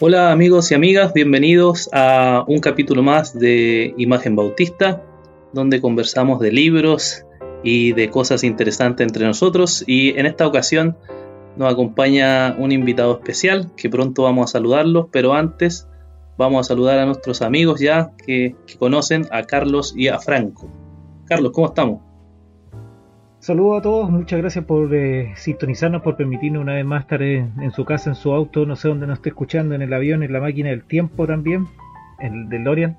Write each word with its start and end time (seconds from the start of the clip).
Hola 0.00 0.30
amigos 0.30 0.70
y 0.70 0.74
amigas, 0.74 1.12
bienvenidos 1.12 1.90
a 1.92 2.44
un 2.46 2.60
capítulo 2.60 3.02
más 3.02 3.36
de 3.36 3.94
Imagen 3.98 4.36
Bautista, 4.36 5.02
donde 5.52 5.80
conversamos 5.80 6.38
de 6.38 6.52
libros 6.52 7.24
y 7.64 7.94
de 7.94 8.08
cosas 8.08 8.44
interesantes 8.44 9.04
entre 9.04 9.26
nosotros. 9.26 9.82
Y 9.88 10.16
en 10.16 10.26
esta 10.26 10.46
ocasión 10.46 10.96
nos 11.56 11.72
acompaña 11.72 12.54
un 12.56 12.70
invitado 12.70 13.14
especial 13.14 13.72
que 13.76 13.90
pronto 13.90 14.22
vamos 14.22 14.50
a 14.50 14.52
saludarlo, 14.52 15.08
pero 15.10 15.34
antes 15.34 15.88
vamos 16.36 16.60
a 16.60 16.68
saludar 16.68 17.00
a 17.00 17.06
nuestros 17.06 17.42
amigos 17.42 17.80
ya 17.80 18.12
que, 18.24 18.54
conocen 18.78 19.26
a 19.32 19.42
Carlos 19.42 19.94
y 19.96 20.06
a 20.06 20.20
Franco. 20.20 20.70
Carlos, 21.26 21.50
¿cómo 21.52 21.66
estamos? 21.66 22.07
Saludos 23.48 23.78
a 23.78 23.80
todos, 23.80 24.10
muchas 24.10 24.40
gracias 24.40 24.66
por 24.66 24.94
eh, 24.94 25.32
sintonizarnos, 25.34 26.02
por 26.02 26.18
permitirnos 26.18 26.60
una 26.60 26.74
vez 26.74 26.84
más 26.84 27.04
estar 27.04 27.22
en, 27.22 27.70
su 27.70 27.86
casa, 27.86 28.10
en 28.10 28.14
su 28.14 28.34
auto, 28.34 28.66
no 28.66 28.76
sé 28.76 28.88
dónde 28.88 29.06
nos 29.06 29.20
esté 29.20 29.30
escuchando, 29.30 29.74
en 29.74 29.80
el 29.80 29.90
avión, 29.94 30.22
en 30.22 30.34
la 30.34 30.40
máquina 30.40 30.68
del 30.68 30.84
tiempo 30.84 31.26
también, 31.26 31.66
en 32.18 32.34
el 32.34 32.48
DeLorean. 32.50 32.98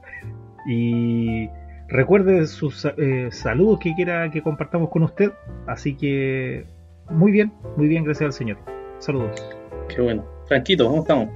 Y 0.65 1.47
recuerde 1.87 2.47
sus 2.47 2.83
eh, 2.97 3.27
saludos 3.29 3.77
que 3.79 3.93
quiera 3.93 4.31
que 4.31 4.41
compartamos 4.41 4.89
con 4.89 5.03
usted. 5.03 5.31
Así 5.67 5.95
que 5.95 6.65
muy 7.11 7.31
bien, 7.31 7.53
muy 7.77 7.87
bien, 7.87 8.03
gracias 8.03 8.25
al 8.25 8.33
Señor. 8.33 8.57
Saludos. 8.97 9.45
Qué 9.87 10.01
bueno. 10.01 10.25
Franquito, 10.47 10.87
¿cómo 10.87 11.03
estamos? 11.03 11.29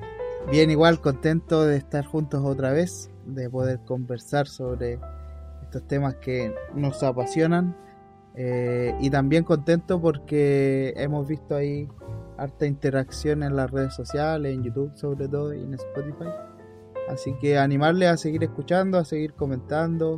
Bien, 0.49 0.71
igual 0.71 0.99
contento 0.99 1.67
de 1.67 1.77
estar 1.77 2.03
juntos 2.03 2.41
otra 2.43 2.71
vez, 2.71 3.11
de 3.27 3.47
poder 3.47 3.79
conversar 3.85 4.47
sobre 4.47 4.97
estos 5.61 5.87
temas 5.87 6.15
que 6.15 6.51
nos 6.73 7.03
apasionan 7.03 7.75
eh, 8.35 8.95
y 8.99 9.09
también 9.09 9.43
contento 9.43 10.01
porque 10.01 10.93
hemos 10.97 11.27
visto 11.27 11.55
ahí 11.55 11.87
harta 12.37 12.65
interacción 12.65 13.43
en 13.43 13.55
las 13.55 13.69
redes 13.69 13.93
sociales, 13.93 14.53
en 14.53 14.63
YouTube 14.63 14.91
sobre 14.95 15.27
todo 15.27 15.53
y 15.53 15.61
en 15.61 15.73
Spotify. 15.75 16.29
Así 17.09 17.33
que 17.39 17.57
animarles 17.57 18.09
a 18.09 18.17
seguir 18.17 18.43
escuchando, 18.43 18.97
a 18.97 19.05
seguir 19.05 19.33
comentando, 19.33 20.15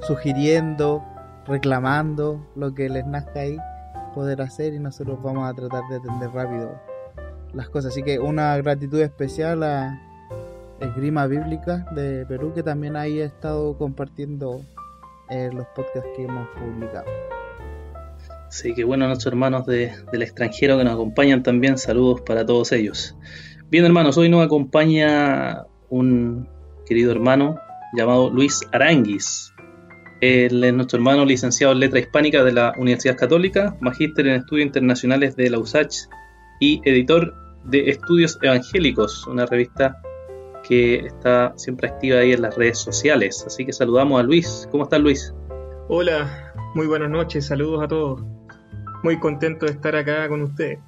sugiriendo, 0.00 1.02
reclamando 1.46 2.46
lo 2.56 2.74
que 2.74 2.88
les 2.88 3.06
nazca 3.06 3.40
ahí 3.40 3.56
poder 4.14 4.42
hacer 4.42 4.74
y 4.74 4.78
nosotros 4.78 5.20
vamos 5.22 5.48
a 5.48 5.54
tratar 5.54 5.82
de 5.88 5.96
atender 5.96 6.30
rápido 6.30 6.72
las 7.52 7.68
cosas. 7.68 7.92
Así 7.92 8.02
que 8.02 8.18
una 8.18 8.56
gratitud 8.56 9.00
especial 9.00 9.62
a 9.62 10.00
Esgrima 10.80 11.26
Bíblica 11.26 11.86
de 11.94 12.26
Perú 12.26 12.52
que 12.54 12.62
también 12.62 12.96
ahí 12.96 13.20
ha 13.20 13.26
estado 13.26 13.76
compartiendo 13.78 14.60
eh, 15.30 15.50
los 15.52 15.66
podcasts 15.68 16.10
que 16.16 16.24
hemos 16.24 16.48
publicado. 16.48 17.06
Sí, 18.54 18.72
que 18.72 18.84
bueno 18.84 19.08
nuestros 19.08 19.32
hermanos 19.32 19.66
de, 19.66 19.92
del 20.12 20.22
extranjero 20.22 20.78
que 20.78 20.84
nos 20.84 20.94
acompañan 20.94 21.42
también. 21.42 21.76
Saludos 21.76 22.20
para 22.20 22.46
todos 22.46 22.70
ellos. 22.70 23.16
Bien 23.68 23.84
hermanos, 23.84 24.16
hoy 24.16 24.28
nos 24.28 24.44
acompaña 24.44 25.64
un 25.88 26.48
querido 26.86 27.10
hermano 27.10 27.58
llamado 27.96 28.30
Luis 28.30 28.60
Aranguis. 28.70 29.52
Él 30.20 30.62
es 30.62 30.72
nuestro 30.72 30.98
hermano 30.98 31.24
licenciado 31.24 31.72
en 31.72 31.80
Letra 31.80 31.98
Hispánica 31.98 32.44
de 32.44 32.52
la 32.52 32.72
Universidad 32.76 33.16
Católica, 33.16 33.76
magíster 33.80 34.28
en 34.28 34.34
Estudios 34.36 34.66
Internacionales 34.66 35.34
de 35.34 35.50
la 35.50 35.58
USACH 35.58 36.06
y 36.60 36.80
editor 36.84 37.34
de 37.64 37.90
Estudios 37.90 38.38
Evangélicos, 38.40 39.26
una 39.26 39.46
revista 39.46 40.00
que 40.62 41.06
está 41.06 41.52
siempre 41.56 41.88
activa 41.88 42.20
ahí 42.20 42.32
en 42.32 42.42
las 42.42 42.56
redes 42.56 42.78
sociales. 42.78 43.42
Así 43.44 43.66
que 43.66 43.72
saludamos 43.72 44.20
a 44.20 44.22
Luis. 44.22 44.68
¿Cómo 44.70 44.84
está 44.84 44.96
Luis? 45.00 45.34
Hola, 45.88 46.54
muy 46.76 46.86
buenas 46.86 47.10
noches, 47.10 47.46
saludos 47.46 47.82
a 47.82 47.88
todos. 47.88 48.33
Muy 49.04 49.18
contento 49.18 49.66
de 49.66 49.72
estar 49.72 49.94
acá 49.94 50.26
con 50.30 50.40
ustedes. 50.40 50.78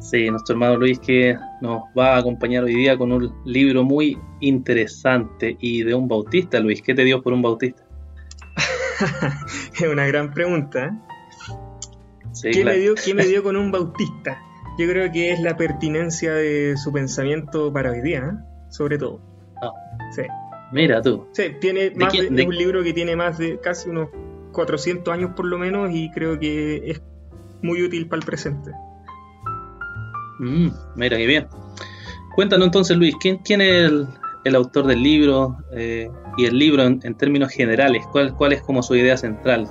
Sí, 0.00 0.28
nuestro 0.28 0.54
hermano 0.54 0.76
Luis 0.76 0.98
que 0.98 1.36
nos 1.60 1.82
va 1.96 2.16
a 2.16 2.18
acompañar 2.18 2.64
hoy 2.64 2.74
día 2.74 2.98
con 2.98 3.12
un 3.12 3.32
libro 3.44 3.84
muy 3.84 4.18
interesante 4.40 5.56
y 5.60 5.84
de 5.84 5.94
un 5.94 6.08
bautista, 6.08 6.58
Luis. 6.58 6.82
¿Qué 6.82 6.94
te 6.94 7.04
dio 7.04 7.22
por 7.22 7.32
un 7.32 7.42
bautista? 7.42 7.84
es 9.72 9.88
una 9.88 10.04
gran 10.08 10.34
pregunta. 10.34 10.98
¿Qué, 12.42 12.64
me 12.64 12.76
dio, 12.76 12.96
¿Qué 12.96 13.14
me 13.14 13.24
dio 13.28 13.44
con 13.44 13.54
un 13.54 13.70
bautista? 13.70 14.42
Yo 14.80 14.88
creo 14.88 15.12
que 15.12 15.30
es 15.30 15.40
la 15.40 15.56
pertinencia 15.56 16.34
de 16.34 16.76
su 16.76 16.92
pensamiento 16.92 17.72
para 17.72 17.92
hoy 17.92 18.00
día, 18.00 18.32
¿eh? 18.32 18.66
sobre 18.68 18.98
todo. 18.98 19.20
Ah. 19.62 19.70
Sí. 20.12 20.22
Mira 20.72 21.00
tú. 21.02 21.28
Sí, 21.34 21.52
tiene 21.60 21.92
más 21.94 22.12
de, 22.12 22.44
un 22.44 22.56
libro 22.56 22.82
que 22.82 22.92
tiene 22.92 23.14
más 23.14 23.38
de 23.38 23.60
casi 23.60 23.88
unos 23.90 24.08
400 24.58 25.14
años 25.14 25.30
por 25.36 25.46
lo 25.46 25.56
menos 25.56 25.88
y 25.92 26.10
creo 26.10 26.36
que 26.36 26.90
es 26.90 27.00
muy 27.62 27.80
útil 27.80 28.08
para 28.08 28.18
el 28.18 28.26
presente. 28.26 28.72
Mm, 30.40 30.70
mira, 30.96 31.16
qué 31.16 31.26
bien. 31.26 31.46
Cuéntanos 32.34 32.66
entonces, 32.66 32.96
Luis, 32.96 33.14
¿quién, 33.20 33.38
quién 33.38 33.60
es 33.60 33.92
el, 34.44 34.54
autor 34.56 34.86
del 34.88 35.00
libro 35.00 35.58
eh, 35.72 36.10
y 36.36 36.46
el 36.46 36.58
libro 36.58 36.82
en, 36.82 37.14
términos 37.14 37.52
generales? 37.52 38.04
¿Cuál, 38.10 38.34
¿Cuál 38.34 38.52
es 38.52 38.62
como 38.62 38.82
su 38.82 38.96
idea 38.96 39.16
central? 39.16 39.68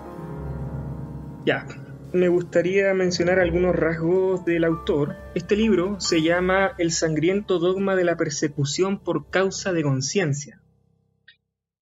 Ya, 1.45 1.65
me 2.13 2.29
gustaría 2.29 2.93
mencionar 2.93 3.41
algunos 3.41 3.75
rasgos 3.75 4.45
del 4.45 4.63
autor. 4.63 5.17
Este 5.35 5.57
libro 5.57 5.99
se 5.99 6.21
llama 6.21 6.75
El 6.77 6.91
sangriento 6.93 7.59
dogma 7.59 7.97
de 7.97 8.05
la 8.05 8.15
persecución 8.15 9.03
por 9.03 9.29
causa 9.29 9.73
de 9.73 9.83
conciencia. 9.83 10.61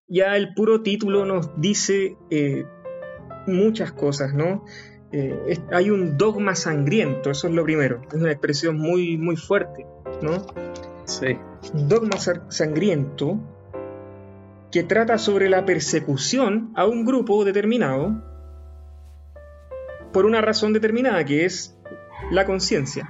Ya 0.06 0.36
el 0.36 0.54
puro 0.54 0.82
título 0.82 1.24
nos 1.24 1.50
dice 1.60 2.16
eh, 2.30 2.64
muchas 3.46 3.92
cosas, 3.92 4.34
¿no? 4.34 4.64
Eh, 5.12 5.58
hay 5.72 5.90
un 5.90 6.18
dogma 6.18 6.54
sangriento, 6.54 7.30
eso 7.30 7.46
es 7.48 7.54
lo 7.54 7.62
primero. 7.64 8.02
Es 8.08 8.14
una 8.14 8.32
expresión 8.32 8.76
muy, 8.78 9.16
muy 9.16 9.36
fuerte, 9.36 9.86
¿no? 10.22 10.46
Sí. 11.04 11.38
Dogma 11.72 12.16
sangriento 12.48 13.38
que 14.72 14.82
trata 14.82 15.18
sobre 15.18 15.48
la 15.48 15.64
persecución 15.64 16.72
a 16.74 16.84
un 16.86 17.04
grupo 17.04 17.44
determinado 17.44 18.22
por 20.12 20.26
una 20.26 20.40
razón 20.40 20.72
determinada, 20.72 21.24
que 21.24 21.44
es 21.44 21.78
la 22.30 22.44
conciencia. 22.44 23.08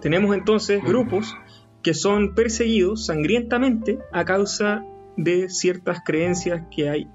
Tenemos 0.00 0.34
entonces 0.34 0.82
grupos 0.82 1.36
que 1.82 1.94
son 1.94 2.34
perseguidos 2.34 3.06
sangrientamente 3.06 3.98
a 4.12 4.24
causa 4.24 4.84
de 5.16 5.48
ciertas 5.48 6.00
creencias 6.04 6.62
que 6.74 6.88
hay, 6.88 7.08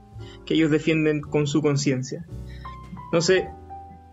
que 0.45 0.53
ellos 0.53 0.71
defienden 0.71 1.21
con 1.21 1.47
su 1.47 1.61
conciencia. 1.61 2.25
Entonces, 3.05 3.45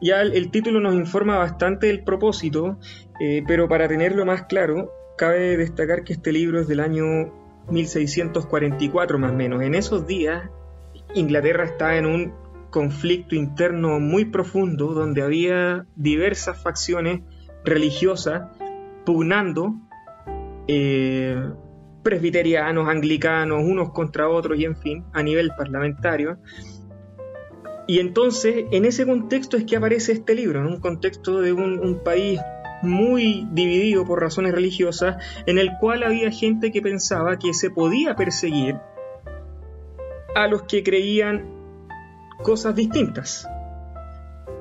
ya 0.00 0.20
el, 0.20 0.50
título 0.50 0.80
nos 0.80 0.94
informa 0.94 1.38
bastante 1.38 1.86
del 1.86 2.04
propósito, 2.04 2.78
eh, 3.20 3.42
pero 3.46 3.68
para 3.68 3.88
tenerlo 3.88 4.26
más 4.26 4.42
claro, 4.42 4.92
cabe 5.16 5.56
destacar 5.56 6.04
que 6.04 6.12
este 6.12 6.32
libro 6.32 6.60
es 6.60 6.68
del 6.68 6.80
año 6.80 7.32
1644 7.70 9.18
más 9.18 9.32
o 9.32 9.34
menos. 9.34 9.62
En 9.62 9.74
esos 9.74 10.06
días, 10.06 10.50
Inglaterra 11.14 11.64
está 11.64 11.96
en 11.96 12.06
un 12.06 12.34
conflicto 12.70 13.36
interno 13.36 14.00
muy 14.00 14.24
profundo 14.24 14.94
donde 14.94 15.22
había 15.22 15.86
diversas 15.94 16.60
facciones 16.60 17.20
religiosas 17.64 18.50
pugnando, 19.06 19.74
eh, 20.66 21.40
presbiterianos, 22.04 22.88
anglicanos, 22.88 23.64
unos 23.64 23.90
contra 23.90 24.28
otros 24.28 24.58
y 24.58 24.64
en 24.64 24.76
fin, 24.76 25.04
a 25.12 25.22
nivel 25.24 25.50
parlamentario. 25.56 26.38
Y 27.86 27.98
entonces, 27.98 28.66
en 28.70 28.84
ese 28.84 29.04
contexto 29.04 29.56
es 29.56 29.64
que 29.64 29.76
aparece 29.76 30.12
este 30.12 30.34
libro, 30.34 30.60
en 30.60 30.66
un 30.66 30.80
contexto 30.80 31.40
de 31.40 31.52
un, 31.52 32.00
país 32.04 32.40
muy 32.82 33.46
dividido 33.50 34.06
por 34.06 34.20
razones 34.20 34.52
religiosas, 34.52 35.16
en 35.46 35.58
el 35.58 35.70
cual 35.80 36.02
había 36.02 36.30
gente 36.30 36.70
que 36.70 36.80
pensaba 36.80 37.38
que 37.38 37.52
se 37.52 37.70
podía 37.70 38.14
perseguir 38.14 38.76
a 40.34 40.46
los 40.46 40.62
que 40.62 40.82
creían 40.82 41.46
cosas 42.42 42.74
distintas. 42.74 43.48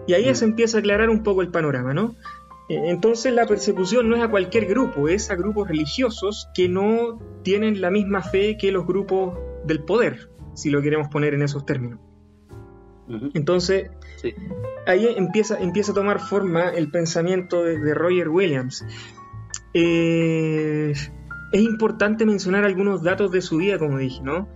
Y 0.08 0.14
ahí 0.14 0.34
se 0.36 0.46
mm. 0.46 0.50
empieza 0.50 0.78
a 0.78 0.80
aclarar 0.80 1.10
un 1.10 1.24
poco 1.24 1.42
el 1.42 1.50
panorama, 1.50 1.94
¿no? 1.94 2.16
Eh, 2.70 2.82
entonces 2.86 3.34
la 3.34 3.46
persecución 3.46 4.10
no 4.10 4.16
es 4.16 4.24
a 4.24 4.30
cualquier 4.30 4.66
grupo, 4.66 5.08
es 5.08 5.30
a 5.30 5.36
grupos 5.36 5.68
religiosos 5.68 6.50
que 6.54 6.70
no 6.70 7.20
tienen 7.44 7.82
la 7.82 7.92
misma 7.92 8.22
fe 8.22 8.58
que 8.58 8.72
los 8.72 8.86
grupos 8.86 9.38
del 9.66 9.84
poder, 9.84 10.30
si 10.54 10.70
lo 10.70 10.82
queremos 10.82 11.10
poner 11.10 11.34
en 11.34 11.42
esos 11.42 11.66
términos. 11.66 12.00
Entonces, 13.34 13.92
ahí 14.88 15.08
empieza, 15.18 15.60
empieza 15.60 15.92
a 15.92 15.96
tomar 15.96 16.20
forma 16.20 16.70
el 16.70 16.90
pensamiento 16.90 17.64
de, 17.64 17.94
Roger 17.94 18.30
Williams. 18.30 18.86
Eh, 19.74 20.94
es 21.52 21.62
importante 21.62 22.26
mencionar 22.26 22.64
algunos 22.64 23.04
datos 23.04 23.32
de 23.32 23.42
su 23.42 23.58
vida, 23.58 23.78
como 23.78 23.98
dije, 23.98 24.22
¿no? 24.24 24.48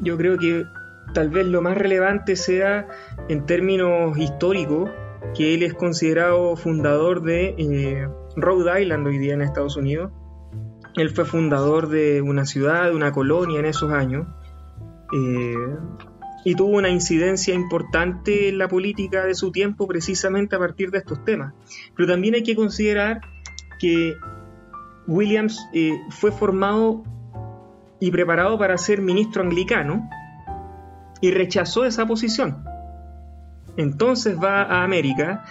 Yo 0.00 0.16
creo 0.16 0.38
que 0.38 0.64
tal 1.12 1.30
vez 1.30 1.46
lo 1.46 1.62
más 1.62 1.76
relevante 1.76 2.36
sea 2.36 2.86
en 3.28 3.44
términos 3.44 4.16
históricos, 4.16 4.88
que 5.34 5.54
él 5.54 5.62
es 5.62 5.74
considerado 5.74 6.56
fundador 6.56 7.22
de 7.22 7.54
eh, 7.58 8.08
Rhode 8.36 8.82
Island 8.82 9.06
hoy 9.06 9.18
día 9.18 9.34
en 9.34 9.42
Estados 9.42 9.76
Unidos. 9.76 10.12
Él 10.96 11.10
fue 11.10 11.24
fundador 11.24 11.88
de 11.88 12.20
una 12.20 12.46
ciudad, 12.46 12.90
de 12.90 12.96
una 12.96 13.12
colonia 13.12 13.60
en 13.60 13.66
esos 13.66 13.92
años. 13.92 14.26
Eh, 15.12 15.76
y 16.44 16.54
tuvo 16.54 16.78
una 16.78 16.88
incidencia 16.88 17.54
importante 17.54 18.48
en 18.48 18.58
la 18.58 18.68
política 18.68 19.24
de 19.24 19.34
su 19.34 19.52
tiempo 19.52 19.86
precisamente 19.86 20.56
a 20.56 20.58
partir 20.58 20.90
de 20.90 20.98
estos 20.98 21.24
temas. 21.24 21.54
Pero 21.94 22.08
también 22.08 22.34
hay 22.34 22.42
que 22.42 22.56
considerar 22.56 23.20
que 23.78 24.14
Williams 25.06 25.60
eh, 25.74 26.00
fue 26.10 26.32
formado 26.32 27.02
y 27.98 28.10
preparado 28.10 28.58
para 28.58 28.78
ser 28.78 29.02
ministro 29.02 29.42
anglicano 29.42 30.08
y 31.20 31.30
rechazó 31.30 31.84
esa 31.84 32.06
posición. 32.06 32.64
Entonces 33.76 34.36
va 34.42 34.62
a 34.62 34.84
América 34.84 35.44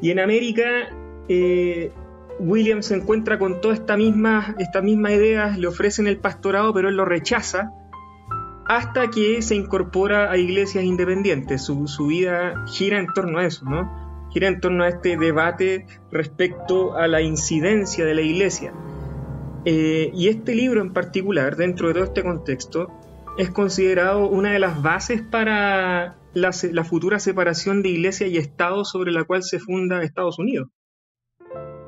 y 0.00 0.10
en 0.10 0.20
América 0.20 0.88
eh, 1.28 1.92
Williams 2.38 2.86
se 2.86 2.96
encuentra 2.96 3.38
con 3.38 3.60
toda 3.60 3.74
esta 3.74 3.96
misma, 3.96 4.54
esta 4.58 4.82
misma 4.82 5.12
idea, 5.12 5.56
le 5.56 5.66
ofrecen 5.66 6.06
el 6.06 6.18
pastorado, 6.18 6.72
pero 6.74 6.88
él 6.88 6.96
lo 6.96 7.04
rechaza 7.04 7.72
hasta 8.66 9.10
que 9.10 9.42
se 9.42 9.54
incorpora 9.54 10.30
a 10.30 10.36
iglesias 10.36 10.84
independientes. 10.84 11.62
Su, 11.62 12.06
vida 12.06 12.64
gira 12.66 12.98
en 12.98 13.06
torno 13.12 13.38
a 13.38 13.46
eso, 13.46 13.64
¿no? 13.66 14.28
Gira 14.30 14.48
en 14.48 14.60
torno 14.60 14.84
a 14.84 14.88
este 14.88 15.16
debate 15.16 15.86
respecto 16.10 16.96
a 16.96 17.06
la 17.06 17.20
incidencia 17.20 18.04
de 18.04 18.14
la 18.14 18.22
iglesia. 18.22 18.72
Eh, 19.64 20.10
y 20.12 20.28
este 20.28 20.54
libro 20.54 20.80
en 20.80 20.92
particular, 20.92 21.56
dentro 21.56 21.88
de 21.88 21.94
todo 21.94 22.04
este 22.04 22.22
contexto, 22.22 22.90
es 23.38 23.50
considerado 23.50 24.28
una 24.28 24.52
de 24.52 24.58
las 24.58 24.82
bases 24.82 25.22
para 25.22 26.16
la, 26.34 26.50
la 26.72 26.84
futura 26.84 27.18
separación 27.18 27.82
de 27.82 27.90
iglesia 27.90 28.26
y 28.26 28.36
Estado 28.36 28.84
sobre 28.84 29.12
la 29.12 29.24
cual 29.24 29.42
se 29.42 29.58
funda 29.58 30.02
Estados 30.02 30.38
Unidos. 30.38 30.68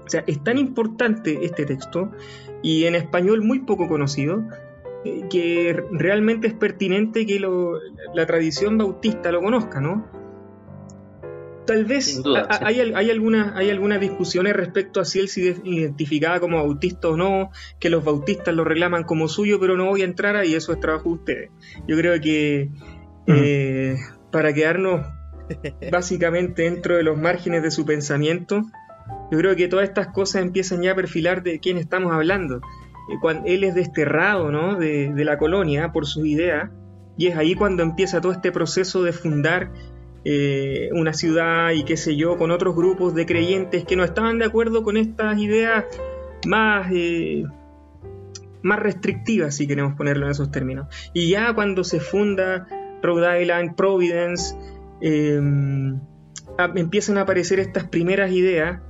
O 0.07 0.09
sea, 0.09 0.23
es 0.27 0.43
tan 0.45 0.57
importante 0.57 1.45
este 1.45 1.67
texto 1.67 2.13
y 2.63 2.85
en 2.85 2.95
español 2.95 3.43
muy 3.43 3.61
poco 3.61 3.89
conocido 3.89 4.45
que 5.31 5.85
realmente 5.93 6.47
es 6.49 6.55
pertinente 6.55 7.27
que 7.27 7.41
la 8.15 8.27
tradición 8.27 8.79
bautista 8.79 9.31
lo 9.31 9.41
conozca, 9.41 9.81
¿no? 9.81 10.11
Tal 11.67 11.85
vez 11.85 12.23
hay, 12.61 12.81
hay, 12.81 13.11
algunas, 13.11 13.57
hay 13.57 13.71
algunas 13.71 14.01
discusiones 14.01 14.55
respecto 14.55 15.01
a 15.01 15.05
si 15.05 15.19
él 15.19 15.29
se 15.29 15.57
identificaba 15.65 16.39
como 16.39 16.59
bautista 16.59 17.09
o 17.09 17.17
no, 17.17 17.51
que 17.81 17.91
los 17.91 18.05
bautistas 18.05 18.55
lo 18.55 18.63
reclaman 18.63 19.03
como 19.03 19.27
suyo, 19.27 19.59
pero 19.59 19.77
no 19.77 19.87
voy 19.87 20.03
a 20.03 20.05
entrar 20.05 20.37
ahí, 20.37 20.55
eso 20.55 20.73
es 20.73 20.79
trabajo 20.79 21.09
de 21.09 21.15
ustedes. 21.17 21.51
Yo 21.89 21.97
creo 21.97 22.21
que 22.21 22.71
eh, 23.27 23.97
para 24.37 24.53
quedarnos 24.53 25.01
básicamente 25.91 26.65
dentro 26.65 26.95
de 26.95 27.03
los 27.03 27.17
márgenes 27.17 27.63
de 27.63 27.71
su 27.71 27.87
pensamiento, 27.87 28.61
yo 29.31 29.39
creo 29.39 29.57
que 29.57 29.67
todas 29.67 29.89
estas 29.89 30.09
cosas 30.09 30.43
empiezan 30.43 30.83
ya 30.83 30.93
a 30.93 30.95
perfilar 30.95 31.43
de 31.43 31.59
quién 31.59 31.79
estamos 31.79 32.13
hablando. 32.13 32.57
Eh, 32.57 33.17
cuando 33.23 33.45
él 33.47 33.65
es 33.65 33.75
desterrado 33.75 34.51
¿no? 34.51 34.77
de, 34.79 35.11
la 35.17 35.39
colonia 35.39 35.91
por 35.91 36.05
sus 36.05 36.27
ideas, 36.27 36.71
y 37.17 37.29
es 37.29 37.37
ahí 37.39 37.55
cuando 37.55 37.83
empieza 37.83 38.21
todo 38.21 38.33
este 38.33 38.53
proceso 38.53 39.03
de 39.05 39.15
fundar 39.15 39.73
eh, 40.27 40.91
una 40.93 41.15
ciudad 41.15 41.71
y 41.71 41.85
qué 41.85 41.97
sé 41.97 42.15
yo, 42.15 42.37
con 42.37 42.51
otros 42.51 42.77
grupos 42.77 43.15
de 43.15 43.25
creyentes 43.25 43.87
que 43.87 43.97
no 43.97 44.05
estaban 44.05 44.39
de 44.39 44.45
acuerdo 44.45 44.83
con 44.83 44.99
estas 44.99 45.39
ideas 45.39 45.87
más, 46.47 46.89
eh, 46.93 47.45
más 48.61 48.81
restrictivas, 48.81 49.55
si 49.55 49.67
queremos 49.67 49.95
ponerlo 49.95 50.27
en 50.27 50.33
esos 50.33 50.51
términos. 50.51 50.89
Y 51.15 51.31
ya 51.31 51.55
cuando 51.55 51.85
se 51.85 52.01
funda 52.01 52.67
Rhode 53.03 53.43
Island, 53.43 53.75
Providence, 53.77 54.55
empiezan 56.75 57.19
a 57.19 57.23
aparecer 57.23 57.61
estas 57.61 57.85
primeras 57.85 58.31
ideas 58.33 58.81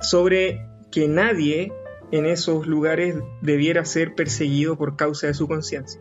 sobre 0.00 0.66
que 0.90 1.08
nadie 1.08 1.72
en 2.12 2.26
esos 2.26 2.66
lugares 2.66 3.16
debiera 3.42 3.84
ser 3.84 4.14
perseguido 4.14 4.76
por 4.76 4.96
causa 4.96 5.26
de 5.26 5.34
su 5.34 5.48
conciencia. 5.48 6.00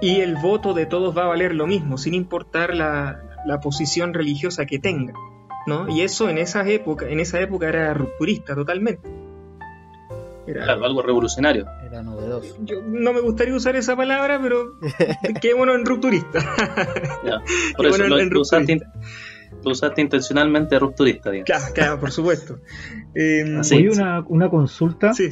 Y 0.00 0.20
el 0.20 0.36
voto 0.36 0.74
de 0.74 0.86
todos 0.86 1.16
va 1.16 1.24
a 1.24 1.28
valer 1.28 1.54
lo 1.54 1.66
mismo, 1.66 1.98
sin 1.98 2.14
importar 2.14 2.74
la, 2.74 3.22
posición 3.62 4.12
religiosa 4.12 4.66
que 4.66 4.78
tenga. 4.78 5.14
¿no? 5.66 5.88
Y 5.88 6.02
eso 6.02 6.28
en 6.28 6.38
esa 6.38 6.68
época, 6.68 7.08
en 7.08 7.20
esa 7.20 7.40
época 7.40 7.68
era 7.68 7.94
rupturista 7.94 8.54
totalmente. 8.54 9.08
Era 10.46 10.74
algo 10.74 11.02
revolucionario. 11.02 11.66
Era 11.84 12.02
novedoso. 12.02 12.56
Yo 12.60 12.82
no 12.82 13.12
me 13.12 13.20
gustaría 13.20 13.54
usar 13.54 13.76
esa 13.76 13.96
palabra, 13.96 14.40
pero 14.40 14.78
qué 15.40 15.54
bueno 15.54 15.74
en 15.74 15.84
rupturista. 15.84 16.40
por 17.76 17.86
eso 17.86 18.04
en, 18.04 18.30
rupturista 18.30 18.92
lo 19.64 19.72
usaste 19.72 20.00
intencionalmente 20.00 20.78
rupturista, 20.78 21.30
Claro, 21.44 21.64
claro, 21.74 22.00
por 22.00 22.10
supuesto. 22.12 22.60
Eh, 23.14 23.44
una, 23.92 24.24
una, 24.28 24.48
consulta. 24.48 25.12
Sí, 25.14 25.30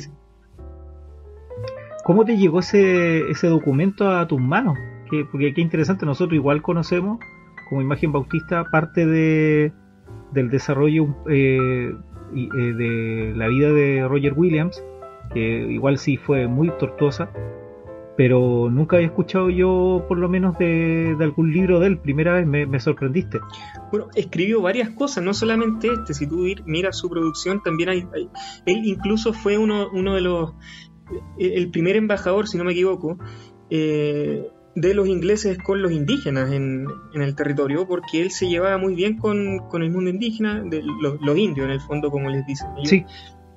¿Cómo 2.04 2.24
te 2.24 2.36
llegó 2.36 2.60
ese, 2.60 3.30
ese 3.30 3.46
documento 3.46 4.10
a 4.10 4.26
tus 4.26 4.40
manos? 4.40 4.76
Que, 5.10 5.24
porque 5.24 5.54
qué 5.54 5.60
interesante, 5.60 6.04
nosotros 6.04 6.34
igual 6.34 6.62
conocemos 6.62 7.18
como 7.68 7.80
imagen 7.80 8.12
bautista 8.12 8.64
parte 8.70 9.06
de, 9.06 9.72
del 10.32 10.50
desarrollo 10.50 11.16
eh, 11.30 11.94
eh, 12.34 12.72
de 12.74 13.32
la 13.34 13.48
vida 13.48 13.72
de 13.72 14.06
Roger 14.06 14.34
Williams, 14.34 14.82
que 15.34 15.40
igual 15.40 15.98
sí 15.98 16.16
fue 16.16 16.46
muy 16.46 16.70
tortuosa, 16.78 17.30
pero 18.16 18.70
nunca 18.70 18.96
había 18.96 19.08
escuchado 19.08 19.50
yo 19.50 20.04
por 20.08 20.18
lo 20.18 20.28
menos 20.28 20.56
de, 20.58 21.16
algún 21.20 21.52
libro 21.52 21.80
de 21.80 21.88
él, 21.88 21.98
primera 21.98 22.34
vez 22.34 22.46
me, 22.46 22.80
sorprendiste. 22.80 23.40
Bueno, 23.90 24.08
escribió 24.14 24.62
varias 24.62 24.90
cosas, 24.90 25.24
no 25.24 25.34
solamente 25.34 25.88
este, 25.92 26.14
si 26.14 26.26
tú 26.26 26.46
miras 26.64 26.96
su 26.96 27.10
producción, 27.10 27.62
también 27.62 27.88
hay, 27.88 28.08
él 28.66 28.82
incluso 28.84 29.32
fue 29.32 29.58
uno, 29.58 29.88
uno 29.92 30.14
de 30.14 30.20
los, 30.20 30.54
el 31.38 31.70
primer 31.70 31.96
embajador, 31.96 32.46
si 32.46 32.56
no 32.56 32.64
me 32.64 32.72
equivoco, 32.72 33.18
eh, 33.70 34.48
de 34.76 34.94
los 34.94 35.08
ingleses 35.08 35.58
con 35.58 35.82
los 35.82 35.92
indígenas 35.92 36.50
en, 36.52 36.86
el 37.14 37.34
territorio, 37.34 37.86
porque 37.86 38.22
él 38.22 38.30
se 38.30 38.48
llevaba 38.48 38.78
muy 38.78 38.94
bien 38.94 39.18
con, 39.18 39.60
el 39.72 39.90
mundo 39.90 40.10
indígena, 40.10 40.62
de 40.62 40.82
los, 40.82 41.38
indios 41.38 41.66
en 41.66 41.72
el 41.72 41.80
fondo, 41.80 42.10
como 42.10 42.28
les 42.30 42.46
dicen. 42.46 42.68
sí, 42.84 43.04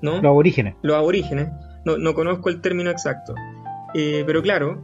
¿no? 0.01 0.15
los 0.15 0.25
aborígenes. 0.25 0.75
Los 0.81 0.95
aborígenes, 0.95 1.49
no, 1.87 1.97
no 1.97 2.13
conozco 2.13 2.49
el 2.49 2.59
término 2.59 2.89
exacto. 2.89 3.33
Eh, 3.93 4.23
pero 4.27 4.41
claro, 4.41 4.83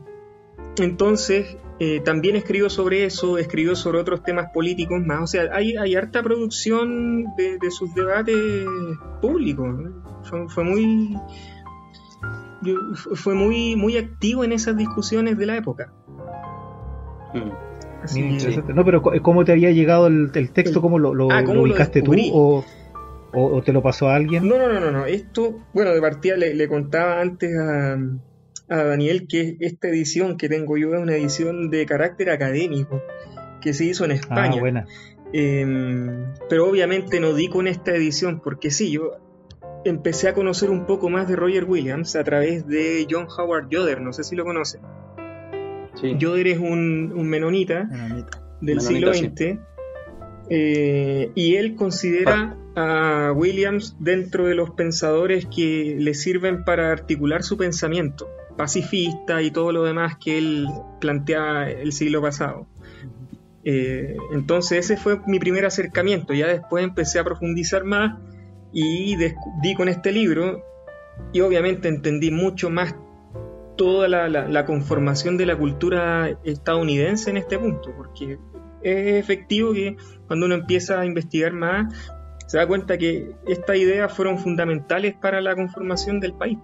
entonces 0.77 1.57
eh, 1.79 1.99
también 1.99 2.37
escribió 2.37 2.69
sobre 2.69 3.03
eso, 3.03 3.37
escribió 3.37 3.75
sobre 3.75 3.99
otros 3.99 4.23
temas 4.23 4.51
políticos 4.53 5.01
más. 5.05 5.21
O 5.21 5.27
sea, 5.27 5.49
hay, 5.51 5.75
hay 5.75 5.95
harta 5.95 6.23
producción 6.23 7.25
de, 7.35 7.71
sus 7.71 7.93
debates 7.93 8.37
públicos. 9.21 9.67
Fue, 10.47 10.63
muy. 10.63 11.17
Fue 13.15 13.35
muy, 13.35 13.75
muy 13.75 13.97
activo 13.97 14.45
en 14.45 14.53
esas 14.53 14.77
discusiones 14.77 15.37
de 15.37 15.45
la 15.45 15.57
época. 15.57 15.91
Mm. 17.33 18.75
No, 18.75 18.85
pero 18.85 19.01
¿cómo 19.21 19.45
te 19.45 19.51
había 19.51 19.71
llegado 19.71 20.07
el, 20.07 20.31
texto? 20.31 20.81
¿Cómo 20.81 20.99
lo, 20.99 21.13
lo, 21.13 21.31
ah, 21.31 21.43
ubicaste 21.47 22.01
tú? 22.01 22.13
O, 22.33 22.65
o, 23.33 23.61
te 23.61 23.73
lo 23.73 23.81
pasó 23.81 24.09
a 24.09 24.15
alguien? 24.15 24.47
No, 24.47 24.57
no, 24.57 24.67
no, 24.71 24.79
no. 24.79 24.91
no. 24.91 25.05
Esto, 25.05 25.65
bueno, 25.73 25.93
de 25.93 26.01
partida 26.01 26.37
le, 26.37 26.53
le 26.53 26.67
contaba 26.67 27.21
antes 27.21 27.57
a, 27.57 27.97
a 28.69 28.83
Daniel 28.83 29.27
que 29.27 29.57
esta 29.59 29.87
edición 29.87 30.37
que 30.37 30.49
tengo 30.49 30.77
yo 30.77 30.93
es 30.93 31.01
una 31.01 31.15
edición 31.15 31.69
de 31.69 31.85
carácter 31.85 32.29
académico 32.29 33.01
que 33.61 33.73
se 33.73 33.85
hizo 33.85 34.05
en 34.05 34.11
España. 34.11 34.55
Ah, 34.57 34.59
buena. 34.59 34.85
Em, 35.31 36.33
pero 36.47 36.69
obviamente 36.69 37.19
no 37.19 37.33
di 37.33 37.49
con 37.49 37.67
esta 37.67 37.91
edición 37.95 38.39
porque 38.43 38.69
sí, 38.69 38.91
yo 38.91 39.17
empecé 39.83 40.29
a 40.29 40.33
conocer 40.33 40.69
un 40.69 40.85
poco 40.85 41.09
más 41.09 41.27
de 41.27 41.35
Roger 41.35 41.65
Williams 41.65 42.15
a 42.15 42.23
través 42.23 42.67
de 42.67 43.07
John 43.09 43.27
Howard 43.35 43.69
Yoder, 43.69 43.99
no 43.99 44.13
sé 44.13 44.23
si 44.23 44.35
lo 44.35 44.43
conocen. 44.43 44.81
Sí. 45.95 46.15
Yoder 46.17 46.47
es 46.47 46.59
un, 46.59 47.09
menonita, 47.27 47.89
del 48.61 48.81
siglo 48.81 49.13
XX 49.13 49.59
eh, 50.49 51.31
y 51.35 51.55
él 51.55 51.75
considera 51.75 52.57
a 52.75 53.31
Williams 53.35 53.95
dentro 53.99 54.45
de 54.45 54.55
los 54.55 54.71
pensadores 54.71 55.45
que 55.45 55.95
le 55.99 56.13
sirven 56.13 56.63
para 56.63 56.91
articular 56.91 57.43
su 57.43 57.57
pensamiento 57.57 58.27
pacifista 58.55 59.41
y 59.41 59.51
todo 59.51 59.71
lo 59.71 59.83
demás 59.83 60.17
que 60.17 60.37
él 60.37 60.67
planteaba 60.99 61.69
el 61.69 61.91
siglo 61.91 62.21
pasado. 62.21 62.67
Eh, 63.63 64.17
entonces 64.33 64.85
ese 64.85 64.97
fue 64.97 65.19
mi 65.25 65.39
primer 65.39 65.65
acercamiento, 65.65 66.33
ya 66.33 66.47
después 66.47 66.83
empecé 66.83 67.19
a 67.19 67.23
profundizar 67.23 67.85
más 67.85 68.19
y 68.73 69.15
di 69.15 69.75
con 69.75 69.87
este 69.87 70.11
libro 70.11 70.63
y 71.31 71.41
obviamente 71.41 71.87
entendí 71.87 72.31
mucho 72.31 72.69
más 72.69 72.95
toda 73.77 74.07
la, 74.07 74.65
conformación 74.65 75.37
de 75.37 75.45
la 75.45 75.57
cultura 75.57 76.37
estadounidense 76.43 77.29
en 77.29 77.37
este 77.37 77.57
punto, 77.57 77.93
porque 77.95 78.37
es 78.81 79.15
efectivo 79.15 79.73
que 79.73 79.95
cuando 80.27 80.45
uno 80.45 80.55
empieza 80.55 80.99
a 80.99 81.05
investigar 81.05 81.53
más 81.53 82.11
se 82.47 82.57
da 82.57 82.67
cuenta 82.67 82.97
que 82.97 83.35
estas 83.47 83.77
ideas 83.77 84.13
fueron 84.13 84.37
fundamentales 84.37 85.15
para 85.15 85.41
la 85.41 85.55
conformación 85.55 86.19
del 86.19 86.33
país. 86.33 86.57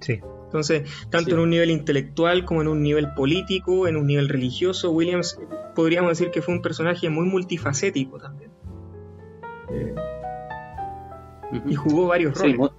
Sí. 0.00 0.20
Entonces, 0.44 0.82
tanto 1.08 1.30
en 1.30 1.40
un 1.40 1.50
nivel 1.50 1.70
intelectual 1.70 2.44
como 2.44 2.60
en 2.60 2.68
un 2.68 2.82
nivel 2.82 3.14
político, 3.14 3.88
en 3.88 3.96
un 3.96 4.06
nivel 4.06 4.28
religioso, 4.28 4.90
Williams 4.90 5.38
podríamos 5.74 6.10
decir 6.10 6.30
que 6.30 6.42
fue 6.42 6.52
un 6.54 6.60
personaje 6.60 7.08
muy 7.08 7.26
multifacético 7.26 8.18
también. 8.18 8.50
Eh, 9.70 9.94
y 11.66 11.74
jugó 11.74 12.08
varios 12.08 12.38
roles. 12.38 12.70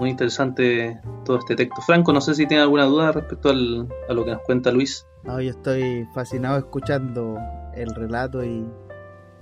muy, 0.00 0.10
interesante 0.10 1.00
todo 1.24 1.38
este 1.38 1.54
texto. 1.54 1.80
Franco, 1.82 2.12
no 2.12 2.20
sé 2.20 2.34
si 2.34 2.46
tiene 2.46 2.62
alguna 2.62 2.86
duda 2.86 3.12
respecto 3.12 3.50
a 3.50 4.12
lo 4.12 4.24
que 4.24 4.30
nos 4.32 4.42
cuenta 4.42 4.72
Luis. 4.72 5.06
yo 5.24 5.38
estoy 5.38 6.06
fascinado 6.12 6.58
escuchando 6.58 7.38
el 7.74 7.94
relato 7.94 8.44
y, 8.44 8.66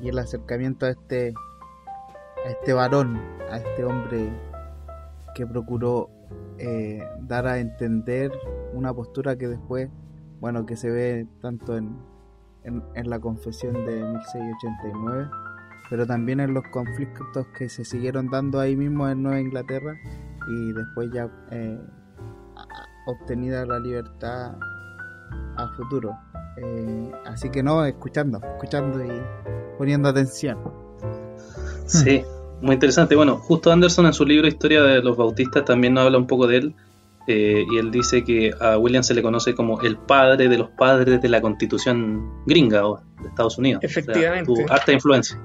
y 0.00 0.08
el 0.08 0.18
acercamiento 0.18 0.86
a 0.86 0.90
este 0.90 1.34
a 2.44 2.50
este 2.50 2.72
varón, 2.72 3.20
a 3.50 3.56
este 3.56 3.84
hombre 3.84 4.30
que 5.34 5.46
procuró 5.46 6.10
eh, 6.58 7.02
dar 7.20 7.46
a 7.46 7.58
entender 7.58 8.30
una 8.72 8.94
postura 8.94 9.36
que 9.36 9.48
después, 9.48 9.90
bueno, 10.40 10.64
que 10.64 10.76
se 10.76 10.90
ve 10.90 11.26
tanto 11.42 11.76
en, 11.76 11.98
en, 12.64 13.10
la 13.10 13.20
confesión 13.20 13.74
de 13.86 14.02
1689, 14.02 15.28
pero 15.90 16.06
también 16.06 16.40
en 16.40 16.54
los 16.54 16.64
conflictos 16.72 17.46
que 17.58 17.68
se 17.68 17.84
siguieron 17.84 18.30
dando 18.30 18.58
ahí 18.60 18.76
mismo 18.76 19.08
en 19.08 19.22
Nueva 19.22 19.40
Inglaterra 19.40 19.94
y 20.48 20.72
después 20.72 21.10
ya 21.12 21.28
eh, 21.50 21.78
obtenida 23.06 23.66
la 23.66 23.78
libertad 23.78 24.56
a 25.56 25.68
futuro. 25.76 26.16
Eh, 26.56 27.12
así 27.26 27.50
que 27.50 27.62
no, 27.62 27.84
escuchando, 27.84 28.40
escuchando 28.54 29.04
y 29.04 29.10
poniendo 29.78 30.08
atención. 30.08 30.58
Sí, 31.86 32.22
muy 32.60 32.74
interesante. 32.74 33.14
Bueno, 33.14 33.36
justo 33.36 33.70
Anderson 33.70 34.06
en 34.06 34.12
su 34.12 34.24
libro 34.24 34.48
Historia 34.48 34.82
de 34.82 35.02
los 35.02 35.16
Bautistas 35.16 35.64
también 35.64 35.94
nos 35.94 36.06
habla 36.06 36.18
un 36.18 36.26
poco 36.26 36.46
de 36.46 36.56
él. 36.58 36.74
Eh, 37.28 37.64
y 37.72 37.78
él 37.78 37.90
dice 37.90 38.22
que 38.22 38.52
a 38.60 38.78
William 38.78 39.02
se 39.02 39.12
le 39.12 39.20
conoce 39.20 39.54
como 39.54 39.80
el 39.80 39.96
padre 39.96 40.48
de 40.48 40.58
los 40.58 40.70
padres 40.70 41.20
de 41.20 41.28
la 41.28 41.40
constitución 41.40 42.44
gringa 42.46 42.82
de 43.20 43.28
Estados 43.28 43.58
Unidos. 43.58 43.82
Efectivamente. 43.82 44.52
O 44.52 44.72
harta 44.72 44.92
influencia. 44.92 45.36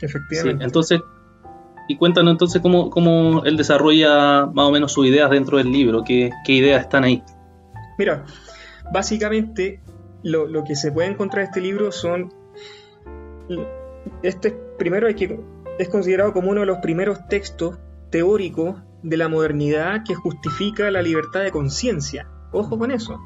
Efectivamente. 0.00 0.64
entonces, 0.64 1.00
y 1.88 1.96
cuéntanos 1.96 2.32
entonces 2.32 2.62
cómo, 2.62 2.90
cómo, 2.90 3.44
él 3.44 3.56
desarrolla 3.56 4.46
más 4.46 4.66
o 4.66 4.70
menos 4.70 4.92
sus 4.92 5.06
ideas 5.06 5.30
dentro 5.30 5.58
del 5.58 5.70
libro, 5.70 6.04
qué, 6.04 6.30
ideas 6.46 6.82
están 6.82 7.04
ahí. 7.04 7.22
Mira, 7.98 8.24
básicamente 8.92 9.80
lo, 10.22 10.46
lo 10.46 10.64
que 10.64 10.76
se 10.76 10.92
puede 10.92 11.08
encontrar 11.08 11.44
en 11.44 11.48
este 11.48 11.60
libro 11.60 11.92
son 11.92 12.32
este 14.22 14.52
primero 14.78 15.06
hay 15.06 15.14
que, 15.14 15.40
es 15.78 15.88
considerado 15.88 16.32
como 16.32 16.50
uno 16.50 16.60
de 16.60 16.66
los 16.66 16.78
primeros 16.78 17.26
textos 17.28 17.78
teóricos 18.10 18.76
de 19.02 19.16
la 19.16 19.28
modernidad 19.28 20.02
que 20.06 20.14
justifica 20.14 20.90
la 20.90 21.02
libertad 21.02 21.40
de 21.40 21.50
conciencia. 21.50 22.28
Ojo 22.52 22.78
con 22.78 22.90
eso, 22.90 23.18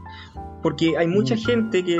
porque 0.63 0.97
hay 0.97 1.07
mucha 1.07 1.35
mm. 1.35 1.39
gente 1.39 1.85
que 1.85 1.99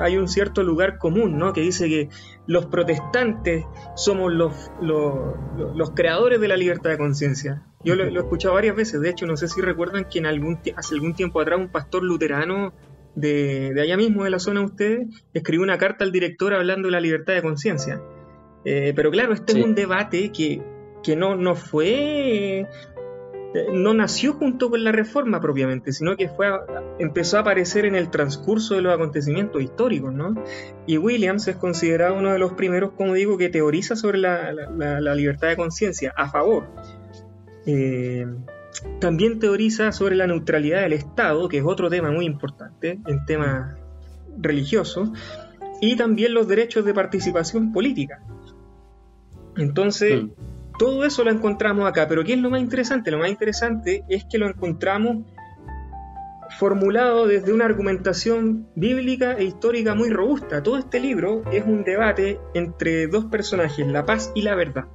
hay 0.00 0.16
un 0.16 0.28
cierto 0.28 0.62
lugar 0.62 0.98
común, 0.98 1.38
¿no? 1.38 1.52
Que 1.52 1.60
dice 1.60 1.88
que 1.88 2.08
los 2.46 2.66
protestantes 2.66 3.64
somos 3.94 4.32
los, 4.32 4.70
los, 4.80 5.90
creadores 5.92 6.40
de 6.40 6.48
la 6.48 6.56
libertad 6.56 6.90
de 6.90 6.98
conciencia. 6.98 7.62
Yo 7.84 7.94
lo, 7.94 8.04
he 8.04 8.14
escuchado 8.14 8.54
varias 8.54 8.76
veces, 8.76 9.00
de 9.00 9.10
hecho, 9.10 9.26
no 9.26 9.36
sé 9.36 9.48
si 9.48 9.60
recuerdan 9.60 10.06
que 10.10 10.18
en 10.18 10.26
algún, 10.26 10.58
hace 10.76 10.94
algún 10.94 11.14
tiempo 11.14 11.40
atrás 11.40 11.58
un 11.58 11.68
pastor 11.68 12.02
luterano 12.02 12.72
de, 13.14 13.74
allá 13.80 13.96
mismo, 13.96 14.24
de 14.24 14.30
la 14.30 14.38
zona 14.38 14.60
de 14.60 14.66
ustedes, 14.66 15.24
escribió 15.34 15.62
una 15.62 15.78
carta 15.78 16.04
al 16.04 16.12
director 16.12 16.54
hablando 16.54 16.88
de 16.88 16.92
la 16.92 17.00
libertad 17.00 17.34
de 17.34 17.42
conciencia. 17.42 18.00
Eh, 18.64 18.92
pero 18.94 19.10
claro, 19.10 19.32
este 19.32 19.58
es 19.58 19.64
un 19.64 19.74
debate 19.74 20.30
que, 20.32 20.62
no, 21.16 21.34
no 21.34 21.54
fue 21.54 22.66
no 23.72 23.94
nació 23.94 24.34
junto 24.34 24.70
con 24.70 24.84
la 24.84 24.92
reforma 24.92 25.40
propiamente, 25.40 25.92
sino 25.92 26.16
que 26.16 26.28
fue 26.28 26.48
empezó 26.98 27.36
a 27.36 27.40
aparecer 27.40 27.84
en 27.84 27.96
el 27.96 28.10
transcurso 28.10 28.74
de 28.74 28.82
los 28.82 28.94
acontecimientos 28.94 29.62
históricos, 29.62 30.12
¿no? 30.12 30.42
Y 30.86 30.98
Williams 30.98 31.48
es 31.48 31.56
considerado 31.56 32.14
uno 32.16 32.32
de 32.32 32.38
los 32.38 32.52
primeros, 32.52 32.92
como 32.92 33.14
digo, 33.14 33.38
que 33.38 33.48
teoriza 33.48 33.96
sobre 33.96 34.18
la, 34.18 34.52
libertad 35.14 35.48
de 35.48 35.56
conciencia 35.56 36.12
a 36.16 36.30
favor. 36.30 36.68
Eh, 37.66 38.26
también 39.00 39.40
teoriza 39.40 39.90
sobre 39.90 40.14
la 40.14 40.26
neutralidad 40.26 40.82
del 40.82 40.92
Estado, 40.92 41.48
que 41.48 41.58
es 41.58 41.64
otro 41.64 41.90
tema 41.90 42.10
muy 42.12 42.26
importante 42.26 43.00
en 43.04 43.24
temas 43.26 43.76
religiosos, 44.38 45.10
y 45.80 45.96
también 45.96 46.34
los 46.34 46.46
derechos 46.46 46.84
de 46.84 46.94
participación 46.94 47.72
política. 47.72 48.22
Entonces, 49.56 50.22
hmm. 50.22 50.30
Todo 50.78 51.04
eso 51.04 51.24
lo 51.24 51.30
encontramos 51.30 51.88
acá, 51.88 52.06
pero 52.08 52.24
¿qué 52.24 52.34
es 52.34 52.38
lo 52.38 52.50
más 52.50 52.60
interesante? 52.60 53.10
Lo 53.10 53.18
más 53.18 53.30
interesante 53.30 54.04
es 54.08 54.24
que 54.24 54.38
lo 54.38 54.48
encontramos 54.48 55.18
formulado 56.58 57.26
desde 57.26 57.52
una 57.52 57.64
argumentación 57.64 58.68
bíblica 58.74 59.32
e 59.32 59.44
histórica 59.44 59.94
muy 59.94 60.10
robusta. 60.10 60.62
Todo 60.62 60.78
este 60.78 61.00
libro 61.00 61.42
es 61.52 61.64
un 61.64 61.84
debate 61.84 62.40
entre 62.54 63.06
dos 63.06 63.26
personajes, 63.26 63.86
la 63.86 64.04
paz 64.04 64.32
y 64.34 64.42
la 64.42 64.54
verdad. 64.54 64.86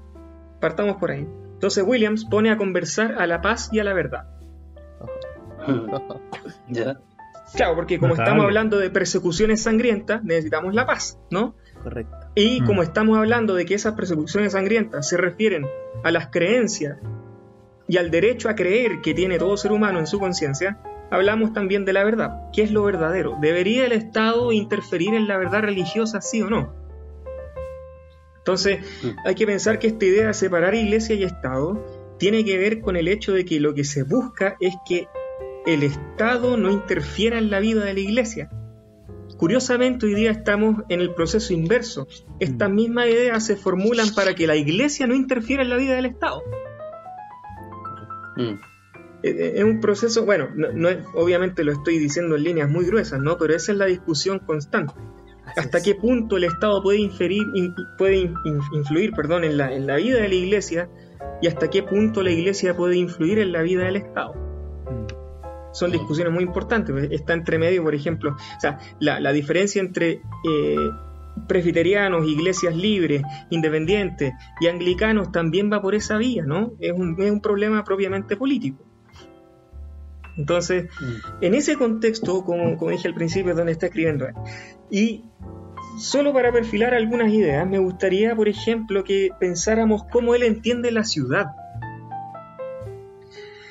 Partamos 0.59 0.97
por 0.97 1.11
ahí. 1.11 1.27
Entonces 1.53 1.83
Williams 1.85 2.25
pone 2.25 2.51
a 2.51 2.57
conversar 2.57 3.15
a 3.17 3.25
la 3.27 3.41
paz 3.41 3.69
y 3.71 3.79
a 3.79 3.83
la 3.83 3.93
verdad. 3.93 4.27
Claro, 7.53 7.75
porque 7.75 7.99
como 7.99 8.15
estamos 8.15 8.43
hablando 8.43 8.77
de 8.77 8.89
persecuciones 8.89 9.61
sangrientas, 9.61 10.23
necesitamos 10.23 10.73
la 10.73 10.85
paz, 10.85 11.19
¿no? 11.29 11.55
Correcto. 11.83 12.24
Y 12.35 12.61
como 12.61 12.83
estamos 12.83 13.17
hablando 13.17 13.55
de 13.55 13.65
que 13.65 13.75
esas 13.75 13.93
persecuciones 13.93 14.51
sangrientas 14.51 15.07
se 15.07 15.15
refieren 15.15 15.65
a 16.03 16.11
las 16.11 16.27
creencias 16.27 16.97
y 17.87 17.95
al 17.95 18.11
derecho 18.11 18.49
a 18.49 18.55
creer 18.55 18.99
que 19.01 19.13
tiene 19.13 19.37
todo 19.37 19.55
ser 19.55 19.71
humano 19.71 19.99
en 19.99 20.07
su 20.07 20.19
conciencia, 20.19 20.77
hablamos 21.11 21.53
también 21.53 21.85
de 21.85 21.93
la 21.93 22.03
verdad. 22.03 22.49
¿Qué 22.51 22.63
es 22.63 22.71
lo 22.71 22.83
verdadero? 22.83 23.37
¿Debería 23.39 23.85
el 23.85 23.93
Estado 23.93 24.51
interferir 24.51 25.13
en 25.13 25.29
la 25.29 25.37
verdad 25.37 25.61
religiosa, 25.61 26.19
sí 26.19 26.41
o 26.41 26.49
no? 26.49 26.73
Entonces, 28.39 28.79
mm. 29.01 29.27
hay 29.27 29.35
que 29.35 29.45
pensar 29.45 29.79
que 29.79 29.87
esta 29.87 30.05
idea 30.05 30.27
de 30.27 30.33
separar 30.33 30.75
iglesia 30.75 31.15
y 31.15 31.23
Estado 31.23 31.83
tiene 32.19 32.43
que 32.43 32.57
ver 32.57 32.81
con 32.81 32.97
el 32.97 33.07
hecho 33.07 33.33
de 33.33 33.45
que 33.45 33.61
lo 33.61 33.73
que 33.73 33.85
se 33.85 34.03
busca 34.03 34.57
es 34.59 34.75
que 34.87 35.07
el 35.65 35.83
Estado 35.83 36.57
no 36.57 36.69
interfiera 36.69 37.37
en 37.37 37.49
la 37.49 37.59
vida 37.59 37.85
de 37.85 37.93
la 37.93 37.99
iglesia. 37.99 38.49
Curiosamente, 39.37 40.05
hoy 40.05 40.15
día 40.15 40.31
estamos 40.31 40.83
en 40.89 41.01
el 41.01 41.13
proceso 41.13 41.53
inverso. 41.53 42.07
Estas 42.39 42.69
mm. 42.69 42.75
mismas 42.75 43.07
ideas 43.07 43.45
se 43.45 43.55
formulan 43.55 44.13
para 44.13 44.33
que 44.33 44.47
la 44.47 44.55
iglesia 44.55 45.07
no 45.07 45.15
interfiera 45.15 45.63
en 45.63 45.69
la 45.69 45.77
vida 45.77 45.95
del 45.95 46.05
Estado. 46.05 46.41
Mm. 48.37 48.41
Eh, 48.41 49.29
eh, 49.29 49.53
es 49.55 49.63
un 49.63 49.79
proceso, 49.81 50.25
bueno, 50.25 50.49
no, 50.55 50.89
obviamente 51.15 51.63
lo 51.63 51.71
estoy 51.71 51.97
diciendo 51.97 52.35
en 52.35 52.43
líneas 52.43 52.69
muy 52.69 52.85
gruesas, 52.85 53.19
¿no? 53.19 53.37
Pero 53.37 53.55
esa 53.55 53.71
es 53.71 53.77
la 53.77 53.85
discusión 53.85 54.39
constante 54.39 54.93
hasta 55.55 55.81
qué 55.81 55.95
punto 55.95 56.37
el 56.37 56.45
Estado 56.45 56.81
puede, 56.81 56.99
inferir, 56.99 57.43
puede 57.97 58.31
influir 58.73 59.11
perdón, 59.11 59.43
en, 59.43 59.57
la, 59.57 59.73
en 59.73 59.87
la 59.87 59.95
vida 59.95 60.17
de 60.17 60.27
la 60.27 60.35
Iglesia 60.35 60.89
y 61.41 61.47
hasta 61.47 61.69
qué 61.69 61.83
punto 61.83 62.23
la 62.23 62.31
Iglesia 62.31 62.75
puede 62.75 62.97
influir 62.97 63.39
en 63.39 63.51
la 63.51 63.61
vida 63.61 63.85
del 63.85 63.97
Estado. 63.97 64.33
Son 65.75 65.91
discusiones 65.91 66.33
muy 66.33 66.43
importantes. 66.43 66.93
Pues, 66.93 67.11
está 67.11 67.33
entre 67.33 67.59
medio, 67.59 67.83
por 67.83 67.93
ejemplo, 67.93 68.31
o 68.31 68.59
sea, 68.59 68.79
la, 68.99 69.31
diferencia 69.33 69.81
entre 69.81 70.21
eh, 70.49 70.89
presbiterianos, 71.47 72.25
iglesias 72.27 72.75
libres, 72.75 73.23
independientes 73.49 74.33
y 74.61 74.67
anglicanos 74.67 75.31
también 75.33 75.71
va 75.71 75.81
por 75.81 75.93
esa 75.93 76.17
vía, 76.17 76.45
¿no? 76.45 76.71
Es 76.79 76.93
un, 76.93 77.21
es 77.21 77.29
un 77.29 77.41
problema 77.41 77.83
propiamente 77.83 78.37
político. 78.37 78.83
Entonces, 80.37 80.89
en 81.41 81.53
ese 81.53 81.75
contexto, 81.75 82.43
como, 82.43 82.77
como, 82.77 82.91
dije 82.91 83.07
al 83.07 83.13
principio, 83.13 83.51
es 83.51 83.57
donde 83.57 83.71
está 83.71 83.87
escribiendo. 83.87 84.27
Y 84.89 85.23
solo 85.97 86.33
para 86.33 86.51
perfilar 86.51 86.93
algunas 86.93 87.31
ideas, 87.31 87.67
me 87.67 87.79
gustaría, 87.79 88.35
por 88.35 88.47
ejemplo, 88.47 89.03
que 89.03 89.29
pensáramos 89.39 90.03
cómo 90.11 90.35
él 90.35 90.43
entiende 90.43 90.91
la 90.91 91.03
ciudad. 91.03 91.47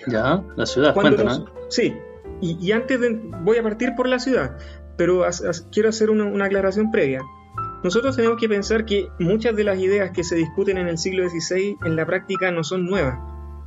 Ya, 0.07 0.43
la 0.57 0.67
ciudad, 0.67 0.95
cuéntanos. 0.95 1.45
Sí, 1.69 1.95
y, 2.41 2.73
antes 2.73 2.99
voy 3.43 3.59
a 3.59 3.63
partir 3.63 3.95
por 3.97 4.09
la 4.09 4.19
ciudad, 4.19 4.57
pero 4.97 5.25
quiero 5.73 5.89
hacer 5.89 6.11
una, 6.11 6.25
una 6.25 6.47
aclaración 6.47 6.91
previa. 6.91 7.23
Nosotros 7.83 8.17
tenemos 8.17 8.39
que 8.39 8.49
pensar 8.49 8.87
que 8.87 9.09
muchas 9.19 9.55
de 9.57 9.65
las 9.65 9.79
ideas 9.79 10.11
que 10.11 10.25
se 10.25 10.37
discuten 10.37 10.79
en 10.79 10.89
el 10.89 10.99
siglo 10.99 11.29
XVI 11.29 11.77
en 11.85 11.97
la 11.97 12.07
práctica 12.07 12.51
no 12.51 12.65
son 12.65 12.87
nuevas. 12.87 13.19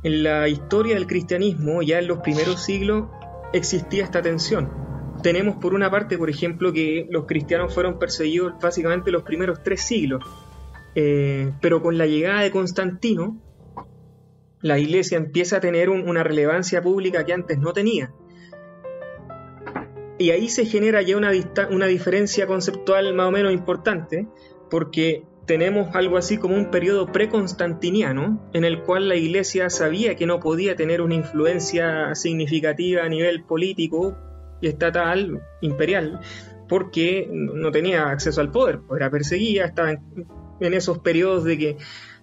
En 0.02 0.22
la 0.22 0.48
historia 0.48 0.94
del 0.94 1.06
cristianismo, 1.06 1.82
ya 1.82 1.98
en 1.98 2.08
los 2.08 2.18
primeros 2.18 2.64
siglos, 2.64 3.08
existía 3.52 4.04
esta 4.04 4.22
tensión 4.22 4.88
tenemos 5.22 5.56
por 5.56 5.74
una 5.74 5.90
parte, 5.90 6.18
por 6.18 6.30
ejemplo, 6.30 6.72
que 6.72 7.06
los 7.10 7.26
cristianos 7.26 7.74
fueron 7.74 7.98
perseguidos 7.98 8.54
básicamente 8.60 9.10
los 9.10 9.22
primeros 9.22 9.62
tres 9.62 9.82
siglos, 9.82 10.22
eh, 10.94 11.52
pero 11.60 11.82
con 11.82 11.98
la 11.98 12.06
llegada 12.06 12.42
de 12.42 12.50
Constantino, 12.50 13.36
la 14.60 14.78
iglesia 14.78 15.16
empieza 15.18 15.58
a 15.58 15.60
tener 15.60 15.90
una 15.90 16.22
relevancia 16.22 16.82
pública 16.82 17.24
que 17.24 17.32
antes 17.32 17.58
no 17.58 17.72
tenía. 17.72 18.12
Y 20.18 20.30
ahí 20.30 20.48
se 20.48 20.66
genera 20.66 21.00
ya 21.02 21.16
una, 21.16 21.86
diferencia 21.86 22.46
conceptual 22.46 23.14
más 23.14 23.28
o 23.28 23.30
menos 23.30 23.52
importante, 23.52 24.26
porque 24.68 25.22
tenemos 25.46 25.94
algo 25.94 26.16
así 26.16 26.38
como 26.38 26.56
un 26.56 26.70
periodo 26.70 27.06
preconstantiniano 27.12 28.50
en 28.52 28.64
el 28.64 28.82
cual 28.82 29.08
la 29.08 29.14
iglesia 29.14 29.70
sabía 29.70 30.16
que 30.16 30.26
no 30.26 30.40
podía 30.40 30.74
tener 30.74 31.00
una 31.00 31.14
influencia 31.14 32.14
significativa 32.16 33.04
a 33.04 33.08
nivel 33.08 33.44
político 33.44 34.16
estatal, 34.60 35.40
imperial, 35.60 36.20
porque 36.68 37.30
no 37.32 37.70
tenía 37.70 38.10
acceso 38.10 38.40
al 38.40 38.50
poder, 38.50 38.80
pues 38.80 39.00
era 39.00 39.10
perseguida, 39.10 39.64
estaba 39.66 39.92
en, 39.92 40.74
esos 40.74 40.98
periodos 40.98 41.44
de, 41.44 41.56
que, 41.56 41.76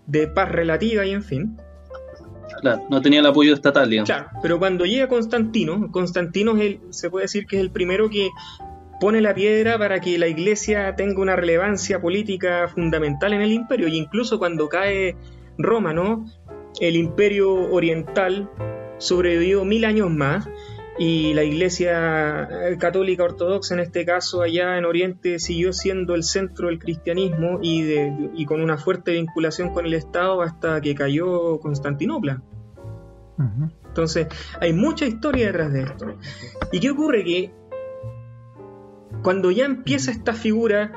de 0.06 0.28
paz 0.28 0.52
relativa 0.52 1.06
y 1.06 1.12
en 1.12 1.24
fin. 1.24 1.58
No 2.90 3.02
tenía 3.02 3.20
el 3.20 3.26
apoyo 3.26 3.54
estatal. 3.54 3.90
Claro, 4.06 4.30
pero 4.42 4.60
cuando 4.60 4.86
llega 4.86 5.08
Constantino, 5.08 5.92
Constantino 5.92 6.56
es 6.58 6.62
el, 6.62 6.80
se 6.90 7.10
puede 7.10 7.24
decir 7.24 7.46
que 7.46 7.58
es 7.58 7.62
el 7.62 7.72
primero 7.72 8.10
que 8.10 8.30
pone 9.00 9.22
la 9.22 9.34
piedra 9.34 9.78
para 9.78 10.00
que 10.00 10.18
la 10.18 10.28
iglesia 10.28 10.96
tenga 10.96 11.22
una 11.22 11.36
relevancia 11.36 12.02
política 12.02 12.68
fundamental 12.68 13.34
en 13.34 13.42
el 13.42 13.52
imperio. 13.52 13.88
Y 13.88 13.98
incluso 13.98 14.40
cuando 14.40 14.70
cae 14.70 15.16
Roma, 15.58 15.94
¿no? 15.94 16.26
El 16.80 16.96
imperio 16.96 17.54
oriental 17.72 18.50
sobrevivió 18.98 19.66
mil 19.66 19.86
años 19.86 20.10
más 20.10 20.48
y 20.98 21.34
la 21.34 21.44
iglesia 21.44 22.48
católica 22.80 23.24
ortodoxa 23.24 23.74
en 23.74 23.82
este 23.82 24.06
caso 24.06 24.42
allá 24.42 24.78
en 24.78 24.86
Oriente 24.86 25.40
siguió 25.40 25.74
siendo 25.74 26.16
el 26.16 26.24
centro 26.24 26.68
del 26.68 26.80
cristianismo 26.80 27.60
y, 27.62 27.82
de, 27.84 28.32
y 28.34 28.46
con 28.46 28.62
una 28.62 28.78
fuerte 28.78 29.12
vinculación 29.12 29.74
con 29.74 29.86
el 29.86 29.94
Estado 29.94 30.42
hasta 30.42 30.80
que 30.80 30.96
cayó 30.96 31.60
Constantinopla. 31.60 32.42
Entonces 33.86 34.28
hay 34.60 34.74
mucha 34.74 35.06
historia 35.06 35.48
detrás 35.48 35.74
de 35.74 35.84
esto. 35.84 36.18
¿Y 36.72 36.80
qué 36.80 36.92
ocurre? 36.92 37.24
Que 37.24 37.52
cuando 39.24 39.52
ya 39.52 39.66
empieza 39.66 40.12
esta 40.12 40.34
figura 40.34 40.94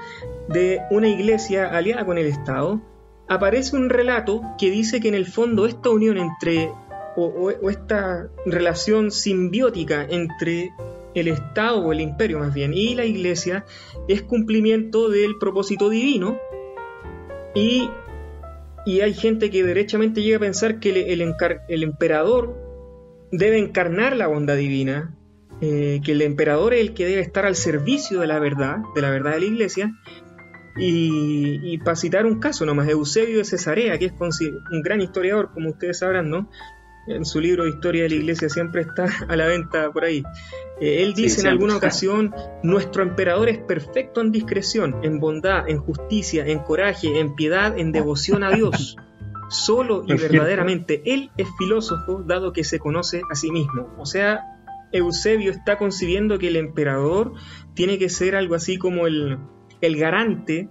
de 0.49 0.81
una 0.91 1.09
iglesia 1.09 1.69
aliada 1.69 2.05
con 2.05 2.19
el 2.19 2.27
Estado, 2.27 2.81
aparece 3.29 3.77
un 3.77 3.91
relato 3.91 4.43
que 4.59 4.71
dice 4.71 5.01
que 5.01 5.09
en 5.09 5.15
el 5.15 5.27
fondo 5.27 5.67
esta 5.67 5.91
unión 5.91 6.19
entre 6.19 6.73
o, 7.17 7.51
esta 7.71 8.29
relación 8.47 9.11
simbiótica 9.11 10.07
entre 10.09 10.73
el 11.15 11.29
Estado 11.29 11.81
o 11.81 11.93
el 11.93 12.01
imperio 12.01 12.39
más 12.39 12.55
bien 12.55 12.73
y 12.75 12.95
la 12.95 13.05
iglesia 13.05 13.65
es 14.07 14.23
cumplimiento 14.23 15.09
del 15.09 15.37
propósito 15.39 15.89
divino 15.89 16.39
y, 17.55 17.91
hay 19.01 19.15
gente 19.15 19.51
que 19.51 19.63
derechamente 19.63 20.23
llega 20.23 20.39
a 20.39 20.41
pensar 20.41 20.81
que 20.81 20.91
el, 20.91 21.23
el, 21.69 21.83
emperador 21.83 22.57
debe 23.31 23.59
encarnar 23.59 24.17
la 24.17 24.27
bondad 24.27 24.57
divina, 24.57 25.15
eh, 25.61 26.01
que 26.05 26.13
el 26.13 26.23
emperador 26.23 26.75
es 26.75 26.81
el 26.81 26.95
que 26.95 27.07
debe 27.07 27.21
estar 27.21 27.45
al 27.45 27.55
servicio 27.55 28.21
de 28.21 28.27
la 28.27 28.39
verdad, 28.39 28.79
de 28.95 29.03
la 29.03 29.11
verdad 29.11 29.33
de 29.33 29.41
la 29.41 29.47
iglesia, 29.47 29.93
y, 30.77 31.61
y, 31.63 31.79
para 31.79 31.97
citar 31.97 32.25
un 32.25 32.39
caso 32.39 32.65
nomás, 32.65 32.89
Eusebio 32.89 33.39
de 33.39 33.45
Cesarea, 33.45 33.99
que 33.99 34.07
es 34.07 34.13
un 34.21 34.83
gran 34.83 35.01
historiador, 35.01 35.51
como 35.53 35.71
ustedes 35.71 35.99
sabrán, 35.99 36.31
¿no? 36.31 36.49
En 37.09 37.25
su 37.25 37.41
libro 37.41 37.67
Historia 37.67 38.05
de 38.05 38.11
la 38.11 38.15
Iglesia 38.17 38.49
siempre 38.49 38.83
está 38.83 39.07
a 39.29 39.37
la 39.37 39.47
venta 39.47 39.91
por 39.91 40.05
ahí. 40.05 40.23
Eh, 40.81 41.03
él 41.03 41.15
dice 41.15 41.41
en 41.41 41.49
alguna 41.49 41.77
ocasión, 41.77 42.35
nuestro 42.63 43.03
emperador 43.03 43.49
es 43.49 43.59
perfecto 43.59 44.21
en 44.21 44.33
discreción, 44.33 44.97
en 45.03 45.19
bondad, 45.19 45.69
en 45.69 45.79
justicia, 45.79 46.47
en 46.47 46.61
coraje, 46.61 47.19
en 47.19 47.35
piedad, 47.35 47.79
en 47.79 47.93
devoción 47.93 48.43
a 48.45 48.51
Dios. 48.51 48.97
Solo 49.51 50.05
y 50.07 50.13
verdaderamente 50.13 51.03
él 51.07 51.31
es 51.39 51.49
filósofo 51.57 52.23
dado 52.23 52.53
que 52.53 52.65
se 52.65 52.79
conoce 52.79 53.23
a 53.31 53.35
sí 53.35 53.51
mismo. 53.51 53.95
O 53.97 54.05
sea, 54.05 54.45
Eusebio 54.93 55.51
está 55.51 55.79
concibiendo 55.79 56.39
que 56.39 56.49
el 56.49 56.57
emperador 56.57 57.33
tiene 57.73 57.99
que 57.99 58.11
ser 58.11 58.37
algo 58.37 58.55
así 58.55 58.77
como 58.77 59.07
el, 59.07 59.39
el 59.81 59.97
garante 59.97 60.69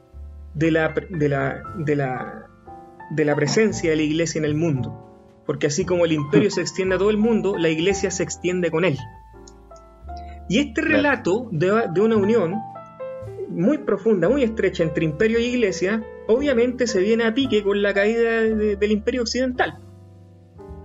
de 0.53 0.71
la, 0.71 0.93
de, 1.09 1.29
la, 1.29 1.63
de, 1.77 1.95
la, 1.95 2.45
de 3.09 3.25
la 3.25 3.35
presencia 3.35 3.89
de 3.89 3.95
la 3.95 4.03
iglesia 4.03 4.37
en 4.37 4.45
el 4.45 4.53
mundo 4.53 5.06
porque 5.47 5.67
así 5.67 5.85
como 5.85 6.05
el 6.05 6.11
imperio 6.11 6.51
se 6.51 6.61
extiende 6.61 6.95
a 6.95 6.97
todo 6.99 7.09
el 7.09 7.17
mundo, 7.17 7.57
la 7.57 7.69
iglesia 7.69 8.11
se 8.11 8.21
extiende 8.21 8.69
con 8.69 8.85
él. 8.85 8.97
Y 10.49 10.59
este 10.59 10.81
relato 10.81 11.47
de, 11.51 11.71
una 11.99 12.17
unión 12.17 12.55
muy 13.49 13.79
profunda, 13.79 14.29
muy 14.29 14.43
estrecha 14.43 14.83
entre 14.83 15.05
imperio 15.05 15.39
y 15.39 15.45
iglesia, 15.45 16.03
obviamente 16.27 16.85
se 16.85 16.99
viene 16.99 17.23
a 17.25 17.33
pique 17.33 17.63
con 17.63 17.81
la 17.81 17.93
caída 17.93 18.41
del 18.41 18.91
imperio 18.91 19.21
occidental. 19.21 19.79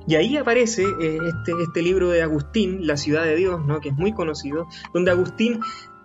Y 0.07 0.15
ahí 0.15 0.37
aparece 0.37 0.83
eh, 0.83 1.19
este, 1.29 1.53
este, 1.63 1.83
libro 1.83 2.11
de 2.11 2.23
Agustín, 2.23 2.87
La 2.87 2.97
ciudad 2.97 3.25
de 3.25 3.37
Dios, 3.37 3.65
¿no? 3.65 3.81
que 3.81 3.91
es 3.91 3.95
muy 3.97 4.13
conocido, 4.13 4.67
donde 4.95 5.11
Agustín 5.13 5.61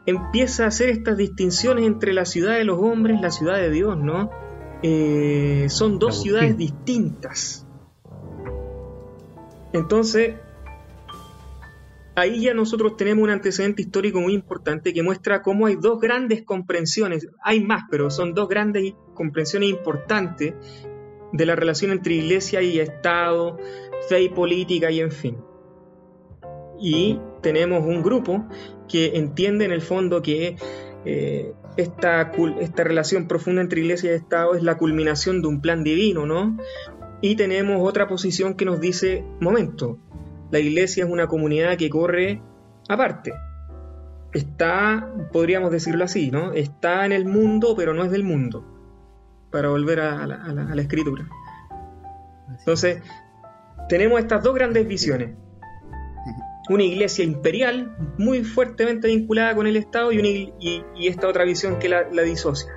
empieza 0.08 0.66
a 0.66 0.68
hacer 0.68 0.90
estas 0.90 1.18
distinciones 1.18 1.86
entre 1.86 2.14
la 2.14 2.26
ciudad 2.26 2.56
de 2.56 2.64
los 2.64 2.80
hombres, 2.80 3.22
la 3.22 3.30
ciudad 3.32 3.58
de 3.58 3.70
Dios, 3.70 3.98
¿no? 3.98 4.30
Eh, 4.82 5.65
son 5.70 6.00
dos 6.00 6.22
ciudades 6.22 6.58
distintas. 6.58 7.66
Entonces, 9.78 10.36
ahí 12.16 12.42
ya 12.42 12.54
nosotros 12.54 12.98
tenemos 12.98 13.24
un 13.24 13.30
antecedente 13.30 13.84
histórico 13.84 14.20
muy 14.20 14.34
importante 14.34 14.94
que 14.94 15.04
muestra 15.04 15.42
cómo 15.42 15.68
hay 15.68 15.76
dos 15.76 16.00
grandes 16.00 16.44
comprensiones, 16.44 17.28
hay 17.44 17.63
más, 17.63 17.84
pero 17.92 18.10
son 18.10 18.34
dos 18.34 18.50
grandes 18.50 18.94
comprensiones 19.13 19.70
importantes 19.70 20.54
de 21.32 21.46
la 21.46 21.56
relación 21.56 21.92
entre 21.92 22.16
iglesia 22.16 22.62
y 22.62 22.80
Estado, 22.80 23.58
fe 24.10 24.24
y 24.24 24.30
política 24.30 24.90
y 24.90 25.02
en 25.02 25.12
fin. 25.12 25.38
Y 26.80 27.20
tenemos 27.42 27.86
un 27.86 28.02
grupo 28.02 28.48
que 28.88 29.18
entiende 29.18 29.66
en 29.66 29.72
el 29.72 29.82
fondo 29.82 30.22
que 30.22 30.56
eh, 31.06 31.54
esta, 31.78 32.32
esta 32.60 32.84
relación 32.84 33.28
profunda 33.28 33.62
entre 33.62 33.82
iglesia 33.82 34.12
y 34.12 34.16
Estado 34.16 34.56
es 34.56 34.63
la 34.63 34.78
culminación 34.78 35.42
de 35.42 35.48
un 35.48 35.62
plan 35.62 35.84
divino, 35.84 36.26
¿no? 36.26 36.58
Y 37.21 37.36
tenemos 37.36 37.77
otra 37.82 38.08
posición 38.08 38.56
que 38.56 38.65
nos 38.65 38.80
dice, 38.80 39.23
momento, 39.39 39.97
la 40.51 40.60
iglesia 40.60 41.06
es 41.06 41.10
una 41.10 41.27
comunidad 41.27 41.77
que 41.77 41.89
corre 41.89 42.41
aparte. 42.88 43.34
Está, 44.34 45.12
podríamos 45.32 45.71
decirlo 45.71 46.03
así, 46.03 46.30
¿no? 46.30 46.53
Está 46.53 47.06
en 47.06 47.12
el 47.12 47.25
mundo, 47.25 47.75
pero 47.75 47.93
no 47.93 48.03
es 48.03 48.12
del 48.12 48.23
mundo. 48.23 48.63
Para 49.51 49.69
volver 49.69 49.99
a 50.01 50.27
la, 50.27 50.82
escritura. 50.82 51.27
Entonces, 52.60 53.01
tenemos 53.89 54.19
estas 54.19 54.43
dos 54.43 54.53
grandes 54.53 54.88
visiones. 54.88 55.32
Una 56.69 56.84
iglesia 56.84 57.23
imperial 57.23 57.95
muy 58.17 58.43
fuertemente 58.43 59.08
vinculada 59.08 59.56
con 59.56 59.67
el 59.67 59.77
Estado 59.77 60.12
y, 60.12 60.53
y, 60.60 61.08
esta 61.08 61.30
otra 61.30 61.45
visión 61.45 61.80
que 61.80 61.88
la 61.88 62.21
disocia. 62.23 62.73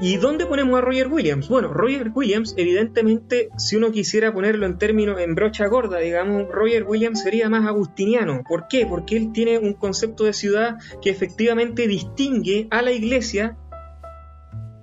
¿Y 0.00 0.16
dónde 0.16 0.46
ponemos 0.46 0.76
a 0.76 0.80
Roger 0.80 1.08
Williams? 1.08 1.48
Bueno, 1.48 1.72
Roger 1.72 2.10
Williams, 2.14 2.54
evidentemente, 2.56 3.48
si 3.56 3.76
uno 3.76 3.92
quisiera 3.92 4.32
ponerlo 4.32 4.66
en 4.66 4.76
términos, 4.76 5.20
en 5.20 5.34
brocha 5.34 5.66
gorda, 5.68 5.98
digamos, 5.98 6.48
Roger 6.50 6.84
Williams 6.84 7.22
sería 7.22 7.48
más 7.48 7.66
agustiniano. 7.66 8.42
¿Por 8.46 8.66
qué? 8.68 8.86
Porque 8.86 9.16
él 9.16 9.32
tiene 9.32 9.58
un 9.58 9.74
concepto 9.74 10.24
de 10.24 10.32
ciudad 10.32 10.78
que 11.00 11.10
efectivamente 11.10 11.86
distingue 11.86 12.66
a 12.70 12.82
la 12.82 12.90
iglesia 12.90 13.56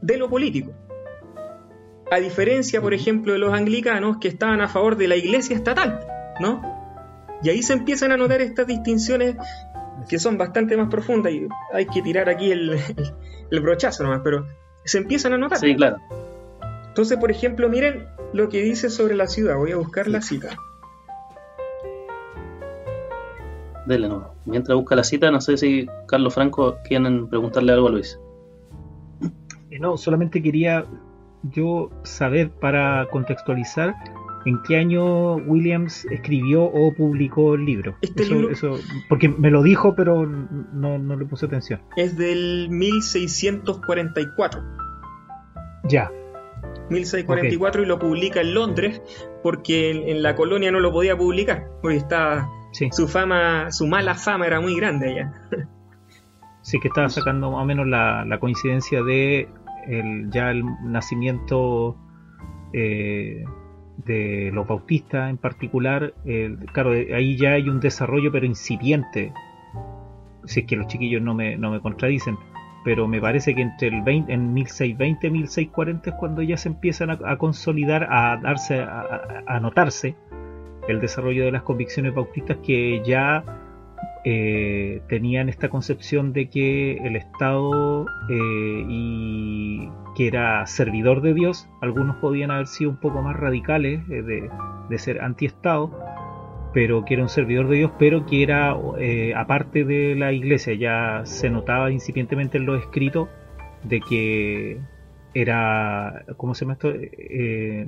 de 0.02 0.18
lo 0.18 0.30
político. 0.30 0.74
A 2.10 2.20
diferencia, 2.20 2.82
por 2.82 2.94
ejemplo, 2.94 3.34
de 3.34 3.40
los 3.40 3.54
anglicanos 3.54 4.18
que 4.20 4.30
estaban 4.30 4.62
a 4.62 4.68
favor 4.68 4.98
de 4.98 5.08
la 5.08 5.16
iglesia 5.16 5.56
estatal, 5.56 6.00
¿no? 6.40 6.62
Y 7.44 7.50
ahí 7.50 7.64
se 7.64 7.74
empiezan 7.74 8.12
a 8.12 8.18
notar 8.18 8.42
estas 8.42 8.68
distinciones 8.68 9.36
que 10.08 10.20
son 10.20 10.38
bastante 10.38 10.78
más 10.78 10.90
profundas 10.90 11.32
y 11.34 11.48
hay 11.74 11.86
que 11.86 12.02
tirar 12.02 12.30
aquí 12.30 12.52
el, 12.52 12.78
brochazo 13.62 14.04
nomás, 14.04 14.22
pero 14.24 14.46
se 14.86 14.98
empiezan 14.98 15.34
a 15.34 15.38
notar. 15.38 15.60
Sí, 15.60 15.76
claro. 15.76 15.98
Entonces, 16.88 17.18
por 17.18 17.32
ejemplo, 17.32 17.70
miren 17.70 18.08
lo 18.34 18.50
que 18.50 18.62
dice 18.62 18.90
sobre 18.90 19.16
la 19.16 19.28
ciudad. 19.28 19.58
Voy 19.58 19.72
a 19.72 19.78
buscar 19.78 20.08
la 20.08 20.22
cita. 20.22 20.50
Dele, 23.86 24.08
no. 24.08 24.34
Mientras 24.46 24.78
busca 24.78 24.96
la 24.96 25.04
cita, 25.04 25.32
no 25.32 25.42
sé 25.42 25.58
si 25.58 25.88
Carlos 26.08 26.34
Franco 26.34 26.78
quieren 26.84 27.28
preguntarle 27.28 27.74
algo 27.74 27.88
a 27.88 27.92
Luis. 27.92 28.20
Eh, 29.70 29.80
no, 29.80 29.98
solamente 29.98 30.42
quería 30.42 30.86
yo 31.44 31.90
saber 32.04 32.52
para 32.52 33.08
contextualizar 33.10 33.96
en 34.46 34.62
qué 34.64 34.78
año 34.78 35.36
Williams 35.36 36.06
escribió 36.06 36.64
o 36.64 36.94
publicó 36.94 37.56
el 37.56 37.66
libro. 37.66 37.96
Este 38.02 38.26
libro 38.26 38.50
porque 39.10 39.30
me 39.30 39.52
lo 39.52 39.64
dijo, 39.64 39.96
pero 39.96 40.26
no, 40.26 40.98
no 40.98 41.16
le 41.16 41.26
puse 41.26 41.46
atención. 41.46 41.82
Es 41.96 42.18
del 42.18 42.70
1644. 42.70 44.62
Ya. 45.88 46.12
1644 46.90 47.84
y 47.84 47.86
lo 47.86 48.00
publica 48.00 48.42
en 48.42 48.54
Londres 48.54 49.02
porque 49.44 49.92
en, 49.92 50.22
la 50.22 50.36
colonia 50.36 50.72
no 50.72 50.80
lo 50.80 50.92
podía 50.92 51.18
publicar 51.18 51.68
porque 51.82 51.98
estaba 51.98 52.50
su 52.92 53.08
fama, 53.08 53.72
su 53.72 53.88
mala 53.88 54.16
fama 54.16 54.48
era 54.48 54.60
muy 54.62 54.76
grande 54.76 55.10
allá. 55.10 55.34
Sí, 56.64 56.80
que 56.80 56.90
estaba 56.90 57.10
sacando 57.10 57.50
más 57.50 57.64
o 57.64 57.66
menos 57.66 57.88
la, 57.88 58.24
la 58.24 58.40
coincidencia 58.40 59.02
de 59.02 59.50
el, 59.88 60.30
ya 60.30 60.52
el 60.52 60.64
nacimiento 60.84 61.98
eh, 62.74 63.44
de 64.06 64.52
los 64.54 64.68
bautistas 64.68 65.30
en 65.30 65.38
particular, 65.38 66.14
claro, 66.74 66.92
ahí 66.92 67.38
ya 67.38 67.54
hay 67.54 67.70
un 67.70 67.80
desarrollo 67.80 68.32
pero 68.32 68.46
incipiente, 68.46 69.34
si 70.46 70.62
es 70.62 70.66
que 70.66 70.76
los 70.76 70.88
chiquillos 70.88 71.22
no 71.22 71.34
me, 71.34 71.58
no 71.58 71.72
me 71.72 71.80
contradicen, 71.80 72.38
pero 72.84 73.08
me 73.08 73.22
parece 73.22 73.54
que 73.54 73.62
entre 73.62 73.90
el 73.90 74.02
20, 74.02 74.34
en 74.34 74.54
1620 74.54 75.28
y 75.28 75.32
1640 75.32 76.10
es 76.10 76.16
cuando 76.16 76.42
ya 76.42 76.58
se 76.58 76.70
empiezan 76.70 77.12
a, 77.12 77.38
consolidar, 77.38 78.08
a 78.10 78.38
darse, 78.38 78.82
a, 78.82 79.60
notarse 79.60 80.16
el 80.88 81.00
desarrollo 81.00 81.46
de 81.46 81.52
las 81.52 81.62
convicciones 81.62 82.14
bautistas 82.14 82.58
que 82.66 83.02
ya 83.06 83.44
eh, 84.24 85.02
tenían 85.08 85.50
esta 85.50 85.70
concepción 85.70 86.32
de 86.32 86.50
que 86.50 86.98
el 86.98 87.16
Estado 87.16 88.06
eh, 88.30 88.86
y 88.88 89.90
que 90.16 90.28
era 90.28 90.66
servidor 90.68 91.22
de 91.22 91.34
Dios, 91.34 91.68
algunos 91.82 92.18
podían 92.18 92.52
haber 92.52 92.68
sido 92.68 92.92
un 92.92 92.98
poco 92.98 93.24
más 93.24 93.36
radicales 93.36 94.02
eh, 94.10 94.22
de, 94.22 94.50
de, 94.90 94.98
ser 95.00 95.22
anti-Estado, 95.22 95.92
pero 96.72 97.04
que 97.04 97.16
era 97.16 97.24
un 97.24 97.30
servidor 97.30 97.68
de 97.68 97.78
Dios, 97.78 97.92
pero 97.98 98.26
que 98.28 98.44
era 98.44 98.76
aparte 99.36 99.86
de 99.86 100.16
la 100.16 100.32
iglesia, 100.34 100.74
ya 100.76 101.22
se 101.26 101.50
notaba 101.50 101.92
incipientemente 101.92 102.60
en 102.60 102.68
los 102.68 102.80
escritos 102.80 103.28
de 103.84 104.00
que 104.02 104.80
era, 105.34 106.26
¿cómo 106.38 106.56
se 106.56 106.66
llama 106.66 106.74
esto? 106.74 106.94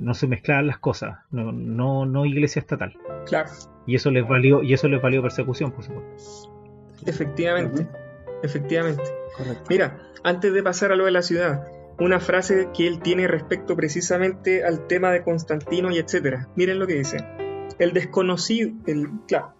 no 0.00 0.14
se 0.14 0.26
mezclaban 0.26 0.66
las 0.66 0.78
cosas, 0.78 1.18
no, 1.30 1.52
no, 1.52 2.06
no 2.06 2.24
iglesia 2.26 2.60
estatal. 2.60 2.96
Claro. 3.26 3.50
Y 3.86 3.96
eso 3.96 4.10
les 4.10 4.26
valió, 4.26 4.62
y 4.62 4.72
eso 4.72 4.88
les 4.88 5.00
valió 5.00 5.22
persecución, 5.22 5.72
por 5.72 5.84
supuesto. 5.84 6.50
Efectivamente, 7.06 7.86
efectivamente. 8.42 9.02
Mira, 9.68 9.98
antes 10.22 10.52
de 10.52 10.62
pasar 10.62 10.92
a 10.92 10.96
lo 10.96 11.04
de 11.04 11.10
la 11.10 11.22
ciudad, 11.22 11.66
una 11.98 12.20
frase 12.20 12.68
que 12.74 12.86
él 12.86 13.00
tiene 13.00 13.28
respecto 13.28 13.76
precisamente 13.76 14.64
al 14.64 14.86
tema 14.86 15.12
de 15.12 15.22
Constantino 15.22 15.90
y 15.90 15.98
etcétera. 15.98 16.48
Miren 16.56 16.78
lo 16.78 16.86
que 16.86 16.94
dice. 16.94 17.18
El 17.78 17.92
desconocido, 17.92 18.70
el, 18.86 19.08
claro, 19.26 19.54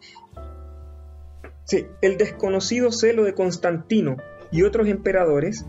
sí, 1.64 1.86
el 2.00 2.16
desconocido 2.16 2.92
celo 2.92 3.24
de 3.24 3.34
Constantino 3.34 4.16
y 4.52 4.62
otros 4.62 4.88
emperadores 4.88 5.66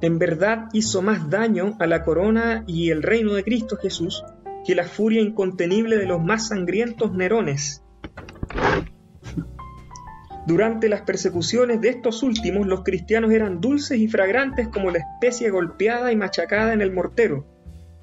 en 0.00 0.18
verdad 0.18 0.68
hizo 0.72 1.02
más 1.02 1.28
daño 1.30 1.76
a 1.80 1.86
la 1.86 2.04
corona 2.04 2.64
y 2.66 2.90
el 2.90 3.02
reino 3.02 3.34
de 3.34 3.44
Cristo 3.44 3.76
Jesús 3.76 4.24
que 4.64 4.74
la 4.74 4.84
furia 4.84 5.20
incontenible 5.20 5.96
de 5.96 6.06
los 6.06 6.22
más 6.22 6.48
sangrientos 6.48 7.12
Nerones. 7.12 7.82
Durante 10.46 10.88
las 10.88 11.02
persecuciones 11.02 11.80
de 11.80 11.90
estos 11.90 12.22
últimos, 12.22 12.66
los 12.66 12.82
cristianos 12.82 13.32
eran 13.32 13.60
dulces 13.60 13.98
y 13.98 14.08
fragrantes 14.08 14.68
como 14.68 14.90
la 14.90 14.98
especie 14.98 15.50
golpeada 15.50 16.10
y 16.10 16.16
machacada 16.16 16.72
en 16.72 16.80
el 16.80 16.92
mortero. 16.92 17.46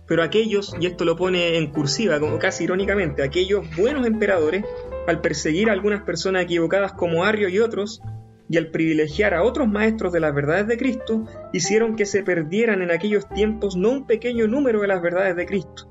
Pero 0.08 0.22
aquellos, 0.22 0.76
y 0.80 0.86
esto 0.86 1.06
lo 1.06 1.16
pone 1.16 1.58
en 1.58 1.72
cursiva, 1.72 2.20
como 2.20 2.38
casi 2.38 2.66
irónicamente, 2.66 3.24
aquellos 3.24 3.66
buenos 3.76 4.06
emperadores, 4.06 4.64
al 5.08 5.22
perseguir 5.22 5.70
a 5.70 5.74
algunas 5.74 6.04
personas 6.04 6.44
equivocadas 6.44 6.94
como 6.94 7.24
Arrio 7.24 7.50
y 7.50 7.60
otros, 7.60 8.02
y 8.50 8.58
al 8.58 8.68
privilegiar 8.68 9.34
a 9.34 9.44
otros 9.44 9.68
maestros 9.68 10.14
de 10.14 10.20
las 10.20 10.34
verdades 10.34 10.68
de 10.68 10.78
Cristo, 10.78 11.26
hicieron 11.54 11.96
que 11.96 12.06
se 12.06 12.24
perdieran 12.24 12.82
en 12.82 12.92
aquellos 12.92 13.28
tiempos 13.30 13.76
no 13.76 13.90
un 13.90 14.06
pequeño 14.06 14.48
número 14.48 14.82
de 14.82 14.88
las 14.88 15.02
verdades 15.02 15.36
de 15.36 15.46
Cristo, 15.46 15.90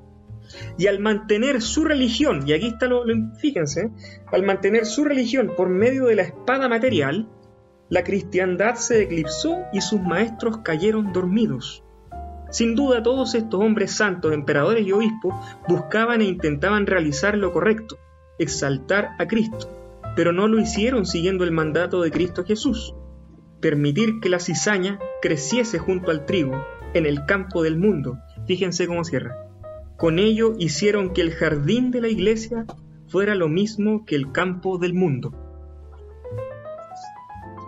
y 0.78 0.86
al 0.86 1.00
mantener 1.00 1.62
su 1.62 1.84
religión, 1.84 2.46
y 2.46 2.52
aquí 2.52 2.68
está 2.68 2.86
lo, 2.86 3.04
fíjense, 3.38 3.90
al 4.32 4.42
mantener 4.42 4.86
su 4.86 5.04
religión 5.04 5.52
por 5.56 5.68
medio 5.68 6.06
de 6.06 6.16
la 6.16 6.22
espada 6.22 6.68
material, 6.68 7.28
la 7.88 8.02
cristiandad 8.02 8.76
se 8.76 9.02
eclipsó 9.02 9.58
y 9.72 9.80
sus 9.80 10.00
maestros 10.00 10.58
cayeron 10.58 11.12
dormidos. 11.12 11.82
Sin 12.50 12.76
duda 12.76 13.02
todos 13.02 13.34
estos 13.34 13.60
hombres 13.60 13.92
santos, 13.92 14.32
emperadores 14.32 14.86
y 14.86 14.92
obispos 14.92 15.34
buscaban 15.68 16.20
e 16.20 16.24
intentaban 16.24 16.86
realizar 16.86 17.36
lo 17.36 17.52
correcto, 17.52 17.98
exaltar 18.38 19.10
a 19.18 19.26
Cristo, 19.26 19.68
pero 20.16 20.32
no 20.32 20.48
lo 20.48 20.60
hicieron 20.60 21.06
siguiendo 21.06 21.44
el 21.44 21.52
mandato 21.52 22.02
de 22.02 22.10
Cristo 22.10 22.44
Jesús, 22.44 22.94
permitir 23.60 24.20
que 24.20 24.28
la 24.28 24.40
cizaña 24.40 24.98
creciese 25.22 25.78
junto 25.78 26.10
al 26.10 26.26
trigo 26.26 26.64
en 26.92 27.06
el 27.06 27.24
campo 27.26 27.62
del 27.62 27.76
mundo. 27.76 28.18
Fíjense 28.46 28.86
cómo 28.86 29.04
cierra 29.04 29.44
con 29.96 30.18
ello 30.18 30.54
hicieron 30.58 31.12
que 31.12 31.20
el 31.20 31.32
jardín 31.32 31.90
de 31.90 32.00
la 32.00 32.08
iglesia 32.08 32.66
fuera 33.08 33.34
lo 33.34 33.48
mismo 33.48 34.04
que 34.04 34.16
el 34.16 34.32
campo 34.32 34.78
del 34.78 34.94
mundo. 34.94 35.32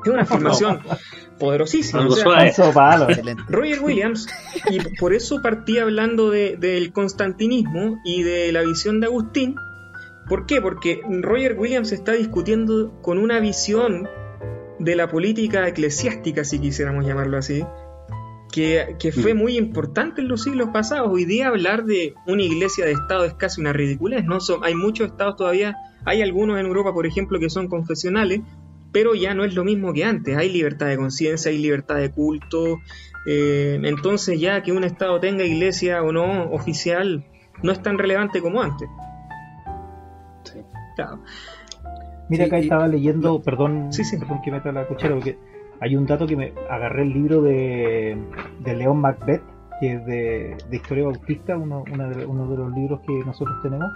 Es 0.04 0.12
una 0.12 0.22
afirmación 0.22 0.80
poderosísima. 1.38 2.06
Roger 3.48 3.80
Williams, 3.80 4.28
y 4.70 4.80
por 4.98 5.12
eso 5.12 5.40
partí 5.42 5.78
hablando 5.78 6.30
del 6.30 6.92
constantinismo 6.92 7.98
y 8.04 8.22
de 8.22 8.52
la 8.52 8.62
visión 8.62 9.00
de 9.00 9.06
Agustín. 9.06 9.56
¿Por 10.29 10.47
qué? 10.47 10.61
Porque 10.61 11.01
Roger 11.23 11.57
Williams 11.59 11.93
está 11.93 12.12
discutiendo 12.12 13.01
con 13.03 13.19
una 13.19 13.39
visión 13.39 14.09
de 14.79 14.97
la 14.97 15.09
política 15.09 15.67
eclesiástica, 15.69 16.45
si 16.45 16.59
quisiéramos 16.59 17.07
llamarlo 17.07 17.39
así, 17.39 17.65
que, 18.53 19.12
fue 19.12 19.35
mm. 19.35 19.39
muy 19.39 19.57
importante 19.57 20.23
en 20.23 20.29
los 20.29 20.43
siglos 20.43 20.71
pasados. 20.73 21.09
Hoy 21.12 21.27
día 21.27 21.49
hablar 21.49 21.85
de 21.85 22.15
una 22.27 22.43
iglesia 22.43 22.87
de 22.87 22.93
Estado 22.93 23.25
es 23.25 23.35
casi 23.35 23.61
una 23.61 23.73
ridiculez, 23.73 24.25
¿no? 24.25 24.39
hay 24.62 24.75
muchos 24.75 25.09
estados 25.09 25.37
todavía, 25.37 25.77
hay 26.05 26.23
algunos 26.23 26.59
en 26.59 26.67
Europa, 26.67 26.93
por 26.93 27.07
ejemplo, 27.07 27.39
que 27.39 27.51
son 27.51 27.69
confesionales, 27.69 28.41
pero 28.93 29.15
ya 29.15 29.35
no 29.35 29.45
es 29.45 29.55
lo 29.55 29.62
mismo 29.62 29.93
que 29.93 30.05
antes. 30.05 30.37
Hay 30.37 30.51
libertad 30.51 30.87
de 30.87 30.97
conciencia, 30.97 31.51
hay 31.51 31.59
libertad 31.59 31.97
de 31.97 32.11
culto. 32.11 32.81
Eh, 33.27 33.79
entonces 33.83 34.41
ya 34.41 34.62
que 34.62 34.73
un 34.73 34.85
estado 34.85 35.21
tenga 35.21 35.45
iglesia 35.45 36.03
o 36.03 36.12
no 36.12 36.51
oficial 36.51 37.27
no 37.62 37.73
es 37.73 37.83
tan 37.83 37.99
relevante 37.99 38.41
como 38.41 38.62
antes. 38.62 38.89
Sí. 40.96 41.20
Mira, 42.28 42.46
acá 42.46 42.59
estaba 42.59 42.88
leyendo, 42.88 43.40
perdón, 43.40 43.90
perdón 44.18 44.42
que 44.42 44.50
meta 44.50 44.72
la 44.72 44.87
cuchara, 44.87 45.14
porque 45.14 45.38
hay 45.80 45.94
un 45.94 46.06
dato 46.06 46.26
que 46.26 46.37
me 46.37 46.52
agarré 46.68 47.02
el 47.02 47.12
libro 47.12 47.42
de, 47.42 48.18
de 48.61 48.74
León 48.74 49.00
Macbeth, 49.00 49.42
que 49.80 49.92
es 49.92 50.06
de, 50.06 50.56
Historia 50.72 51.04
Bautista, 51.04 51.56
uno, 51.56 51.85
de, 51.87 52.26
uno 52.26 52.48
de 52.48 52.56
los 52.56 52.72
libros 52.72 53.00
que 53.06 53.12
nosotros 53.24 53.56
tenemos, 53.62 53.90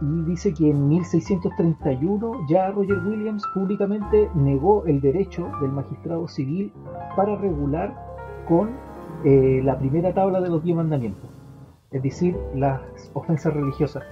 y 0.00 0.22
dice 0.28 0.52
que 0.52 0.70
en 0.70 0.88
1631 0.88 2.46
ya 2.48 2.70
Roger 2.70 2.98
Williams 2.98 3.42
públicamente 3.54 4.28
negó 4.34 4.84
el 4.86 5.00
derecho 5.00 5.50
del 5.60 5.70
magistrado 5.70 6.28
civil 6.28 6.72
para 7.14 7.36
regular 7.36 7.94
con 8.46 8.70
eh, 9.24 9.60
la 9.64 9.78
primera 9.78 10.12
tabla 10.12 10.40
de 10.40 10.50
los 10.50 10.62
diez 10.62 10.76
mandamientos, 10.76 11.30
es 11.92 12.02
decir, 12.02 12.36
las 12.54 12.80
ofensas 13.14 13.54
religiosas. 13.54 14.04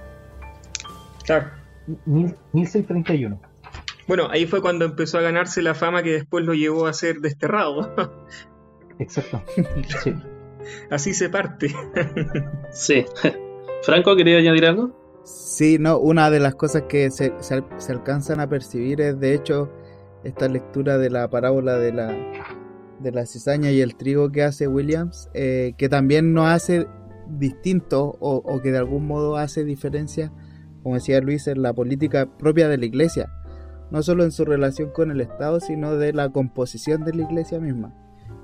Claro. 1.23 1.64
1631. 2.05 3.39
Bueno, 4.07 4.27
ahí 4.29 4.45
fue 4.45 4.61
cuando 4.61 4.85
empezó 4.85 5.17
a 5.17 5.21
ganarse 5.21 5.61
la 5.61 5.73
fama 5.73 6.03
que 6.03 6.11
después 6.11 6.45
lo 6.45 6.53
llevó 6.53 6.85
a 6.85 6.93
ser 6.93 7.21
desterrado. 7.21 7.93
Exacto. 8.99 9.41
Así 10.89 11.13
se 11.13 11.29
parte. 11.29 11.73
sí. 12.71 13.05
Franco, 13.83 14.15
¿quería 14.15 14.37
añadir 14.37 14.65
algo? 14.65 15.05
Sí, 15.23 15.77
no, 15.79 15.97
una 15.97 16.29
de 16.29 16.39
las 16.39 16.55
cosas 16.55 16.83
que 16.83 17.09
se, 17.09 17.33
alcanzan 17.89 18.39
a 18.39 18.47
percibir 18.47 19.01
es 19.01 19.19
de 19.19 19.33
hecho 19.33 19.71
esta 20.23 20.47
lectura 20.47 20.99
de 20.99 21.09
la 21.09 21.29
parábola 21.29 21.77
de 21.77 21.91
la, 21.91 22.15
de 22.99 23.11
la 23.11 23.25
cizaña 23.25 23.71
y 23.71 23.81
el 23.81 23.95
trigo 23.95 24.31
que 24.31 24.43
hace 24.43 24.67
Williams, 24.67 25.29
eh, 25.33 25.73
que 25.77 25.89
también 25.89 26.33
nos 26.33 26.47
hace 26.49 26.87
distinto 27.27 28.15
o, 28.19 28.35
o, 28.35 28.61
que 28.61 28.71
de 28.71 28.77
algún 28.77 29.07
modo 29.07 29.37
hace 29.37 29.63
diferencia, 29.63 30.31
como 30.85 30.97
decía 30.97 31.19
Luis, 31.19 31.47
en 31.47 31.63
la 31.63 31.73
política 31.73 32.27
propia 32.37 32.69
de 32.69 32.77
la 32.77 32.85
iglesia 32.85 33.27
no 33.89 34.03
solo 34.03 34.23
en 34.23 34.31
su 34.31 34.45
relación 34.45 34.91
con 34.91 35.09
el 35.09 35.19
Estado, 35.19 35.59
sino 35.59 35.95
de 35.95 36.13
la 36.13 36.29
composición 36.29 37.03
de 37.05 37.13
la 37.13 37.23
iglesia 37.23 37.59
misma. 37.59 37.91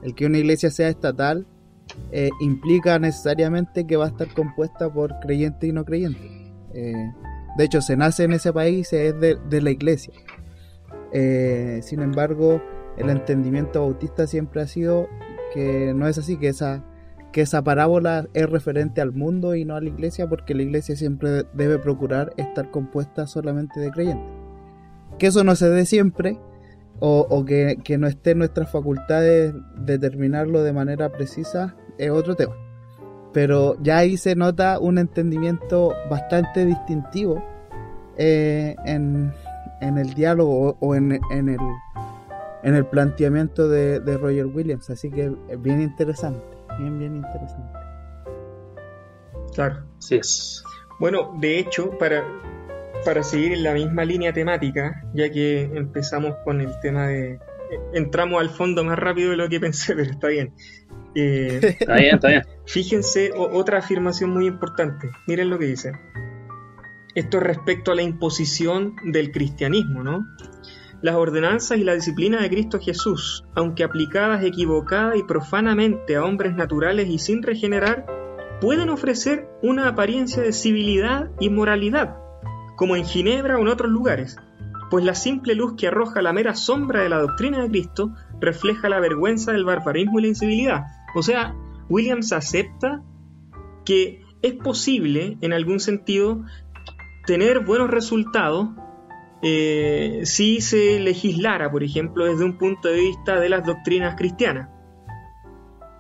El 0.02 0.16
que 0.16 0.26
una 0.26 0.40
iglesia 0.40 0.72
sea 0.72 0.90
estatal 0.90 1.46
eh, 2.12 2.32
implica 2.40 2.98
necesariamente 2.98 3.86
que 3.86 3.96
va 3.96 4.06
a 4.06 4.08
estar 4.08 4.34
compuesta 4.34 4.92
por 4.92 5.20
creyentes 5.20 5.70
y 5.70 5.72
no 5.72 5.86
creyentes. 5.86 6.32
Eh, 6.74 7.12
de 7.60 7.64
hecho, 7.64 7.80
se 7.80 7.96
nace 7.96 8.24
en 8.24 8.34
ese 8.34 8.52
país, 8.52 8.92
es 8.92 9.14
de, 9.20 9.62
la 9.62 9.70
iglesia. 9.70 10.16
Eh, 11.14 11.82
sin 11.84 12.02
embargo, 12.02 12.60
el 12.98 13.12
entendimiento 13.12 13.82
bautista 13.82 14.26
siempre 14.26 14.62
ha 14.62 14.68
sido 14.68 15.08
que 15.54 15.94
no 15.94 16.08
es 16.08 16.18
así, 16.18 16.38
que 16.38 16.48
esa, 16.48 16.84
que 17.32 17.42
esa 17.42 17.64
parábola 17.64 18.28
es 18.34 18.50
referente 18.50 19.02
al 19.02 19.14
mundo 19.14 19.56
y 19.56 19.66
no 19.66 19.76
a 19.76 19.82
la 19.82 19.90
iglesia, 19.90 20.28
porque 20.28 20.54
la 20.54 20.64
iglesia 20.64 20.96
siempre 20.96 21.46
debe 21.54 21.80
procurar 21.80 22.34
estar 22.38 22.72
compuesta 22.72 23.28
solamente 23.28 23.80
de 23.80 23.92
creyentes. 23.92 24.28
Que 25.18 25.28
eso 25.28 25.44
no 25.44 25.56
se 25.56 25.70
dé 25.70 25.86
siempre 25.86 26.40
o, 27.00 27.46
que, 27.46 27.98
no 27.98 28.08
esté 28.08 28.32
en 28.32 28.40
nuestras 28.40 28.72
facultades 28.72 29.54
determinarlo 29.76 30.62
de 30.62 30.72
manera 30.72 31.12
precisa 31.12 31.76
es 31.98 32.12
otro 32.12 32.36
tema. 32.36 32.54
Pero 33.34 33.76
ya 33.82 33.98
ahí 33.98 34.18
se 34.18 34.36
nota 34.36 34.78
un 34.78 34.98
entendimiento 34.98 35.94
bastante 36.10 36.66
distintivo 36.66 37.44
eh, 38.18 38.76
en, 38.86 39.34
el 39.82 40.14
diálogo 40.14 40.78
o 40.80 40.94
en, 40.96 41.14
el, 41.14 41.58
en 42.62 42.76
el 42.76 42.86
planteamiento 42.86 43.68
de, 43.68 44.00
de 44.00 44.18
Roger 44.18 44.46
Williams. 44.46 44.90
Así 44.90 45.10
que 45.10 45.34
es 45.50 45.62
bien 45.62 45.82
interesante, 45.82 46.44
bien, 46.80 47.00
bien 47.00 47.16
interesante. 47.18 47.80
Claro. 49.54 49.84
Sí 50.00 50.16
es. 50.16 50.64
Bueno, 51.00 51.36
de 51.40 51.60
hecho, 51.60 51.98
para, 51.98 52.24
para 53.04 53.24
seguir 53.24 53.54
en 53.54 53.64
la 53.64 53.74
misma 53.74 54.06
línea 54.06 54.34
temática, 54.34 55.04
ya 55.14 55.30
que 55.32 55.64
empezamos 55.64 56.36
con 56.44 56.62
el 56.62 56.80
tema 56.82 57.08
de... 57.08 57.40
Entramos 57.94 58.42
al 58.42 58.50
fondo 58.50 58.84
más 58.84 59.00
rápido 59.00 59.32
de 59.32 59.38
lo 59.38 59.50
que 59.50 59.60
pensé, 59.60 59.96
pero 59.96 60.12
está 60.12 60.28
bien. 60.28 60.54
Eh, 61.16 61.60
está 61.80 61.96
bien, 61.96 62.16
está 62.16 62.28
bien. 62.28 62.44
Fíjense 62.66 63.32
otra 63.36 63.80
afirmación 63.80 64.32
muy 64.32 64.48
importante. 64.48 65.10
Miren 65.28 65.50
lo 65.50 65.58
que 65.58 65.66
dice. 65.66 65.94
Esto 67.16 67.40
respecto 67.40 67.92
a 67.92 67.96
la 67.96 68.04
imposición 68.04 68.96
del 69.04 69.32
cristianismo, 69.32 70.04
¿no? 70.04 70.26
Las 71.02 71.16
ordenanzas 71.16 71.78
y 71.78 71.84
la 71.84 71.96
disciplina 71.96 72.42
de 72.42 72.50
Cristo 72.50 72.80
Jesús, 72.80 73.44
aunque 73.56 73.84
aplicadas 73.84 74.44
equivocada 74.44 75.16
y 75.18 75.24
profanamente 75.24 76.16
a 76.16 76.24
hombres 76.24 76.56
naturales 76.56 77.10
y 77.10 77.18
sin 77.18 77.42
regenerar, 77.42 78.06
pueden 78.62 78.90
ofrecer 78.90 79.50
una 79.64 79.88
apariencia 79.88 80.44
de 80.44 80.54
civilidad 80.54 81.32
y 81.40 81.50
moralidad, 81.50 82.18
como 82.76 82.96
en 82.96 83.06
Ginebra 83.06 83.58
o 83.58 83.62
en 83.62 83.68
otros 83.68 83.90
lugares, 83.90 84.38
pues 84.92 85.04
la 85.04 85.16
simple 85.16 85.56
luz 85.56 85.74
que 85.76 85.88
arroja 85.88 86.22
la 86.22 86.34
mera 86.34 86.54
sombra 86.54 87.02
de 87.02 87.10
la 87.10 87.20
doctrina 87.20 87.62
de 87.62 87.70
Cristo 87.70 88.14
refleja 88.40 88.90
la 88.90 89.00
vergüenza 89.00 89.52
del 89.52 89.66
barbarismo 89.66 90.20
y 90.20 90.24
la 90.24 90.28
incivilidad. 90.28 90.84
O 91.16 91.24
sea, 91.24 91.56
Williams 91.90 92.32
acepta 92.34 93.02
que 93.86 94.22
es 94.42 94.54
posible, 94.54 95.38
en 95.42 95.54
algún 95.54 95.80
sentido, 95.80 96.44
tener 97.26 97.62
buenos 97.62 97.90
resultados 97.90 98.70
eh, 99.44 100.22
si 100.24 100.62
se 100.62 101.00
legislara, 101.00 101.72
por 101.72 101.84
ejemplo, 101.84 102.26
desde 102.26 102.46
un 102.46 102.58
punto 102.58 102.90
de 102.90 103.00
vista 103.00 103.40
de 103.40 103.50
las 103.50 103.66
doctrinas 103.66 104.16
cristianas. 104.16 104.70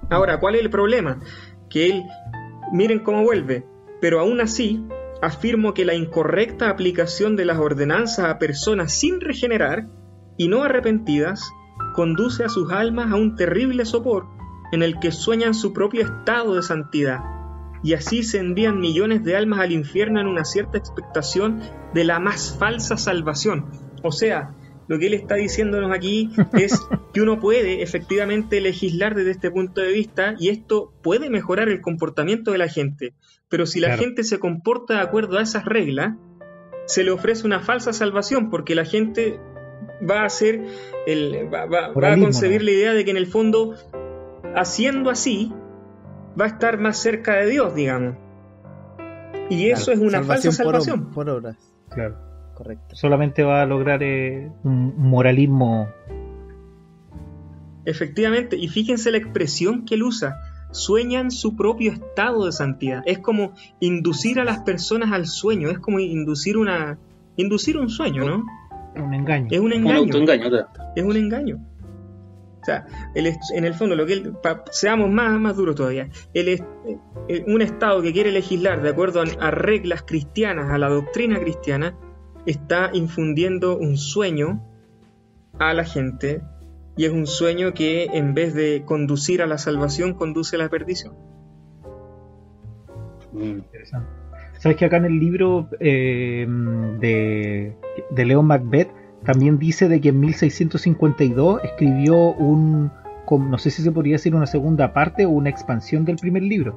Ahora, 0.09 0.39
¿cuál 0.39 0.55
es 0.55 0.61
el 0.61 0.69
problema? 0.69 1.19
Que 1.69 1.89
él, 1.89 2.03
miren 2.71 2.99
cómo 2.99 3.23
vuelve, 3.23 3.65
pero 3.99 4.19
aún 4.19 4.41
así 4.41 4.85
afirmo 5.21 5.73
que 5.73 5.85
la 5.85 5.93
incorrecta 5.93 6.69
aplicación 6.69 7.35
de 7.35 7.45
las 7.45 7.57
ordenanzas 7.57 8.25
a 8.25 8.39
personas 8.39 8.91
sin 8.91 9.21
regenerar 9.21 9.87
y 10.37 10.47
no 10.47 10.63
arrepentidas 10.63 11.51
conduce 11.95 12.43
a 12.43 12.49
sus 12.49 12.71
almas 12.71 13.11
a 13.11 13.15
un 13.15 13.35
terrible 13.35 13.85
sopor 13.85 14.27
en 14.71 14.83
el 14.83 14.99
que 14.99 15.11
sueñan 15.11 15.53
su 15.53 15.73
propio 15.73 16.03
estado 16.03 16.55
de 16.55 16.63
santidad 16.63 17.40
y 17.83 17.93
así 17.93 18.23
se 18.23 18.39
envían 18.39 18.79
millones 18.79 19.23
de 19.23 19.35
almas 19.35 19.59
al 19.59 19.71
infierno 19.71 20.19
en 20.21 20.27
una 20.27 20.45
cierta 20.45 20.77
expectación 20.77 21.61
de 21.93 22.03
la 22.03 22.19
más 22.19 22.55
falsa 22.57 22.97
salvación. 22.97 23.65
O 24.03 24.11
sea, 24.11 24.55
lo 24.87 24.99
que 24.99 25.07
él 25.07 25.13
está 25.13 25.35
diciéndonos 25.35 25.91
aquí 25.91 26.29
es 26.53 26.79
que 27.13 27.21
uno 27.21 27.39
puede 27.39 27.81
efectivamente 27.81 28.61
legislar 28.61 29.15
desde 29.15 29.31
este 29.31 29.51
punto 29.51 29.81
de 29.81 29.91
vista 29.91 30.35
y 30.37 30.49
esto 30.49 30.93
puede 31.01 31.29
mejorar 31.29 31.69
el 31.69 31.81
comportamiento 31.81 32.51
de 32.51 32.57
la 32.57 32.67
gente. 32.67 33.13
Pero 33.49 33.65
si 33.65 33.79
la 33.79 33.97
gente 33.97 34.23
se 34.23 34.39
comporta 34.39 34.95
de 34.95 35.01
acuerdo 35.01 35.37
a 35.37 35.41
esas 35.41 35.65
reglas, 35.65 36.15
se 36.85 37.03
le 37.03 37.11
ofrece 37.11 37.45
una 37.45 37.59
falsa 37.59 37.93
salvación 37.93 38.49
porque 38.49 38.75
la 38.75 38.85
gente 38.85 39.39
va 40.09 40.21
a 40.21 40.25
hacer 40.25 40.61
el, 41.05 41.49
va, 41.53 41.87
a 41.87 42.17
concebir 42.17 42.63
la 42.63 42.71
idea 42.71 42.93
de 42.93 43.05
que 43.05 43.11
en 43.11 43.17
el 43.17 43.27
fondo 43.27 43.75
haciendo 44.55 45.09
así 45.09 45.53
va 46.39 46.45
a 46.45 46.47
estar 46.47 46.79
más 46.79 46.97
cerca 46.97 47.35
de 47.35 47.47
Dios, 47.47 47.75
digamos. 47.75 48.15
Y 49.49 49.69
eso 49.69 49.91
es 49.91 49.99
una 49.99 50.23
falsa 50.23 50.51
salvación. 50.51 51.11
Por, 51.11 51.29
obras. 51.29 51.57
Claro. 51.89 52.15
Correcto. 52.55 52.95
Solamente 52.95 53.43
va 53.43 53.63
a 53.63 53.65
lograr 53.65 54.01
eh, 54.03 54.49
un 54.63 54.93
moralismo. 54.97 55.89
Efectivamente, 57.85 58.55
y 58.55 58.67
fíjense 58.67 59.11
la 59.11 59.17
expresión 59.17 59.85
que 59.85 59.95
él 59.95 60.03
usa. 60.03 60.37
Sueñan 60.71 61.31
su 61.31 61.57
propio 61.57 61.91
estado 61.91 62.45
de 62.45 62.51
santidad. 62.51 63.01
Es 63.05 63.19
como 63.19 63.53
inducir 63.79 64.39
a 64.39 64.45
las 64.45 64.59
personas 64.59 65.11
al 65.11 65.25
sueño. 65.25 65.69
Es 65.69 65.79
como 65.79 65.99
inducir 65.99 66.57
una. 66.57 66.97
inducir 67.35 67.77
un 67.77 67.89
sueño, 67.89 68.23
¿no? 68.23 68.45
Un 68.95 69.13
engaño. 69.13 69.47
Es 69.51 69.59
un 69.59 69.73
engaño. 69.73 70.13
es 70.95 71.03
un 71.03 71.17
engaño. 71.17 71.70
O 72.61 72.63
sea, 72.63 72.85
en 73.15 73.65
el 73.65 73.73
fondo, 73.73 73.95
lo 73.95 74.05
que 74.05 74.31
seamos 74.71 75.09
más, 75.09 75.39
más 75.39 75.55
duros 75.55 75.75
todavía, 75.75 76.09
es 76.33 76.61
eh, 77.27 77.43
un 77.47 77.61
Estado 77.61 78.01
que 78.03 78.13
quiere 78.13 78.31
legislar 78.31 78.83
de 78.83 78.89
acuerdo 78.89 79.23
a, 79.39 79.51
reglas 79.51 80.03
cristianas, 80.03 80.69
a 80.69 80.77
la 80.77 80.89
doctrina 80.89 81.39
cristiana, 81.39 81.97
está 82.45 82.91
infundiendo 82.93 83.77
un 83.77 83.97
sueño 83.97 84.63
a 85.57 85.73
la 85.73 85.85
gente 85.85 86.41
y 86.95 87.05
es 87.05 87.11
un 87.11 87.25
sueño 87.25 87.73
que 87.73 88.05
en 88.13 88.35
vez 88.35 88.53
de 88.53 88.83
conducir 88.85 89.41
a 89.41 89.47
la 89.47 89.57
salvación, 89.57 90.13
conduce 90.13 90.55
a 90.55 90.59
la 90.59 90.69
perdición. 90.69 91.15
Interesante. 93.33 94.07
Sabes 94.59 94.77
que 94.77 94.85
acá 94.85 94.97
en 94.97 95.05
el 95.05 95.19
libro 95.19 95.67
eh, 95.79 96.45
de, 96.99 97.75
de 98.11 98.25
Leon 98.25 98.45
Macbeth 98.45 99.00
también 99.23 99.59
dice 99.59 99.87
de 99.87 100.01
que 100.01 100.09
en 100.09 100.19
1652 100.19 101.63
escribió 101.63 102.33
un, 102.33 102.91
no 103.29 103.57
sé 103.57 103.69
si 103.69 103.83
se 103.83 103.91
podría 103.91 104.13
decir 104.13 104.35
una 104.35 104.47
segunda 104.47 104.93
parte 104.93 105.25
o 105.25 105.29
una 105.29 105.49
expansión 105.49 106.05
del 106.05 106.15
primer 106.17 106.43
libro. 106.43 106.75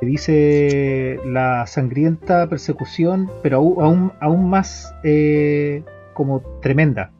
Dice 0.00 1.20
la 1.24 1.66
sangrienta 1.66 2.48
persecución, 2.48 3.30
pero 3.42 3.58
aún, 3.58 4.12
aún 4.20 4.50
más 4.50 4.94
eh, 5.04 5.84
como 6.14 6.40
tremenda. 6.60 7.12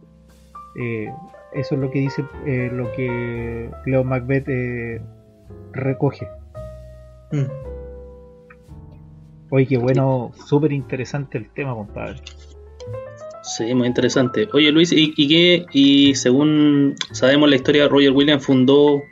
Eh, 0.81 1.09
eso 1.53 1.75
es 1.75 1.81
lo 1.81 1.91
que 1.91 2.01
dice, 2.01 2.25
eh, 2.47 2.71
lo 2.73 2.91
que 2.93 3.71
Leo 3.87 4.05
Macbeth 4.05 4.49
recoge. 5.73 6.27
Mm. 7.31 7.47
Oye, 9.51 9.67
qué 9.67 9.77
bueno, 9.77 10.31
súper 10.47 10.73
interesante 10.73 11.39
el 11.39 11.51
tema, 11.51 11.75
compadre. 11.75 12.21
Sí, 13.43 13.75
muy 13.75 13.89
interesante. 13.89 14.49
Oye 14.53 14.71
Luis, 14.71 14.93
¿y, 14.93 15.29
qué? 15.29 15.67
Y 15.73 16.15
según 16.15 16.95
sabemos 17.11 17.51
la 17.51 17.57
historia, 17.57 17.89
Roger 17.89 18.13
Williams 18.13 18.45
fundó 18.45 19.03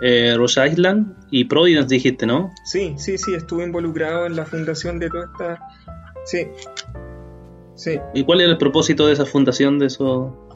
eh, 0.00 0.36
Island 0.70 1.14
y 1.30 1.44
Providence, 1.44 1.94
dijiste, 1.94 2.26
¿no? 2.26 2.50
Sí, 2.64 2.94
sí, 2.96 3.18
sí, 3.18 3.34
estuve 3.34 3.64
involucrado 3.64 4.26
en 4.26 4.36
la 4.36 4.46
fundación 4.46 4.98
de 4.98 5.10
toda 5.10 5.26
esta... 5.26 5.58
Sí. 6.24 6.48
Sí. 7.74 8.00
¿Y 8.14 8.24
cuál 8.24 8.40
era 8.40 8.50
el 8.50 8.58
propósito 8.58 9.06
de 9.06 9.12
esa 9.12 9.26
fundación, 9.26 9.78
de 9.78 9.86
eso? 9.86 10.48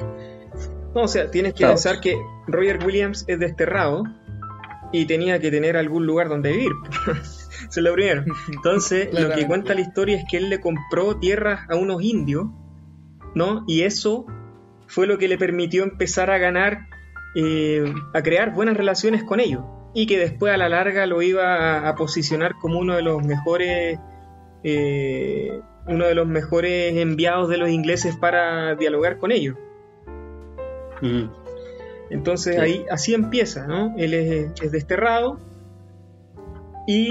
No, 0.94 1.02
o 1.02 1.08
sea, 1.08 1.30
tienes 1.30 1.52
que 1.54 1.66
pensar 1.66 2.00
que 2.00 2.16
Roger 2.46 2.84
Williams 2.84 3.24
es 3.28 3.38
desterrado 3.38 4.04
y 4.92 5.04
tenía 5.04 5.38
que 5.38 5.50
tener 5.50 5.76
algún 5.76 6.06
lugar 6.06 6.30
donde 6.30 6.52
vivir. 6.52 6.72
Se 7.68 7.82
lo 7.82 7.92
primero. 7.92 8.24
Entonces, 8.48 9.12
lo 9.12 9.34
que 9.34 9.46
cuenta 9.46 9.74
la 9.74 9.82
historia 9.82 10.16
es 10.16 10.24
que 10.28 10.38
él 10.38 10.48
le 10.48 10.60
compró 10.60 11.16
tierras 11.18 11.68
a 11.68 11.76
unos 11.76 12.02
indios 12.02 12.46
¿no? 13.34 13.64
Y 13.66 13.82
eso 13.82 14.26
fue 14.86 15.06
lo 15.06 15.18
que 15.18 15.28
le 15.28 15.38
permitió 15.38 15.84
empezar 15.84 16.30
a 16.30 16.38
ganar, 16.38 16.86
eh, 17.34 17.92
a 18.12 18.22
crear 18.22 18.52
buenas 18.52 18.76
relaciones 18.76 19.22
con 19.24 19.40
ellos 19.40 19.62
y 19.94 20.06
que 20.06 20.18
después 20.18 20.52
a 20.52 20.56
la 20.56 20.68
larga 20.68 21.06
lo 21.06 21.22
iba 21.22 21.88
a, 21.88 21.94
posicionar 21.94 22.54
como 22.60 22.78
uno 22.78 22.94
de 22.94 23.02
los 23.02 23.24
mejores 23.24 23.98
eh, 24.62 25.60
uno 25.86 26.06
de 26.06 26.14
los 26.14 26.26
mejores 26.26 26.96
enviados 26.96 27.48
de 27.48 27.56
los 27.56 27.70
ingleses 27.70 28.16
para 28.16 28.74
dialogar 28.76 29.18
con 29.18 29.32
ellos. 29.32 29.56
Mm. 31.00 31.24
Entonces 32.10 32.58
ahí 32.58 32.84
así 32.90 33.14
empieza, 33.14 33.66
¿no? 33.66 33.94
Él 33.96 34.14
es 34.14 34.72
desterrado 34.72 35.38
y 36.86 37.10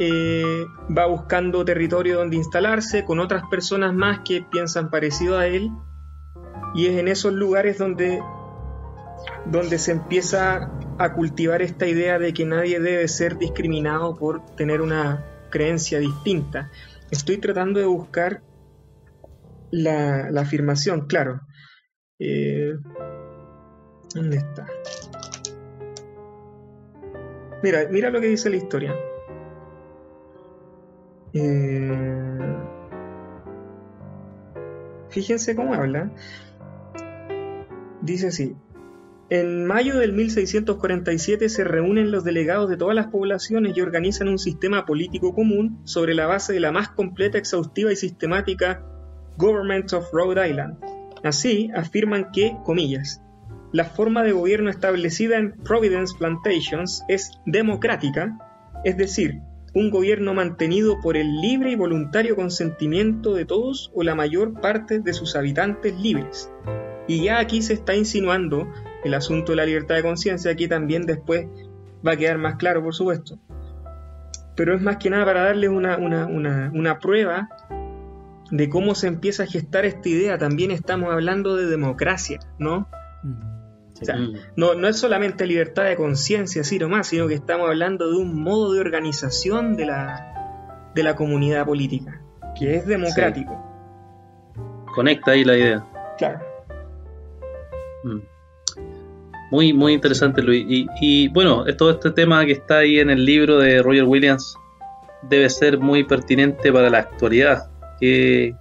eh, 0.00 0.66
va 0.96 1.06
buscando 1.06 1.64
territorio 1.64 2.18
donde 2.18 2.36
instalarse 2.36 3.04
con 3.04 3.18
otras 3.18 3.42
personas 3.50 3.92
más 3.92 4.20
que 4.20 4.42
piensan 4.42 4.90
parecido 4.90 5.38
a 5.38 5.46
él 5.46 5.70
y 6.74 6.86
es 6.86 6.98
en 6.98 7.08
esos 7.08 7.32
lugares 7.32 7.78
donde, 7.78 8.22
donde 9.46 9.78
se 9.78 9.92
empieza 9.92 10.70
a 10.98 11.12
cultivar 11.14 11.62
esta 11.62 11.86
idea 11.86 12.18
de 12.18 12.32
que 12.32 12.44
nadie 12.44 12.78
debe 12.78 13.08
ser 13.08 13.38
discriminado 13.38 14.16
por 14.16 14.44
tener 14.54 14.80
una 14.80 15.24
creencia 15.50 15.98
distinta. 15.98 16.70
Estoy 17.10 17.38
tratando 17.38 17.80
de 17.80 17.86
buscar 17.86 18.42
la, 19.70 20.28
afirmación, 20.40 21.06
claro. 21.06 21.40
Eh, 22.20 22.74
¿Dónde 24.14 24.36
está? 24.36 24.66
Mira, 27.62 27.88
mira 27.90 28.10
lo 28.10 28.20
que 28.20 28.28
dice 28.28 28.50
la 28.50 28.56
historia. 28.56 28.94
Eh, 31.40 32.56
fíjense 35.10 35.54
cómo 35.54 35.74
habla. 35.74 36.10
Dice 38.02 38.28
así. 38.28 38.56
En 39.30 39.66
mayo 39.66 39.98
del 39.98 40.14
1647 40.14 41.50
se 41.50 41.62
reúnen 41.62 42.10
los 42.10 42.24
delegados 42.24 42.70
de 42.70 42.78
todas 42.78 42.96
las 42.96 43.08
poblaciones 43.08 43.76
y 43.76 43.82
organizan 43.82 44.28
un 44.28 44.38
sistema 44.38 44.86
político 44.86 45.34
común 45.34 45.80
sobre 45.84 46.14
la 46.14 46.26
base 46.26 46.54
de 46.54 46.60
la 46.60 46.72
más 46.72 46.88
completa, 46.88 47.36
exhaustiva 47.36 47.92
y 47.92 47.96
sistemática 47.96 48.82
Government 49.36 49.92
of 49.92 50.10
Rhode 50.14 50.48
Island. 50.48 50.78
Así 51.22 51.70
afirman 51.74 52.32
que, 52.32 52.56
comillas, 52.64 53.20
la 53.70 53.84
forma 53.84 54.22
de 54.22 54.32
gobierno 54.32 54.70
establecida 54.70 55.36
en 55.36 55.52
Providence 55.62 56.14
Plantations 56.18 57.04
es 57.08 57.30
democrática, 57.44 58.38
es 58.84 58.96
decir, 58.96 59.42
un 59.74 59.90
gobierno 59.90 60.34
mantenido 60.34 61.00
por 61.00 61.16
el 61.16 61.40
libre 61.40 61.72
y 61.72 61.76
voluntario 61.76 62.36
consentimiento 62.36 63.34
de 63.34 63.44
todos 63.44 63.90
o 63.94 64.02
la 64.02 64.14
mayor 64.14 64.60
parte 64.60 65.00
de 65.00 65.12
sus 65.12 65.36
habitantes 65.36 65.98
libres. 66.00 66.50
Y 67.06 67.24
ya 67.24 67.38
aquí 67.38 67.62
se 67.62 67.74
está 67.74 67.94
insinuando 67.94 68.66
el 69.04 69.14
asunto 69.14 69.52
de 69.52 69.56
la 69.56 69.66
libertad 69.66 69.96
de 69.96 70.02
conciencia, 70.02 70.50
aquí 70.50 70.68
también 70.68 71.06
después 71.06 71.46
va 72.06 72.12
a 72.12 72.16
quedar 72.16 72.38
más 72.38 72.56
claro, 72.56 72.82
por 72.82 72.94
supuesto. 72.94 73.38
Pero 74.56 74.74
es 74.74 74.82
más 74.82 74.96
que 74.96 75.10
nada 75.10 75.24
para 75.24 75.44
darles 75.44 75.70
una, 75.70 75.96
una, 75.96 76.26
una, 76.72 76.98
prueba 76.98 77.48
de 78.50 78.68
cómo 78.68 78.94
se 78.94 79.06
empieza 79.06 79.44
a 79.44 79.46
gestar 79.46 79.84
esta 79.84 80.08
idea, 80.08 80.38
también 80.38 80.70
estamos 80.70 81.12
hablando 81.12 81.56
de 81.56 81.66
democracia, 81.66 82.40
¿no? 82.58 82.88
O 84.00 84.04
sea, 84.04 84.16
no, 84.56 84.74
no 84.74 84.88
es 84.88 84.96
solamente 84.96 85.46
libertad 85.46 85.84
de 85.84 85.96
conciencia, 85.96 86.62
así 86.62 86.78
nomás, 86.78 87.08
sino 87.08 87.26
que 87.26 87.34
estamos 87.34 87.68
hablando 87.68 88.10
de 88.10 88.16
un 88.16 88.40
modo 88.42 88.72
de 88.72 88.80
organización 88.80 89.76
de 89.76 89.86
la, 89.86 90.90
de 90.94 91.02
la 91.02 91.16
comunidad 91.16 91.66
política, 91.66 92.20
que 92.58 92.76
es 92.76 92.86
democrático. 92.86 93.64
Conecta 94.94 95.32
ahí 95.32 95.44
la 95.44 95.56
idea. 95.56 95.86
Claro. 96.16 96.40
Mm. 98.04 98.20
Muy, 99.50 99.72
muy 99.72 99.94
interesante, 99.94 100.42
Luis. 100.42 100.64
Y, 100.68 100.86
y, 101.00 101.28
bueno, 101.28 101.64
todo 101.76 101.90
este 101.92 102.10
tema 102.10 102.44
que 102.44 102.52
está 102.52 102.78
ahí 102.78 102.98
en 102.98 103.10
el 103.10 103.24
libro 103.24 103.58
de 103.58 103.82
Roger 103.82 104.04
Williams 104.04 104.56
debe 105.22 105.48
ser 105.48 105.78
muy 105.78 106.04
pertinente 106.04 106.72
para 106.72 106.90
la 106.90 106.98
actualidad. 106.98 107.70
¿Qué, 107.98 108.54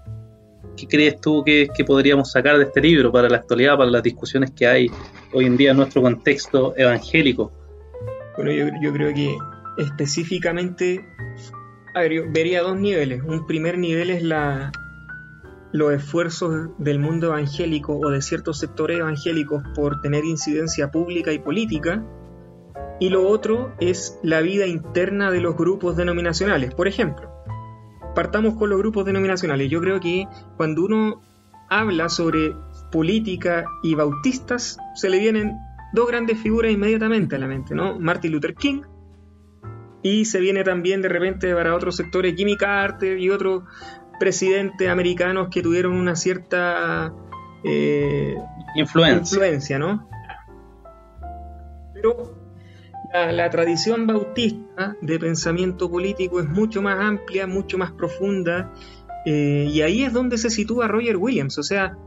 qué 0.77 0.87
crees 0.87 1.19
tú 1.19 1.43
que, 1.43 1.67
que, 1.75 1.83
podríamos 1.83 2.31
sacar 2.31 2.57
de 2.57 2.63
este 2.63 2.79
libro 2.79 3.11
para 3.11 3.27
la 3.27 3.37
actualidad, 3.37 3.75
para 3.75 3.89
las 3.89 4.03
discusiones 4.03 4.51
que 4.51 4.65
hay 4.65 4.89
hoy 5.33 5.45
en 5.45 5.57
día 5.57 5.71
en 5.71 5.77
nuestro 5.77 6.01
contexto 6.01 6.73
evangélico? 6.77 7.51
Bueno, 8.37 8.71
yo, 8.81 8.93
creo 8.93 9.13
que 9.13 9.35
específicamente, 9.79 11.03
vería 12.31 12.61
dos 12.61 12.79
niveles. 12.79 13.23
Un 13.23 13.47
primer 13.47 13.79
nivel 13.79 14.11
es 14.11 14.21
la, 14.21 14.71
los 15.71 15.93
esfuerzos 15.93 16.69
del 16.77 16.99
mundo 16.99 17.27
evangélico 17.27 17.97
o 17.97 18.09
de 18.11 18.21
ciertos 18.21 18.59
sectores 18.59 18.99
evangélicos 18.99 19.63
por 19.75 20.01
tener 20.01 20.23
incidencia 20.23 20.91
pública 20.91 21.33
y 21.33 21.39
política, 21.39 22.05
y 22.99 23.09
lo 23.09 23.27
otro 23.27 23.75
es 23.79 24.19
la 24.23 24.41
vida 24.41 24.65
interna 24.65 25.31
de 25.31 25.41
los 25.41 25.55
grupos 25.55 25.97
denominacionales. 25.97 26.73
Por 26.73 26.87
ejemplo, 26.87 27.36
partamos 28.17 28.55
con 28.55 28.71
los 28.71 28.79
grupos 28.79 29.05
denominacionales. 29.05 29.69
Yo 29.69 29.79
creo 29.79 29.99
que 29.99 30.27
cuando 30.57 30.83
uno 30.83 31.21
habla 31.69 32.09
sobre 32.09 32.55
política 32.91 33.67
y 33.83 33.93
bautistas, 33.93 34.79
se 34.95 35.07
le 35.11 35.19
vienen 35.19 35.55
dos 35.93 36.07
grandes 36.07 36.39
figuras 36.39 36.71
inmediatamente 36.71 37.35
a 37.35 37.37
la 37.37 37.45
mente, 37.45 37.75
¿no? 37.75 37.99
Martin 37.99 38.31
Luther 38.31 38.55
King 38.55 38.81
y 40.01 40.25
se 40.25 40.39
viene 40.39 40.63
también 40.63 41.03
de 41.03 41.09
repente 41.09 41.53
para 41.53 41.75
otros 41.75 41.95
sectores 41.95 42.33
Jimmy 42.35 42.57
Carter 42.57 43.19
y 43.19 43.29
otros 43.29 43.65
presidentes 44.19 44.89
americanos 44.89 45.49
que 45.51 45.61
tuvieron 45.61 45.93
una 45.93 46.15
cierta 46.15 47.13
eh, 47.63 48.35
influencia. 48.73 49.35
influencia, 49.35 49.77
¿no? 49.77 50.09
Pero 51.93 52.36
la, 53.25 53.31
la, 53.31 53.49
tradición 53.49 54.05
bautista 54.05 54.95
de 55.01 55.19
pensamiento 55.19 55.89
político 55.89 56.39
es 56.39 56.47
mucho 56.47 56.81
más 56.81 56.99
amplia, 56.99 57.47
mucho 57.47 57.77
más 57.77 57.91
profunda, 57.91 58.71
eh, 59.25 59.69
y 59.69 59.81
ahí 59.81 60.03
es 60.03 60.13
donde 60.13 60.37
se 60.37 60.49
sitúa 60.49 60.87
Roger 60.87 61.17
Williams. 61.17 61.57
O 61.57 61.63
sea, 61.63 61.97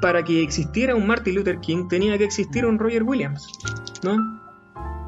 para 0.00 0.24
que 0.24 0.42
existiera 0.42 0.94
un 0.94 1.06
Martin 1.06 1.34
Luther 1.34 1.60
King 1.60 1.88
tenía 1.88 2.16
que 2.16 2.24
existir 2.24 2.64
un 2.64 2.78
Roger 2.78 3.02
Williams, 3.02 3.46
¿no? 4.02 4.16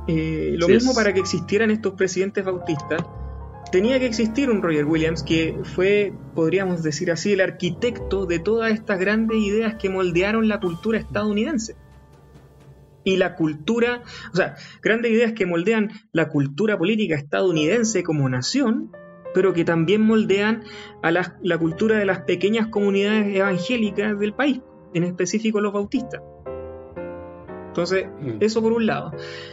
Eh, 0.06 0.54
lo 0.56 0.66
Sí 0.66 0.72
mismo 0.74 0.90
es. 0.90 0.96
para 0.96 1.12
que 1.14 1.20
existieran 1.20 1.70
estos 1.70 1.94
presidentes 1.94 2.44
bautistas, 2.44 3.02
tenía 3.72 3.98
que 3.98 4.06
existir 4.06 4.50
un 4.50 4.62
Roger 4.62 4.84
Williams 4.84 5.22
que 5.22 5.58
fue, 5.64 6.12
podríamos 6.34 6.82
decir 6.82 7.10
así, 7.10 7.32
el 7.32 7.40
arquitecto 7.40 8.26
de 8.26 8.38
todas 8.38 8.72
estas 8.72 9.00
grandes 9.00 9.38
ideas 9.38 9.76
que 9.76 9.88
moldearon 9.88 10.46
la 10.48 10.60
cultura 10.60 10.98
estadounidense. 10.98 11.76
Y 13.06 13.18
la 13.18 13.36
cultura, 13.36 14.02
o 14.32 14.36
sea, 14.36 14.56
grandes 14.82 15.12
ideas 15.12 15.32
que 15.32 15.46
moldean 15.46 15.92
la 16.12 16.28
cultura 16.28 16.76
política 16.76 17.14
estadounidense 17.14 18.02
como 18.02 18.28
nación, 18.28 18.90
pero 19.32 19.52
que 19.52 19.64
también 19.64 20.00
moldean 20.02 20.64
a 21.04 21.12
la, 21.12 21.36
la 21.40 21.56
cultura 21.56 21.98
de 21.98 22.04
las 22.04 22.22
pequeñas 22.22 22.66
comunidades 22.66 23.32
evangélicas 23.36 24.18
del 24.18 24.34
país, 24.34 24.60
en 24.92 25.04
específico 25.04 25.60
los 25.60 25.72
bautistas. 25.72 26.20
Entonces, 27.68 28.06
Mm. 28.20 28.38
eso 28.40 28.60
por 28.60 28.72
un 28.72 28.86
lado. 28.86 29.12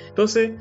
Entonces, 0.10 0.54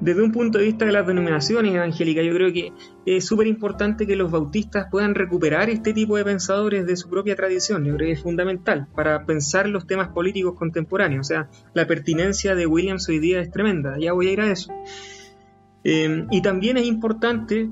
desde 0.00 0.22
un 0.22 0.32
punto 0.32 0.58
de 0.58 0.64
vista 0.64 0.84
de 0.84 0.92
las 0.92 1.06
denominaciones 1.06 1.74
evangélicas, 1.74 2.24
yo 2.24 2.34
creo 2.34 2.52
que 2.52 2.72
es 3.06 3.24
súper 3.24 3.46
importante 3.46 4.06
que 4.06 4.16
los 4.16 4.30
bautistas 4.30 4.88
puedan 4.90 5.14
recuperar 5.14 5.70
este 5.70 5.94
tipo 5.94 6.16
de 6.16 6.24
pensadores 6.24 6.86
de 6.86 6.96
su 6.96 7.08
propia 7.08 7.34
tradición. 7.34 7.84
Yo 7.84 7.94
creo 7.94 8.06
que 8.06 8.12
es 8.12 8.22
fundamental 8.22 8.88
para 8.94 9.24
pensar 9.24 9.68
los 9.68 9.86
temas 9.86 10.08
políticos 10.08 10.54
contemporáneos. 10.58 11.26
O 11.26 11.28
sea, 11.28 11.48
la 11.72 11.86
pertinencia 11.86 12.54
de 12.54 12.66
Williams 12.66 13.08
hoy 13.08 13.20
día 13.20 13.40
es 13.40 13.50
tremenda. 13.50 13.96
Ya 13.98 14.12
voy 14.12 14.28
a 14.28 14.32
ir 14.32 14.40
a 14.40 14.50
eso. 14.50 14.72
Eh, 15.84 16.26
y 16.30 16.42
también 16.42 16.76
es 16.76 16.86
importante 16.86 17.70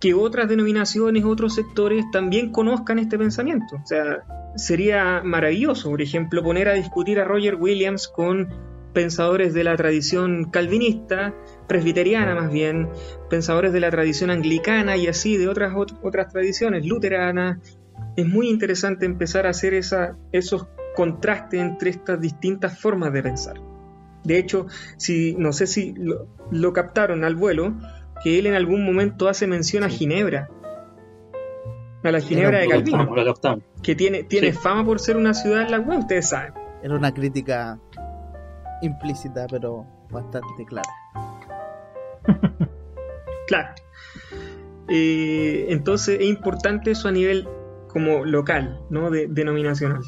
que 0.00 0.12
otras 0.12 0.48
denominaciones, 0.48 1.24
otros 1.24 1.54
sectores 1.54 2.04
también 2.12 2.50
conozcan 2.52 2.98
este 2.98 3.16
pensamiento. 3.16 3.76
O 3.82 3.86
sea, 3.86 4.24
sería 4.54 5.22
maravilloso, 5.24 5.88
por 5.88 6.02
ejemplo, 6.02 6.42
poner 6.42 6.68
a 6.68 6.74
discutir 6.74 7.18
a 7.20 7.24
Roger 7.24 7.54
Williams 7.54 8.08
con 8.08 8.48
pensadores 8.92 9.52
de 9.52 9.64
la 9.64 9.76
tradición 9.76 10.50
calvinista, 10.50 11.34
presbiteriana 11.66 12.34
más 12.34 12.50
bien, 12.50 12.88
pensadores 13.30 13.72
de 13.72 13.80
la 13.80 13.90
tradición 13.90 14.30
anglicana 14.30 14.96
y 14.96 15.06
así 15.06 15.36
de 15.36 15.48
otras, 15.48 15.72
ot- 15.72 15.98
otras 16.02 16.28
tradiciones, 16.32 16.86
luteranas. 16.86 17.58
Es 18.16 18.26
muy 18.26 18.48
interesante 18.48 19.06
empezar 19.06 19.46
a 19.46 19.50
hacer 19.50 19.74
esa, 19.74 20.16
esos 20.32 20.66
contrastes 20.94 21.60
entre 21.60 21.90
estas 21.90 22.20
distintas 22.20 22.78
formas 22.78 23.12
de 23.12 23.22
pensar. 23.22 23.56
De 24.22 24.38
hecho, 24.38 24.66
si, 24.96 25.34
no 25.38 25.52
sé 25.52 25.66
si 25.66 25.92
lo, 25.96 26.28
lo 26.50 26.72
captaron 26.72 27.24
al 27.24 27.34
vuelo, 27.36 27.74
que 28.22 28.38
él 28.38 28.46
en 28.46 28.54
algún 28.54 28.84
momento 28.84 29.28
hace 29.28 29.46
mención 29.46 29.82
a 29.84 29.88
Ginebra, 29.88 30.48
a 32.02 32.10
la 32.10 32.20
Ginebra 32.20 32.58
de 32.58 32.64
Lo 32.66 32.70
Calvino, 32.70 33.08
que 33.82 33.94
tiene, 33.94 34.22
tiene 34.24 34.52
Sí. 34.52 34.58
fama 34.58 34.84
por 34.84 35.00
ser 35.00 35.16
una 35.16 35.34
ciudad 35.34 35.62
en 35.62 35.70
la 35.70 35.80
web, 35.80 36.00
ustedes 36.00 36.28
saben. 36.28 36.52
Era 36.82 36.94
una 36.94 37.12
crítica 37.12 37.78
implícita, 38.82 39.46
pero 39.50 39.86
bastante 40.10 40.64
clara. 40.66 40.88
Claro. 43.46 43.74
Eh, 44.88 45.66
entonces 45.68 46.20
es 46.20 46.26
importante 46.26 46.90
eso 46.90 47.08
a 47.08 47.12
nivel 47.12 47.46
como 47.88 48.24
local, 48.24 48.80
¿no? 48.90 49.10
De, 49.10 49.26
denominacional. 49.28 50.02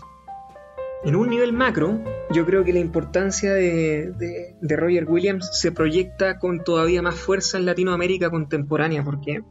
En 1.05 1.15
un 1.15 1.29
nivel 1.29 1.53
macro, 1.53 2.03
yo 2.33 2.45
creo 2.45 2.65
que 2.65 2.73
la 2.73 2.81
importancia 2.81 3.53
de, 3.55 4.57
Roger 4.63 5.05
Williams 5.09 5.49
se 5.53 5.71
proyecta 5.71 6.39
con 6.39 6.65
todavía 6.65 7.01
más 7.03 7.15
fuerza 7.15 7.59
en 7.59 7.67
Latinoamérica 7.67 8.31
contemporánea, 8.31 9.05
porque, 9.05 9.43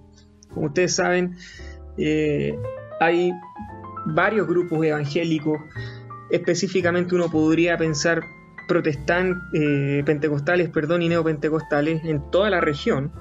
como 0.54 0.68
ustedes 0.68 0.96
saben, 0.96 1.38
eh, 1.98 2.58
hay 3.00 3.32
varios 4.08 4.48
grupos 4.48 4.86
evangélicos, 4.86 5.62
específicamente 6.30 7.16
uno 7.16 7.30
podría 7.30 7.78
pensar 7.78 8.22
protestantes, 8.68 10.04
pentecostales, 10.04 10.70
perdón, 10.70 11.02
y 11.02 11.10
neopentecostales 11.10 12.04
en 12.06 12.30
toda 12.32 12.50
la 12.50 12.62
región, 12.62 13.12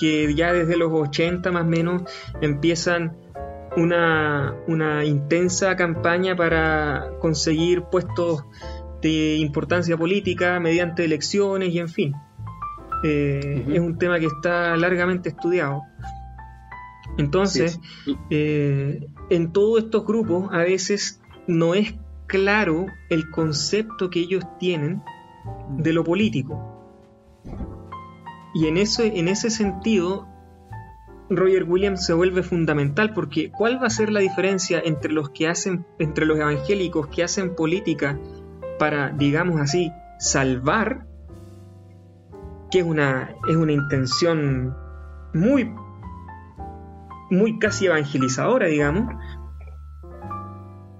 que 0.00 0.34
ya 0.34 0.52
desde 0.52 0.76
los 0.76 0.92
80 0.92 1.50
más 1.50 1.62
o 1.64 1.66
menos 1.66 2.02
empiezan 2.40 3.16
una, 3.76 4.54
una 4.66 5.04
intensa 5.04 5.76
campaña 5.76 6.36
para 6.36 7.10
conseguir 7.20 7.82
puestos 7.82 8.44
de 9.02 9.36
importancia 9.36 9.96
política 9.96 10.58
mediante 10.60 11.04
elecciones 11.04 11.72
y 11.72 11.78
en 11.78 11.88
fin. 11.88 12.14
Eh. 13.04 13.64
Es 13.68 13.80
un 13.80 13.96
tema 13.98 14.18
que 14.18 14.26
está 14.26 14.76
largamente 14.76 15.28
estudiado. 15.28 15.82
Entonces, 17.16 17.80
Sí, 18.04 18.16
eh, 18.30 19.08
en 19.30 19.52
todos 19.52 19.84
estos 19.84 20.04
grupos 20.04 20.48
a 20.52 20.58
veces 20.58 21.20
no 21.46 21.74
es 21.74 21.94
claro 22.28 22.86
el 23.10 23.30
concepto 23.30 24.10
que 24.10 24.20
ellos 24.20 24.44
tienen 24.60 25.02
de 25.70 25.92
lo 25.92 26.04
político. 26.04 26.78
Y 28.54 28.66
en, 28.66 28.76
eso, 28.76 29.02
en 29.02 29.28
ese 29.28 29.50
sentido, 29.50 30.28
Roger 31.30 31.64
Williams 31.64 32.04
se 32.06 32.14
vuelve 32.14 32.42
fundamental 32.42 33.12
porque 33.12 33.50
¿cuál 33.50 33.82
va 33.82 33.86
a 33.88 33.90
ser 33.90 34.10
la 34.10 34.20
diferencia 34.20 34.80
entre 34.82 35.12
los 35.12 35.30
que 35.30 35.48
hacen, 35.48 35.84
entre 35.98 36.26
los 36.26 36.38
evangélicos 36.38 37.08
que 37.08 37.22
hacen 37.22 37.54
política 37.54 38.18
para, 38.78 39.10
digamos 39.10 39.60
así, 39.60 39.92
salvar, 40.18 41.06
que 42.70 42.80
es 42.80 42.84
una, 42.84 43.34
es 43.48 43.56
una 43.56 43.72
intención 43.72 44.74
muy, 45.34 45.72
muy 47.30 47.58
casi 47.58 47.86
evangelizadora, 47.86 48.66
digamos? 48.66 49.14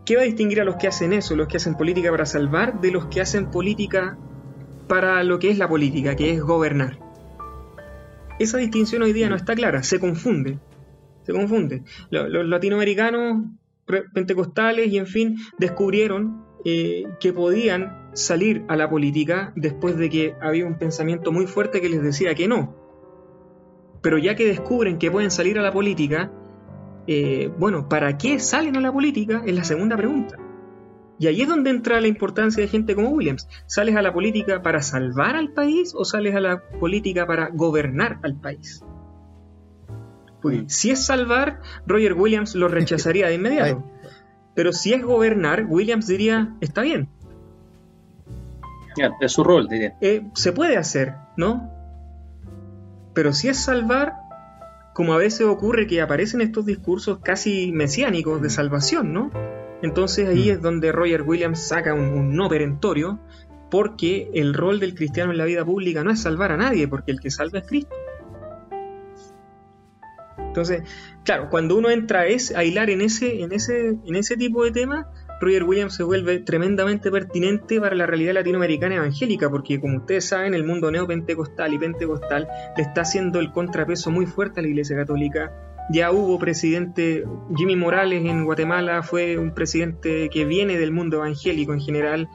¿Qué 0.08 0.16
va 0.16 0.22
a 0.22 0.24
distinguir 0.24 0.58
a 0.62 0.64
los 0.64 0.76
que 0.76 0.88
hacen 0.88 1.12
eso, 1.12 1.36
los 1.36 1.48
que 1.48 1.58
hacen 1.58 1.74
política 1.74 2.10
para 2.10 2.24
salvar, 2.24 2.80
de 2.80 2.90
los 2.90 3.08
que 3.08 3.20
hacen 3.20 3.50
política 3.50 4.16
para 4.88 5.22
lo 5.22 5.38
que 5.38 5.50
es 5.50 5.58
la 5.58 5.68
política, 5.68 6.16
que 6.16 6.30
es 6.32 6.40
gobernar? 6.40 6.98
Esa 8.38 8.56
distinción 8.56 9.02
hoy 9.02 9.12
día 9.12 9.28
no 9.28 9.36
está 9.36 9.54
clara, 9.54 9.82
se 9.82 10.00
confunde. 10.00 10.58
Se 11.24 11.34
confunde. 11.34 11.82
Lo- 12.08 12.26
Los, 12.26 12.46
latinoamericanos, 12.46 13.42
pentecostales 14.14 14.88
y 14.90 14.96
en 14.96 15.06
fin, 15.06 15.36
descubrieron 15.58 16.42
eh, 16.64 17.04
que 17.20 17.34
podían 17.34 18.08
salir 18.14 18.64
a 18.68 18.76
la 18.76 18.88
política 18.88 19.52
después 19.56 19.98
de 19.98 20.08
que 20.08 20.34
había 20.40 20.64
un 20.64 20.78
pensamiento 20.78 21.32
muy 21.32 21.46
fuerte 21.46 21.82
que 21.82 21.90
les 21.90 22.02
decía 22.02 22.34
que 22.34 22.48
no. 22.48 22.74
Pero 24.00 24.16
ya 24.16 24.34
que 24.36 24.46
descubren 24.46 24.96
que 24.96 25.10
pueden 25.10 25.30
salir 25.30 25.58
a 25.58 25.62
la 25.62 25.70
política, 25.70 26.32
eh, 27.10 27.50
bueno, 27.58 27.88
¿para 27.88 28.18
qué 28.18 28.38
salen 28.38 28.76
a 28.76 28.82
la 28.82 28.92
política? 28.92 29.42
Es 29.46 29.54
la 29.54 29.64
segunda 29.64 29.96
pregunta. 29.96 30.36
Y 31.18 31.26
ahí 31.26 31.40
es 31.40 31.48
donde 31.48 31.70
entra 31.70 32.02
la 32.02 32.06
importancia 32.06 32.62
de 32.62 32.68
gente 32.68 32.94
como 32.94 33.08
Williams. 33.08 33.48
¿Sales 33.66 33.96
a 33.96 34.02
la 34.02 34.12
política 34.12 34.60
para 34.60 34.82
salvar 34.82 35.34
al 35.34 35.54
país 35.54 35.94
o 35.96 36.04
sales 36.04 36.34
a 36.34 36.40
la 36.40 36.60
política 36.60 37.26
para 37.26 37.48
gobernar 37.48 38.18
al 38.22 38.34
país? 38.34 38.84
Pues, 40.42 40.64
si 40.68 40.90
es 40.90 41.06
salvar, 41.06 41.62
Roger 41.86 42.12
Williams 42.12 42.54
lo 42.54 42.68
rechazaría 42.68 43.28
de 43.28 43.36
inmediato. 43.36 43.82
Pero 44.54 44.74
si 44.74 44.92
es 44.92 45.02
gobernar, 45.02 45.64
Williams 45.66 46.08
diría, 46.08 46.56
está 46.60 46.82
bien. 46.82 47.08
es 49.22 49.32
su 49.32 49.44
rol, 49.44 49.66
diría. 49.66 49.96
Eh, 50.02 50.26
se 50.34 50.52
puede 50.52 50.76
hacer, 50.76 51.14
¿no? 51.38 51.72
Pero 53.14 53.32
si 53.32 53.48
es 53.48 53.58
salvar, 53.58 54.27
como 54.98 55.12
a 55.12 55.16
veces 55.16 55.46
ocurre 55.46 55.86
que 55.86 56.00
aparecen 56.00 56.40
estos 56.40 56.66
discursos 56.66 57.20
casi 57.22 57.70
mesiánicos 57.70 58.42
de 58.42 58.50
salvación, 58.50 59.12
¿no? 59.12 59.30
Entonces 59.80 60.28
ahí 60.28 60.48
mm. 60.48 60.54
es 60.54 60.60
donde 60.60 60.90
Roger 60.90 61.22
Williams 61.22 61.68
saca 61.68 61.94
un, 61.94 62.34
no 62.34 62.48
perentorio, 62.48 63.20
porque 63.70 64.28
el 64.34 64.54
rol 64.54 64.80
del 64.80 64.96
cristiano 64.96 65.30
en 65.30 65.38
la 65.38 65.44
vida 65.44 65.64
pública 65.64 66.02
no 66.02 66.10
es 66.10 66.20
salvar 66.20 66.50
a 66.50 66.56
nadie, 66.56 66.88
porque 66.88 67.12
el 67.12 67.20
que 67.20 67.30
salva 67.30 67.60
es 67.60 67.68
Cristo. 67.68 67.94
Entonces, 70.38 70.82
claro, 71.22 71.48
cuando 71.48 71.76
uno 71.76 71.90
entra 71.90 72.22
a 72.22 72.64
hilar 72.64 72.90
en 72.90 73.00
ese, 73.00 73.42
en 73.42 73.52
ese, 73.52 73.98
en 74.04 74.16
ese 74.16 74.36
tipo 74.36 74.64
de 74.64 74.72
temas, 74.72 75.06
Roger 75.40 75.64
Williams 75.64 75.94
se 75.94 76.02
vuelve 76.02 76.40
tremendamente 76.40 77.10
pertinente 77.10 77.80
para 77.80 77.94
la 77.94 78.06
realidad 78.06 78.34
latinoamericana 78.34 78.96
evangélica, 78.96 79.48
porque 79.48 79.80
como 79.80 79.98
ustedes 79.98 80.24
saben, 80.24 80.54
el 80.54 80.64
mundo 80.64 80.90
neopentecostal 80.90 81.72
y 81.72 81.78
pentecostal 81.78 82.48
le 82.76 82.82
está 82.82 83.02
haciendo 83.02 83.38
el 83.40 83.52
contrapeso 83.52 84.10
muy 84.10 84.26
fuerte 84.26 84.60
a 84.60 84.62
la 84.62 84.68
Iglesia 84.68 84.96
Católica 84.96 85.52
ya 85.90 86.12
hubo 86.12 86.38
presidente, 86.38 87.24
Jimmy 87.56 87.74
Morales 87.74 88.22
en 88.24 88.44
Guatemala 88.44 89.02
fue 89.02 89.38
un 89.38 89.54
presidente 89.54 90.28
que 90.28 90.44
viene 90.44 90.78
del 90.78 90.92
mundo 90.92 91.16
evangélico 91.16 91.72
en 91.72 91.80
general. 91.80 92.28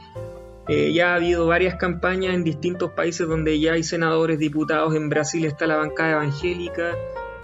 Eh, 0.67 0.91
ya 0.93 1.11
ha 1.11 1.15
habido 1.15 1.45
varias 1.45 1.75
campañas 1.75 2.33
en 2.33 2.43
distintos 2.43 2.91
países 2.93 3.27
donde 3.27 3.59
ya 3.59 3.73
hay 3.73 3.83
senadores, 3.83 4.39
diputados. 4.39 4.95
En 4.95 5.07
Brasil 5.09 5.45
está 5.45 5.67
la 5.67 5.75
bancada 5.75 6.13
evangélica. 6.13 6.95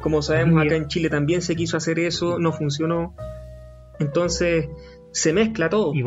Como 0.01 0.23
sabemos, 0.23 0.65
acá 0.65 0.75
en 0.77 0.87
Chile 0.87 1.09
también 1.09 1.43
se 1.43 1.55
quiso 1.55 1.77
hacer 1.77 1.99
eso, 1.99 2.39
no 2.39 2.53
funcionó. 2.53 3.13
Entonces, 3.99 4.67
se 5.11 5.33
mezcla 5.33 5.69
todo. 5.69 5.93
Y, 5.93 6.03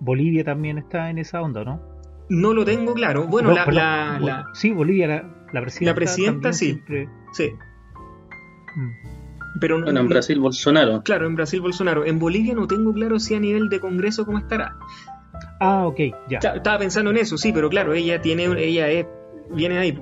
Bolivia 0.00 0.44
también 0.44 0.78
está 0.78 1.10
en 1.10 1.18
esa 1.18 1.42
onda, 1.42 1.64
¿no? 1.64 1.80
No 2.28 2.52
lo 2.54 2.64
tengo 2.64 2.94
claro. 2.94 3.26
Bueno, 3.26 3.52
la, 3.52 4.46
Sí, 4.52 4.72
Bolivia, 4.72 5.06
la, 5.52 5.60
presidenta. 5.60 5.90
La 5.90 5.94
presidenta, 5.94 6.52
sí. 6.52 6.80
Sí. 7.32 7.50
Mm. 8.76 9.16
Pero 9.60 9.80
bueno, 9.82 10.00
en 10.00 10.08
Brasil 10.08 10.38
Bolsonaro. 10.38 11.02
Claro, 11.02 11.26
en 11.26 11.34
Brasil 11.34 11.60
Bolsonaro. 11.60 12.04
En 12.04 12.18
Bolivia 12.18 12.54
no 12.54 12.66
tengo 12.66 12.92
claro 12.92 13.18
si 13.18 13.34
a 13.34 13.40
nivel 13.40 13.68
de 13.68 13.80
Congreso 13.80 14.26
cómo 14.26 14.38
estará. 14.38 14.76
Ah, 15.60 15.86
ok, 15.86 16.00
ya. 16.28 16.38
Estaba 16.38 16.78
pensando 16.78 17.10
en 17.10 17.18
eso, 17.18 17.38
sí, 17.38 17.52
pero 17.52 17.70
claro, 17.70 17.94
ella 17.94 18.20
tiene, 18.20 18.44
ella 18.44 18.88
es, 18.88 19.06
viene 19.50 19.78
ahí. 19.78 19.98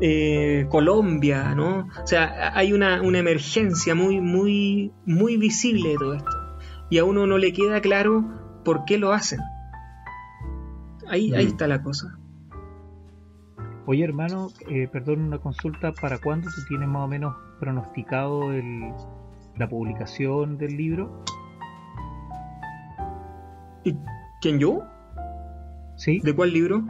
Eh, 0.00 0.66
Colombia, 0.68 1.54
¿no? 1.54 1.88
O 2.02 2.06
sea, 2.06 2.52
hay 2.54 2.72
una, 2.72 2.96
emergencia 2.96 3.94
muy, 3.94 4.20
muy, 4.20 4.92
muy 5.06 5.36
visible 5.36 5.90
de 5.90 5.96
todo 5.96 6.14
esto. 6.14 6.43
Y 6.94 6.98
a 6.98 7.04
uno 7.04 7.26
no 7.26 7.38
le 7.38 7.52
queda 7.52 7.80
claro 7.80 8.24
por 8.64 8.84
qué 8.84 8.98
lo 8.98 9.12
hacen. 9.12 9.40
Ahí, 11.08 11.34
ahí 11.34 11.46
mm. 11.46 11.48
está 11.48 11.66
la 11.66 11.82
cosa. 11.82 12.16
Oye, 13.86 14.04
hermano, 14.04 14.50
eh, 14.68 14.86
perdón, 14.86 15.22
una 15.22 15.38
consulta. 15.38 15.90
¿Para 15.90 16.18
cuándo 16.18 16.48
tú 16.54 16.60
tienes 16.68 16.88
más 16.88 17.02
o 17.02 17.08
menos 17.08 17.34
pronosticado 17.58 18.52
el, 18.52 18.92
la 19.56 19.68
publicación 19.68 20.56
del 20.56 20.76
libro? 20.76 21.24
¿Y 23.82 23.96
quién 24.40 24.60
yo? 24.60 24.84
Sí. 25.96 26.20
¿De 26.20 26.32
cuál 26.32 26.52
libro? 26.52 26.84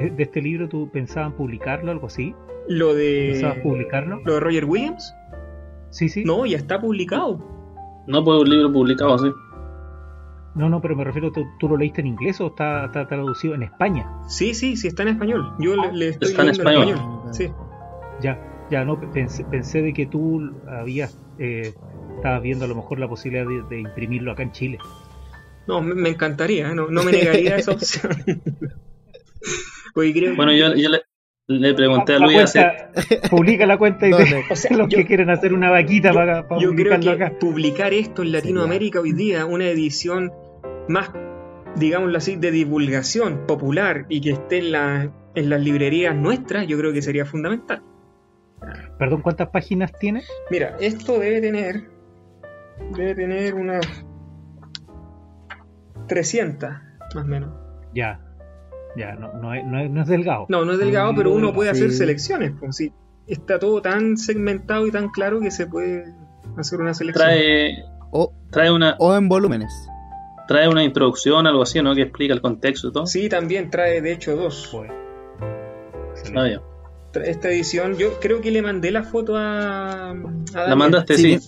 ¿De, 0.00 0.12
este 0.20 0.42
libro 0.42 0.68
tú 0.68 0.90
pensabas 0.90 1.34
publicarlo, 1.34 1.92
algo 1.92 2.08
así? 2.08 2.34
¿Lo 2.66 2.94
de. 2.94 3.28
¿Pensabas 3.30 3.58
publicarlo? 3.58 4.22
¿Lo 4.24 4.34
de 4.34 4.40
Roger 4.40 4.64
Williams? 4.64 5.14
Sí, 5.90 6.08
sí. 6.08 6.24
No, 6.24 6.46
ya 6.46 6.56
está 6.56 6.80
publicado. 6.80 7.55
No, 8.06 8.24
pues 8.24 8.40
un 8.40 8.50
libro 8.50 8.72
publicado, 8.72 9.18
sí. 9.18 9.32
No, 10.54 10.70
no, 10.70 10.80
pero 10.80 10.96
me 10.96 11.04
refiero, 11.04 11.30
¿tú, 11.32 11.68
lo 11.68 11.76
leíste 11.76 12.00
en 12.00 12.06
inglés 12.06 12.40
o 12.40 12.46
está, 12.46 12.90
traducido 12.90 13.54
en 13.54 13.64
España? 13.64 14.10
Sí, 14.26 14.54
sí, 14.54 14.76
sí 14.76 14.88
está 14.88 15.02
en 15.02 15.10
español. 15.10 15.52
Yo 15.58 15.76
le, 15.92 16.08
estoy 16.08 16.30
está 16.30 16.42
en 16.42 16.48
español. 16.48 16.98
Sí. 17.32 17.50
Ya, 18.22 18.40
ya, 18.70 18.84
no, 18.84 18.98
pensé, 19.12 19.44
pensé 19.44 19.82
de 19.82 19.92
que 19.92 20.06
tú 20.06 20.50
habías, 20.66 21.18
eh, 21.38 21.74
estabas 22.16 22.42
viendo 22.42 22.64
a 22.64 22.68
lo 22.68 22.74
mejor 22.74 22.98
la 22.98 23.08
posibilidad 23.08 23.46
de, 23.68 23.80
imprimirlo 23.80 24.32
acá 24.32 24.44
en 24.44 24.52
Chile. 24.52 24.78
No, 25.66 25.82
me, 25.82 26.08
encantaría, 26.08 26.72
no, 26.72 26.88
no 26.88 27.02
me 27.02 27.12
negaría 27.12 27.56
esa 27.56 27.72
opción. 27.72 28.12
bueno, 30.36 30.52
yo, 30.52 30.74
yo 30.74 30.88
le, 30.88 31.02
pregunté 31.46 32.14
a 32.14 32.18
Luis 32.18 32.38
hace... 32.38 32.66
Publica 33.30 33.66
la 33.66 33.78
cuenta 33.78 34.08
y 34.08 34.12
o 34.12 34.56
sea, 34.56 34.76
los 34.76 34.88
que 34.88 35.06
quieren 35.06 35.30
hacer 35.30 35.52
una 35.52 35.70
vaquita 35.70 36.12
para, 36.12 36.46
para 36.46 36.60
yo 36.60 36.74
creo 36.74 36.98
que 36.98 37.30
publicar 37.38 37.92
esto 37.94 38.22
en 38.22 38.32
Latinoamérica 38.32 39.00
hoy 39.00 39.12
día, 39.12 39.46
una 39.46 39.66
edición 39.66 40.32
más, 40.88 41.10
digámoslo 41.76 42.18
así, 42.18 42.36
de 42.36 42.50
divulgación 42.50 43.46
popular 43.46 44.06
y 44.08 44.20
que 44.20 44.30
esté 44.30 44.58
en, 44.58 44.72
la, 44.72 45.12
en 45.34 45.50
las 45.50 45.60
librerías 45.60 46.16
nuestras, 46.16 46.66
yo 46.66 46.78
creo 46.78 46.92
que 46.92 47.02
sería 47.02 47.24
fundamental. 47.24 47.82
Perdón, 48.98 49.22
¿cuántas 49.22 49.48
páginas 49.50 49.92
tiene? 49.98 50.22
Mira, 50.50 50.76
esto 50.80 51.18
debe 51.18 51.40
tener, 51.40 51.90
debe 52.96 53.14
tener 53.14 53.54
unas 53.54 53.86
300, 56.08 56.70
más 57.14 57.24
o 57.24 57.28
menos. 57.28 57.50
Ya, 57.94 58.25
ya, 58.96 59.14
no, 59.14 59.32
no, 59.34 59.54
es, 59.54 59.64
no, 59.64 60.02
es, 60.02 60.08
delgado. 60.08 60.46
No, 60.48 60.64
no 60.64 60.72
es 60.72 60.78
delgado, 60.78 61.14
pero 61.14 61.32
uno 61.32 61.52
puede 61.52 61.70
hacer 61.70 61.92
selecciones. 61.92 62.52
Pues, 62.58 62.76
sí. 62.76 62.92
Está 63.26 63.58
todo 63.58 63.82
tan 63.82 64.16
segmentado 64.16 64.86
y 64.86 64.92
tan 64.92 65.08
claro 65.08 65.40
que 65.40 65.50
se 65.50 65.66
puede 65.66 66.14
hacer 66.56 66.80
una 66.80 66.94
selección. 66.94 67.26
Trae, 67.26 67.84
o, 68.10 68.32
trae 68.50 68.70
una... 68.70 68.96
O 68.98 69.16
en 69.16 69.28
volúmenes 69.28 69.72
trae 70.46 70.68
una 70.68 70.82
introducción, 70.82 71.46
algo 71.46 71.62
así, 71.62 71.82
¿no? 71.82 71.94
Que 71.94 72.02
explica 72.02 72.32
el 72.32 72.40
contexto 72.40 72.88
y 72.88 72.92
todo. 72.92 73.06
Sí, 73.06 73.28
también 73.28 73.70
trae, 73.70 74.00
de 74.00 74.12
hecho, 74.12 74.36
dos. 74.36 74.74
Ah, 76.34 76.48
Esta 77.24 77.48
edición, 77.48 77.96
yo 77.96 78.18
creo 78.20 78.40
que 78.40 78.50
le 78.50 78.62
mandé 78.62 78.90
la 78.90 79.02
foto 79.02 79.36
a. 79.36 80.14
la 80.54 80.76
mandaste, 80.76 81.16
sí. 81.16 81.38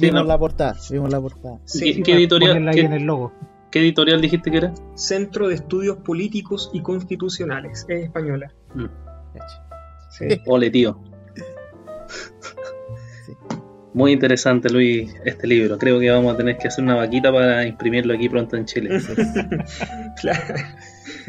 vimos 0.00 0.26
la 0.26 0.38
portada. 0.38 0.76
Vimos 0.90 1.10
la 1.10 1.20
portada. 1.20 1.58
¿Qué, 1.78 2.12
editorial? 2.14 2.70
Qué, 2.72 2.80
en 2.80 2.92
el 2.92 3.04
logo. 3.04 3.32
¿Qué 3.70 3.78
editorial 3.78 4.20
dijiste 4.20 4.50
que 4.50 4.56
era? 4.56 4.72
Centro 4.94 5.48
de 5.48 5.54
Estudios 5.54 5.98
Políticos 5.98 6.70
y 6.72 6.82
Constitucionales. 6.82 7.86
Es 7.88 8.04
española. 8.04 8.52
Mm. 8.74 8.86
Sí. 10.10 10.40
Ole, 10.46 10.70
tío. 10.70 11.00
Muy 13.92 14.12
interesante, 14.12 14.70
Luis, 14.70 15.14
este 15.24 15.46
libro. 15.46 15.78
Creo 15.78 16.00
que 16.00 16.10
vamos 16.10 16.34
a 16.34 16.36
tener 16.36 16.58
que 16.58 16.68
hacer 16.68 16.82
una 16.82 16.96
vaquita 16.96 17.32
para 17.32 17.64
imprimirlo 17.64 18.14
aquí 18.14 18.28
pronto 18.28 18.56
en 18.56 18.64
Chile. 18.64 19.00
claro. 20.20 20.54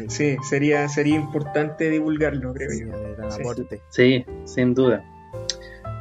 Sí, 0.08 0.36
sería, 0.48 0.88
sería 0.88 1.16
importante 1.16 1.90
divulgarlo, 1.90 2.52
creo 2.54 2.70
yo. 2.72 3.76
Sí, 3.90 4.24
sin 4.44 4.74
duda. 4.74 5.04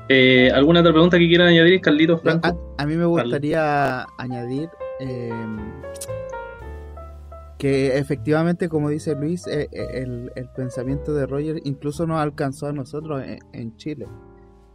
Eh, 0.10 0.52
¿Alguna 0.54 0.82
otra 0.82 0.92
pregunta 0.92 1.18
que 1.18 1.28
quieran 1.28 1.50
añadir, 1.50 1.82
Carlitos? 1.82 2.22
Franco? 2.22 2.76
A, 2.78 2.86
mí 2.86 2.96
me 2.96 3.06
gustaría 3.06 4.06
añadir 4.18 4.70
eh, 5.00 5.32
que 7.62 8.00
efectivamente, 8.00 8.70
como 8.70 8.90
dice 8.90 9.14
Luis, 9.14 9.46
eh, 9.46 9.70
el, 9.72 10.32
pensamiento 10.56 11.14
de 11.14 11.28
Roger 11.28 11.62
incluso 11.64 12.08
nos 12.08 12.20
alcanzó 12.20 12.66
a 12.66 12.74
nosotros 12.74 13.24
en 13.54 13.76
Chile. 13.76 14.08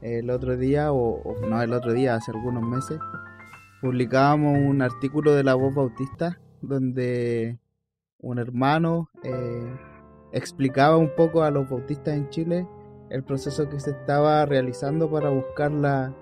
El 0.00 0.30
otro 0.30 0.56
día, 0.56 0.92
o, 0.92 1.20
no 1.48 1.60
el 1.60 1.72
otro 1.72 1.92
día, 1.92 2.14
hace 2.14 2.30
algunos 2.30 2.62
meses, 2.62 3.00
publicábamos 3.82 4.56
un 4.56 4.82
artículo 4.82 5.34
de 5.34 5.42
la 5.42 5.54
voz 5.54 5.74
bautista 5.74 6.38
donde 6.62 7.58
un 8.20 8.38
hermano 8.38 9.10
eh, 9.24 9.76
explicaba 10.30 10.96
un 10.96 11.10
poco 11.16 11.42
a 11.42 11.50
los 11.50 11.68
bautistas 11.68 12.14
en 12.14 12.28
Chile 12.28 12.68
el 13.10 13.24
proceso 13.24 13.68
que 13.68 13.80
se 13.80 13.90
estaba 13.90 14.46
realizando 14.46 15.10
para 15.10 15.28
buscar 15.30 15.72
la, 15.72 16.14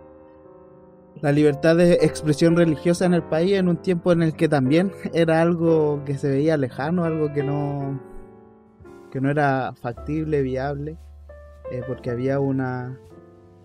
la 1.21 1.33
libertad 1.33 1.77
de 1.77 1.95
expresión 1.95 2.57
religiosa 2.57 3.07
en 3.07 3.15
el 3.15 3.23
país 3.23 3.53
en 3.53 3.69
un 3.69 3.77
tiempo 3.77 4.12
en 4.12 4.23
el 4.23 4.35
que 4.35 4.49
también 4.49 4.93
era 5.12 5.41
algo 5.41 6.03
que 6.05 6.19
se 6.19 6.29
veía 6.29 6.57
lejano, 6.57 7.05
algo 7.05 7.33
que 7.33 7.43
no, 7.43 8.01
que 9.11 9.21
no 9.21 9.31
era 9.31 9.73
factible, 9.81 10.43
viable, 10.43 10.99
eh, 11.71 11.83
porque 11.87 12.11
había 12.11 12.41
una, 12.41 12.99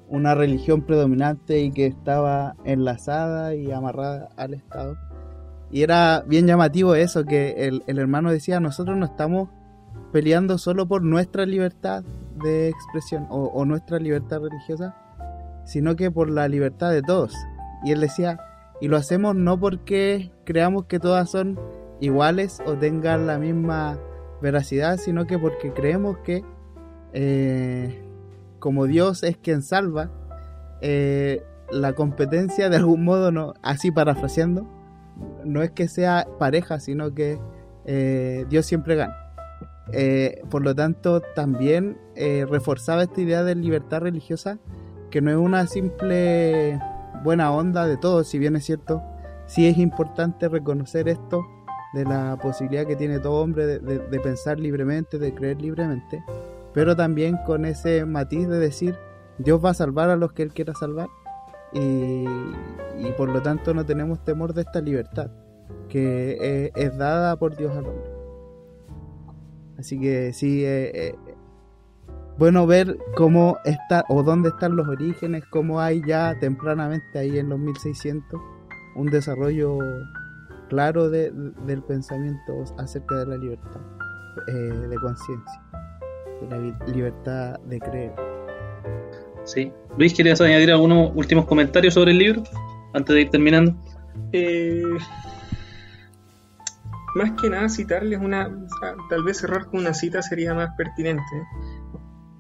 una 0.10 0.36
religión 0.36 0.82
predominante 0.82 1.60
y 1.60 1.72
que 1.72 1.86
estaba 1.86 2.56
enlazada 2.66 3.56
y 3.56 3.72
amarrada 3.72 4.30
al 4.38 4.54
Estado. 4.54 4.98
Y 5.72 5.84
era 5.84 6.24
bien 6.26 6.48
llamativo 6.48 6.96
eso, 6.96 7.26
que 7.26 7.68
el, 7.68 8.00
hermano 8.00 8.32
decía, 8.32 8.60
nosotros 8.60 8.98
no 8.98 9.06
estamos 9.06 9.50
peleando 10.12 10.58
solo 10.58 10.88
por 10.88 11.04
nuestra 11.04 11.46
libertad 11.46 12.04
de 12.44 12.70
expresión 12.70 13.28
o, 13.30 13.64
nuestra 13.66 14.00
libertad 14.00 14.40
religiosa, 14.42 14.96
sino 15.70 15.96
que 15.96 16.10
por 16.10 16.30
la 16.30 16.48
libertad 16.48 16.90
de 16.92 17.04
todos. 17.04 17.34
Y 17.84 17.92
él 17.92 18.02
decía, 18.02 18.40
y 18.82 18.88
lo 18.88 18.98
hacemos 18.98 19.36
no 19.36 19.60
porque 19.60 20.32
creamos 20.46 20.86
que 20.86 21.00
todas 21.00 21.30
son 21.30 21.60
iguales 22.00 22.60
o 22.66 22.74
tengan 22.74 23.28
la 23.28 23.38
misma 23.38 24.00
veracidad, 24.42 24.98
sino 24.98 25.28
que 25.28 25.38
porque 25.38 25.72
creemos 25.74 26.18
que 26.20 26.44
eh, 27.14 28.04
como 28.60 28.86
Dios 28.86 29.24
es 29.24 29.38
quien 29.38 29.62
salva, 29.62 30.10
eh, 30.82 31.44
la 31.72 31.94
competencia 31.94 32.70
de 32.70 32.78
algún 32.78 33.04
modo, 33.04 33.32
no, 33.32 33.54
así 33.62 33.92
parafraseando, 33.92 34.68
no 35.44 35.62
es 35.62 35.72
que 35.72 35.88
sea 35.88 36.28
pareja, 36.40 36.80
sino 36.80 37.14
que 37.14 37.40
eh, 37.86 38.46
Dios 38.50 38.66
siempre 38.66 38.96
gana. 38.96 39.16
por 40.50 40.64
lo 40.64 40.74
tanto, 40.74 41.22
también 41.36 41.98
reforzaba 42.16 43.04
esta 43.04 43.22
idea 43.22 43.44
de 43.44 43.56
libertad 43.56 44.02
religiosa, 44.02 44.60
que 45.10 45.22
no 45.22 45.32
es 45.32 45.38
una 45.38 45.66
simple 45.68 46.80
buena 47.24 47.52
onda 47.52 47.88
de 47.88 47.98
todos, 47.98 48.28
si 48.28 48.40
bien 48.40 48.56
es 48.56 48.66
cierto, 48.66 49.02
sí 49.46 49.68
es 49.68 49.78
importante 49.78 50.48
reconocer 50.48 51.10
esto 51.10 51.46
de 51.94 52.06
la 52.06 52.38
posibilidad 52.42 52.86
que 52.86 52.96
tiene 52.96 53.20
todo 53.20 53.42
hombre 53.42 53.66
de, 53.66 54.20
pensar 54.20 54.60
libremente, 54.60 55.18
de 55.18 55.34
creer 55.34 55.62
libremente, 55.62 56.24
pero 56.74 56.96
también 56.96 57.38
con 57.46 57.66
ese 57.66 58.06
matiz 58.06 58.48
de 58.48 58.60
decir, 58.60 58.96
Dios 59.40 59.64
va 59.64 59.72
a 59.72 59.74
salvar 59.74 60.10
a 60.10 60.16
los 60.16 60.34
que 60.34 60.44
Él 60.44 60.54
quiera 60.54 60.74
salvar 60.74 61.10
y, 61.74 62.26
por 63.18 63.30
lo 63.30 63.42
tanto 63.42 63.74
no 63.74 63.86
tenemos 63.86 64.24
temor 64.24 64.54
de 64.54 64.62
esta 64.62 64.82
libertad 64.82 65.30
que 65.88 66.72
es, 66.76 66.98
dada 66.98 67.36
por 67.38 67.56
Dios 67.56 67.76
al 67.76 67.88
hombre. 67.88 68.12
Así 69.78 70.00
que 70.00 70.34
sí, 70.34 70.64
eh, 70.66 70.92
eh, 70.94 71.16
bueno 72.40 72.66
ver 72.66 72.98
cómo 73.16 73.58
está 73.66 74.06
o 74.08 74.24
dónde 74.24 74.50
están 74.50 74.78
los 74.78 74.88
orígenes, 74.88 75.44
cómo 75.50 75.82
hay 75.82 76.02
ya 76.08 76.34
tempranamente 76.40 77.20
ahí 77.20 77.38
en 77.38 77.50
los 77.50 77.60
1600 77.60 78.40
un 78.96 79.08
desarrollo 79.08 79.78
claro 80.70 81.10
de, 81.10 81.32
del 81.66 81.84
pensamiento 81.84 82.64
acerca 82.78 83.18
de 83.18 83.26
la 83.26 83.36
libertad 83.36 83.82
eh, 84.48 84.52
de 84.52 84.96
conciencia, 84.96 85.62
de 86.42 86.48
la 86.48 86.88
libertad 86.88 87.60
de 87.66 87.80
creer. 87.80 88.14
Sí. 89.44 89.74
Luis, 89.98 90.14
¿querías 90.14 90.40
añadir 90.40 90.72
algunos 90.72 91.12
últimos 91.16 91.46
comentarios 91.46 91.94
sobre 91.94 92.12
el 92.12 92.20
libro 92.20 92.44
antes 92.94 93.14
de 93.16 93.22
ir 93.22 93.30
terminando? 93.30 93.76
Eh, 94.32 94.82
más 97.16 97.32
que 97.42 97.50
nada 97.50 97.68
citarles 97.68 98.20
una, 98.20 98.50
tal 99.10 99.24
vez 99.24 99.40
cerrar 99.40 99.66
con 99.66 99.82
una 99.82 99.94
cita 99.94 100.22
sería 100.22 100.54
más 100.54 100.70
pertinente 100.78 101.24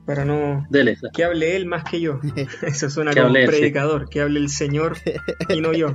para 0.09 0.25
no 0.25 0.65
que 1.13 1.23
hable 1.23 1.55
él 1.55 1.67
más 1.67 1.83
que 1.83 2.01
yo. 2.01 2.19
Eso 2.63 2.89
suena 2.89 3.13
como 3.13 3.27
un 3.27 3.45
predicador, 3.45 4.09
que 4.09 4.21
hable 4.21 4.39
el 4.39 4.49
Señor 4.49 4.97
y 5.49 5.61
no 5.61 5.71
yo. 5.71 5.93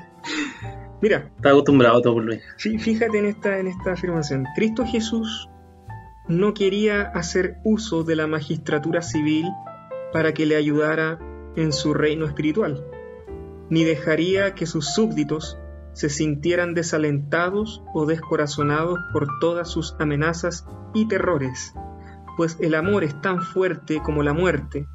Mira. 1.02 1.30
Está 1.36 1.50
acostumbrado 1.50 2.00
todo 2.00 2.14
por 2.14 2.24
Luis. 2.24 2.40
Fíjate 2.56 3.18
en 3.18 3.26
esta, 3.26 3.58
en 3.58 3.66
esta 3.66 3.92
afirmación. 3.92 4.46
Cristo 4.56 4.86
Jesús 4.86 5.50
no 6.28 6.54
quería 6.54 7.02
hacer 7.02 7.58
uso 7.62 8.04
de 8.04 8.16
la 8.16 8.26
magistratura 8.26 9.02
civil 9.02 9.46
para 10.14 10.32
que 10.32 10.46
le 10.46 10.56
ayudara 10.56 11.18
en 11.56 11.74
su 11.74 11.92
reino 11.92 12.24
espiritual, 12.24 12.86
ni 13.68 13.84
dejaría 13.84 14.54
que 14.54 14.64
sus 14.64 14.94
súbditos 14.94 15.58
se 15.92 16.08
sintieran 16.08 16.72
desalentados 16.72 17.82
o 17.92 18.06
descorazonados 18.06 18.98
por 19.12 19.28
todas 19.40 19.68
sus 19.68 19.94
amenazas 19.98 20.64
y 20.94 21.06
terrores, 21.06 21.74
pues 22.40 22.56
el 22.58 22.74
amor 22.74 23.04
es 23.04 23.20
tan 23.20 23.42
fuerte 23.42 24.00
como 24.02 24.22
la 24.22 24.32
muerte, 24.32 24.86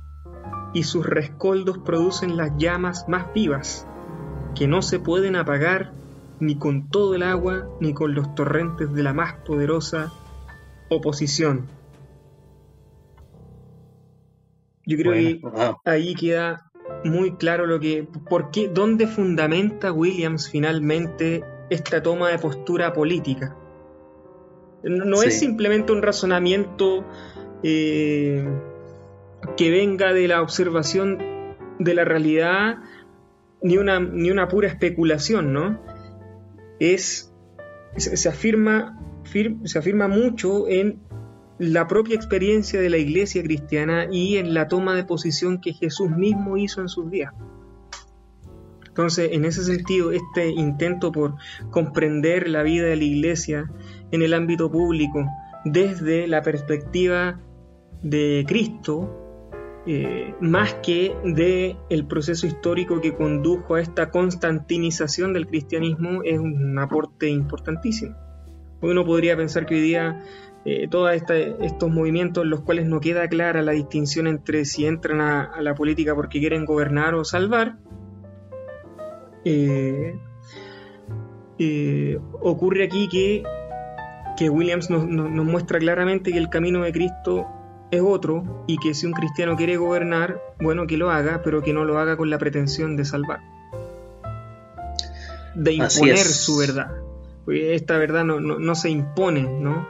y 0.73 0.81
sus 0.81 1.05
rescoldos 1.05 1.77
producen 1.77 2.37
las 2.37 2.57
llamas 2.57 3.07
más 3.07 3.31
vivas, 3.35 3.85
que 4.55 4.67
no 4.67 4.81
se 4.81 4.97
pueden 4.97 5.35
apagar 5.35 5.93
ni 6.39 6.57
con 6.57 6.89
todo 6.89 7.13
el 7.13 7.21
agua 7.21 7.69
ni 7.79 7.93
con 7.93 8.15
los 8.15 8.33
torrentes 8.33 8.91
de 8.91 9.03
la 9.03 9.13
más 9.13 9.35
poderosa 9.45 10.11
oposición. 10.89 11.67
Yo 14.87 14.97
creo 14.97 15.13
que 15.13 15.39
ahí 15.85 16.15
queda 16.15 16.71
muy 17.03 17.35
claro 17.35 17.67
lo 17.67 17.79
que, 17.79 18.07
por 18.27 18.49
qué, 18.49 18.69
dónde 18.69 19.05
fundamenta 19.05 19.91
Williams 19.91 20.49
finalmente 20.49 21.43
esta 21.69 22.01
toma 22.01 22.29
de 22.29 22.39
postura 22.39 22.91
política. 22.91 23.55
No 24.85 25.23
es 25.23 25.39
simplemente 25.39 25.91
un 25.91 26.01
razonamiento 26.01 27.03
eh, 27.63 28.47
que 29.57 29.71
venga 29.71 30.13
de 30.13 30.27
la 30.27 30.41
observación 30.41 31.17
de 31.79 31.93
la 31.93 32.05
realidad 32.05 32.77
ni 33.61 33.77
una, 33.77 33.99
ni 33.99 34.29
una 34.29 34.47
pura 34.47 34.67
especulación, 34.67 35.51
¿no? 35.51 35.81
Es, 36.79 37.33
se, 37.97 38.29
afirma, 38.29 38.99
se 39.63 39.79
afirma 39.79 40.07
mucho 40.07 40.67
en 40.67 40.99
la 41.57 41.87
propia 41.87 42.15
experiencia 42.15 42.79
de 42.79 42.89
la 42.89 42.97
iglesia 42.97 43.41
cristiana 43.41 44.07
y 44.11 44.37
en 44.37 44.53
la 44.53 44.67
toma 44.67 44.93
de 44.93 45.03
posición 45.03 45.61
que 45.61 45.73
Jesús 45.73 46.11
mismo 46.11 46.57
hizo 46.57 46.81
en 46.81 46.89
sus 46.89 47.09
días. 47.09 47.33
Entonces, 48.87 49.31
en 49.33 49.45
ese 49.45 49.63
sentido, 49.63 50.11
este 50.11 50.49
intento 50.49 51.11
por 51.11 51.35
comprender 51.71 52.47
la 52.47 52.63
vida 52.63 52.85
de 52.85 52.95
la 52.95 53.03
iglesia 53.03 53.71
en 54.11 54.21
el 54.21 54.33
ámbito 54.33 54.71
público 54.71 55.25
desde 55.65 56.27
la 56.27 56.41
perspectiva 56.43 57.39
de 58.01 58.45
Cristo, 58.47 59.25
eh, 59.87 60.33
más 60.39 60.75
que 60.75 61.15
de 61.23 61.75
el 61.89 62.05
proceso 62.05 62.47
histórico 62.47 63.01
que 63.01 63.15
condujo 63.15 63.75
a 63.75 63.81
esta 63.81 64.11
constantinización 64.11 65.33
del 65.33 65.47
cristianismo 65.47 66.21
es 66.23 66.39
un 66.39 66.77
aporte 66.79 67.29
importantísimo. 67.29 68.15
Uno 68.81 69.05
podría 69.05 69.35
pensar 69.35 69.65
que 69.65 69.75
hoy 69.75 69.81
día 69.81 70.23
eh, 70.65 70.87
todos 70.87 71.11
estos 71.11 71.89
movimientos 71.89 72.43
en 72.43 72.51
los 72.51 72.61
cuales 72.61 72.85
no 72.85 72.99
queda 72.99 73.27
clara 73.27 73.63
la 73.63 73.71
distinción 73.71 74.27
entre 74.27 74.65
si 74.65 74.85
entran 74.85 75.21
a, 75.21 75.61
la 75.61 75.73
política 75.73 76.13
porque 76.15 76.39
quieren 76.39 76.65
gobernar 76.65 77.15
o 77.15 77.23
salvar, 77.23 77.77
eh, 79.43 80.15
ocurre 82.41 82.83
aquí 82.83 83.07
que, 83.07 83.43
que 84.35 84.49
Williams 84.49 84.89
nos 84.89 85.05
muestra 85.45 85.79
claramente 85.79 86.31
que 86.31 86.37
el 86.37 86.49
camino 86.49 86.83
de 86.83 86.91
Cristo 86.91 87.47
es 87.91 88.01
otro 88.01 88.65
y 88.67 88.77
que 88.77 88.93
si 88.93 89.05
un 89.05 89.13
cristiano 89.13 89.55
quiere 89.55 89.77
gobernar, 89.77 90.41
bueno, 90.59 90.87
que 90.87 90.97
lo 90.97 91.11
haga, 91.11 91.41
pero 91.43 91.61
que 91.61 91.73
no 91.73 91.85
lo 91.85 91.99
haga 91.99 92.17
con 92.17 92.29
la 92.29 92.37
pretensión 92.37 92.95
de 92.95 93.05
salvar, 93.05 93.41
de 95.55 95.73
imponer 95.73 96.17
su 96.17 96.57
verdad. 96.57 96.91
Porque 97.45 97.75
esta 97.75 97.97
verdad 97.97 98.25
no, 98.25 98.75
se 98.75 98.89
impone, 98.89 99.43
¿no? 99.43 99.87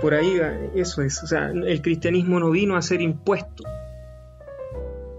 Por 0.00 0.14
ahí 0.14 0.40
eso 0.74 1.02
es, 1.02 1.22
o 1.22 1.26
sea, 1.26 1.50
el 1.50 1.82
cristianismo 1.82 2.40
no 2.40 2.50
vino 2.50 2.76
a 2.76 2.82
ser 2.82 3.00
impuesto. 3.00 3.64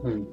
Mm. 0.04 0.24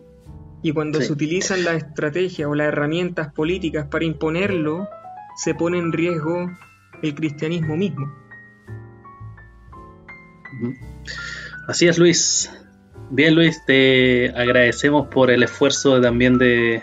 Y 0.63 0.73
cuando 0.73 1.01
se 1.01 1.13
utilizan 1.13 1.65
las 1.65 1.77
estrategias 1.77 2.49
o 2.49 2.55
las 2.55 2.69
herramientas 2.69 3.33
políticas 3.33 3.87
para 3.87 4.05
imponerlo, 4.05 4.89
se 5.37 5.55
pone 5.55 5.79
en 5.79 5.93
riesgo 5.93 6.51
el 7.03 7.15
cristianismo 7.15 7.77
mismo. 7.77 8.13
Así 11.69 11.87
es, 11.87 11.99
Luis. 11.99 12.51
Bien, 13.11 13.35
Luis, 13.35 13.65
te 13.65 14.31
agradecemos 14.31 15.09
por 15.09 15.31
el 15.31 15.43
esfuerzo 15.43 16.01
también 16.01 16.39
de 16.39 16.83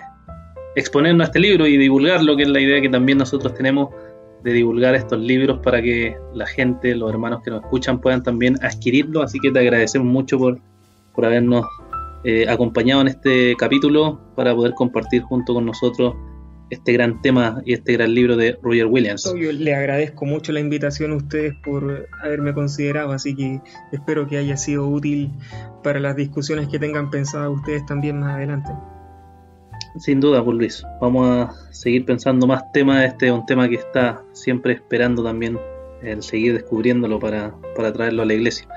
exponer 0.75 1.19
este 1.21 1.39
libro 1.39 1.67
y 1.67 1.77
divulgarlo, 1.77 2.35
que 2.35 2.43
es 2.43 2.49
la 2.49 2.59
idea 2.59 2.81
que 2.81 2.89
también 2.89 3.17
nosotros 3.17 3.53
tenemos 3.53 3.89
de 4.43 4.53
divulgar 4.53 4.93
estos 4.95 5.19
libros 5.19 5.59
para 5.63 5.81
que 5.81 6.17
la 6.33 6.45
gente, 6.45 6.95
los 6.95 7.09
hermanos 7.09 7.41
que 7.43 7.49
nos 7.51 7.63
escuchan 7.63 7.99
puedan 7.99 8.23
también 8.23 8.57
adquirirlo. 8.63 9.23
Así 9.23 9.39
que 9.39 9.51
te 9.51 9.59
agradecemos 9.59 10.07
mucho 10.07 10.37
por, 10.37 10.59
por 11.13 11.25
habernos 11.25 11.65
eh, 12.23 12.47
acompañado 12.47 13.01
en 13.01 13.07
este 13.07 13.55
capítulo 13.55 14.19
para 14.35 14.53
poder 14.53 14.73
compartir 14.73 15.21
junto 15.23 15.53
con 15.53 15.65
nosotros 15.65 16.15
este 16.69 16.93
gran 16.93 17.21
tema 17.21 17.61
y 17.65 17.73
este 17.73 17.93
gran 17.93 18.13
libro 18.13 18.35
de 18.35 18.57
Roger 18.61 18.87
Williams. 18.87 19.33
Yo 19.37 19.51
le 19.51 19.75
agradezco 19.75 20.25
mucho 20.25 20.51
la 20.51 20.59
invitación 20.59 21.11
a 21.11 21.15
ustedes 21.15 21.53
por 21.63 22.07
haberme 22.23 22.53
considerado, 22.53 23.11
así 23.11 23.35
que 23.35 23.61
espero 23.91 24.27
que 24.27 24.37
haya 24.37 24.57
sido 24.57 24.87
útil 24.87 25.31
para 25.83 25.99
las 25.99 26.15
discusiones 26.15 26.67
que 26.67 26.79
tengan 26.79 27.09
pensadas 27.09 27.49
ustedes 27.49 27.85
también 27.85 28.19
más 28.19 28.35
adelante. 28.35 28.71
Sin 29.97 30.19
duda, 30.19 30.43
pues 30.43 30.57
Luis. 30.57 30.83
Vamos 30.99 31.29
a 31.29 31.73
seguir 31.73 32.05
pensando 32.05 32.47
más 32.47 32.69
temas. 32.73 33.05
Este 33.05 33.27
es 33.27 33.31
un 33.31 33.45
tema 33.45 33.69
que 33.69 33.75
está 33.75 34.21
siempre 34.33 34.73
esperando 34.73 35.23
también 35.23 35.57
el 36.01 36.21
seguir 36.21 36.53
descubriéndolo 36.53 37.19
para, 37.19 37.55
para 37.75 37.93
traerlo 37.93 38.23
a 38.23 38.25
la 38.25 38.33
iglesia. 38.33 38.67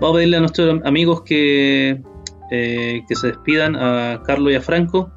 Vamos 0.00 0.10
a 0.10 0.14
pedirle 0.16 0.36
a 0.38 0.40
nuestros 0.40 0.80
amigos 0.84 1.22
que, 1.22 2.02
eh, 2.50 3.02
que 3.08 3.14
se 3.14 3.28
despidan, 3.28 3.76
a 3.76 4.22
Carlos 4.24 4.52
y 4.52 4.56
a 4.56 4.60
Franco. 4.60 5.10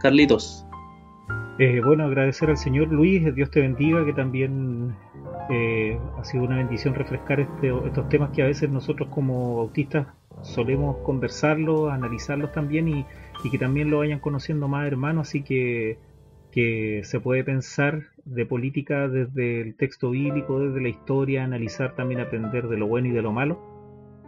Carlitos, 0.00 0.65
eh, 1.58 1.80
bueno, 1.84 2.04
agradecer 2.04 2.50
al 2.50 2.58
Señor 2.58 2.88
Luis, 2.88 3.34
Dios 3.34 3.50
te 3.50 3.60
bendiga, 3.60 4.04
que 4.04 4.12
también 4.12 4.94
eh, 5.50 5.98
ha 6.18 6.24
sido 6.24 6.44
una 6.44 6.56
bendición 6.56 6.94
refrescar 6.94 7.40
este, 7.40 7.72
estos 7.86 8.08
temas 8.08 8.30
que 8.30 8.42
a 8.42 8.46
veces 8.46 8.68
nosotros 8.70 9.08
como 9.08 9.60
autistas 9.60 10.06
solemos 10.42 10.98
conversarlos, 10.98 11.90
analizarlos 11.90 12.52
también 12.52 12.88
y, 12.88 13.06
que 13.50 13.58
también 13.58 13.90
lo 13.90 13.98
vayan 13.98 14.18
conociendo 14.18 14.66
más 14.66 14.86
hermanos, 14.88 15.28
así 15.28 15.42
que 15.42 15.98
que 16.50 17.02
se 17.04 17.20
puede 17.20 17.44
pensar 17.44 18.04
de 18.24 18.46
política 18.46 19.08
desde 19.08 19.60
el 19.60 19.74
texto 19.76 20.10
bíblico, 20.10 20.58
desde 20.58 20.80
la 20.80 20.88
historia, 20.88 21.44
analizar 21.44 21.94
también, 21.94 22.20
aprender 22.20 22.66
de 22.68 22.78
lo 22.78 22.86
bueno 22.86 23.08
y 23.08 23.10
de 23.10 23.20
lo 23.20 23.30
malo. 23.30 23.60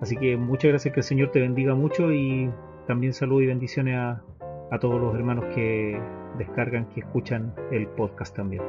Así 0.03 0.16
que 0.16 0.37
muchas 0.37 0.70
gracias, 0.70 0.93
que 0.93 1.01
el 1.01 1.05
Señor 1.05 1.31
te 1.31 1.41
bendiga 1.41 1.74
mucho 1.74 2.12
y 2.12 2.51
también 2.87 3.14
saludos 3.14 3.45
y 3.45 3.47
bendiciones 3.47 3.97
a, 3.97 4.22
a 4.71 4.79
todos 4.79 5.01
los 5.01 5.14
hermanos 5.14 5.45
que 5.55 6.01
descargan, 6.37 6.87
que 6.91 7.01
escuchan 7.01 7.55
el 7.71 7.87
podcast 7.89 8.35
también. 8.35 8.62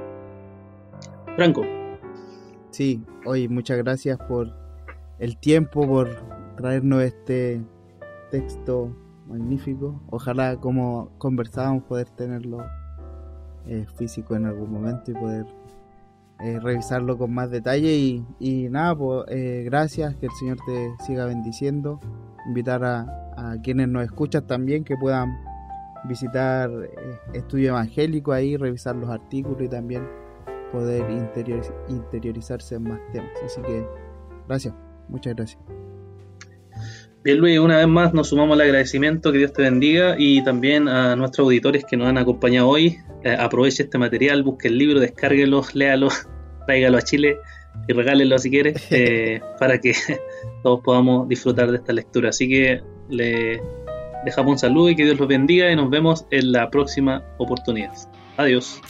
Franco. 1.36 1.64
Sí, 2.72 3.04
hoy 3.26 3.48
muchas 3.48 3.78
gracias 3.78 4.18
por 4.18 4.54
el 5.20 5.38
tiempo, 5.38 5.88
por 5.88 6.10
traernos 6.56 7.04
este 7.04 7.62
texto 8.32 8.96
magnífico. 9.28 10.02
Ojalá, 10.10 10.58
como 10.58 11.12
conversábamos, 11.18 11.84
poder 11.84 12.10
tenerlo 12.10 12.66
eh, 13.66 13.86
físico 13.98 14.36
en 14.36 14.46
algún 14.46 14.72
momento 14.72 15.12
y 15.12 15.14
poder 15.16 15.46
eh, 16.42 16.60
revisarlo 16.60 17.18
con 17.18 17.34
más 17.34 17.50
detalle. 17.50 18.24
Y, 18.40 18.70
nada, 18.70 18.96
pues 18.96 19.26
eh, 19.30 19.64
gracias, 19.66 20.16
que 20.16 20.28
el 20.28 20.32
Señor 20.34 20.58
te 20.66 20.92
siga 21.06 21.26
bendiciendo. 21.26 22.00
Invitar 22.48 22.84
a, 22.84 23.02
a 23.36 23.62
quienes 23.62 23.88
nos 23.90 24.04
escuchan 24.04 24.48
también 24.48 24.84
que 24.84 24.96
puedan 24.96 25.49
visitar 26.06 26.70
Estudio 27.34 27.70
Evangélico 27.70 28.32
ahí, 28.32 28.58
revisar 28.58 28.96
los 28.96 29.10
artículos 29.10 29.62
y 29.62 29.70
también 29.70 30.08
poder 30.72 31.06
interiorizarse 31.90 32.76
en 32.76 32.84
más 32.84 33.00
temas. 33.12 33.32
Así 33.46 33.62
que 33.62 33.86
gracias, 34.48 34.74
muchas 35.08 35.36
gracias. 35.36 35.60
Bien 37.22 37.38
Luis, 37.38 37.60
una 37.60 37.78
vez 37.78 37.88
más 37.88 38.14
nos 38.14 38.30
sumamos 38.30 38.56
al 38.56 38.62
agradecimiento, 38.62 39.34
que 39.34 39.40
Dios 39.40 39.52
te 39.52 39.62
bendiga 39.62 40.16
y 40.18 40.42
también 40.44 40.88
a 40.88 41.18
nuestros 41.18 41.46
auditores 41.46 41.84
que 41.84 41.98
nos 41.98 42.08
han 42.08 42.18
acompañado 42.18 42.70
hoy. 42.70 42.98
Eh, 43.26 43.36
aproveche 43.38 43.84
este 43.84 43.98
material, 43.98 44.42
busque 44.44 44.70
el 44.70 44.78
libro, 44.78 45.02
descárguelo, 45.02 45.64
léalo, 45.74 46.08
tráigalo 46.66 46.98
a 46.98 47.02
Chile 47.02 47.38
y 47.88 47.94
regálenlo 47.94 48.40
si 48.40 48.50
quieres 48.50 48.88
eh, 48.92 49.42
para 49.60 49.80
que 49.80 49.94
todos 50.64 50.80
podamos 50.82 51.28
disfrutar 51.28 51.70
de 51.72 51.78
esta 51.78 51.92
lectura. 51.92 52.30
Así 52.30 52.48
que 52.48 52.82
le 53.10 53.62
dejamos 54.26 54.54
un 54.54 54.60
saludo 54.60 54.90
y 54.90 54.96
que 54.96 55.06
Dios 55.06 55.18
los 55.18 55.28
bendiga 55.28 55.72
y 55.72 55.76
nos 55.76 55.90
vemos 55.90 56.26
en 56.32 56.52
la 56.52 56.70
próxima 56.70 57.24
oportunidad. 57.38 57.94
Adiós. 58.38 58.82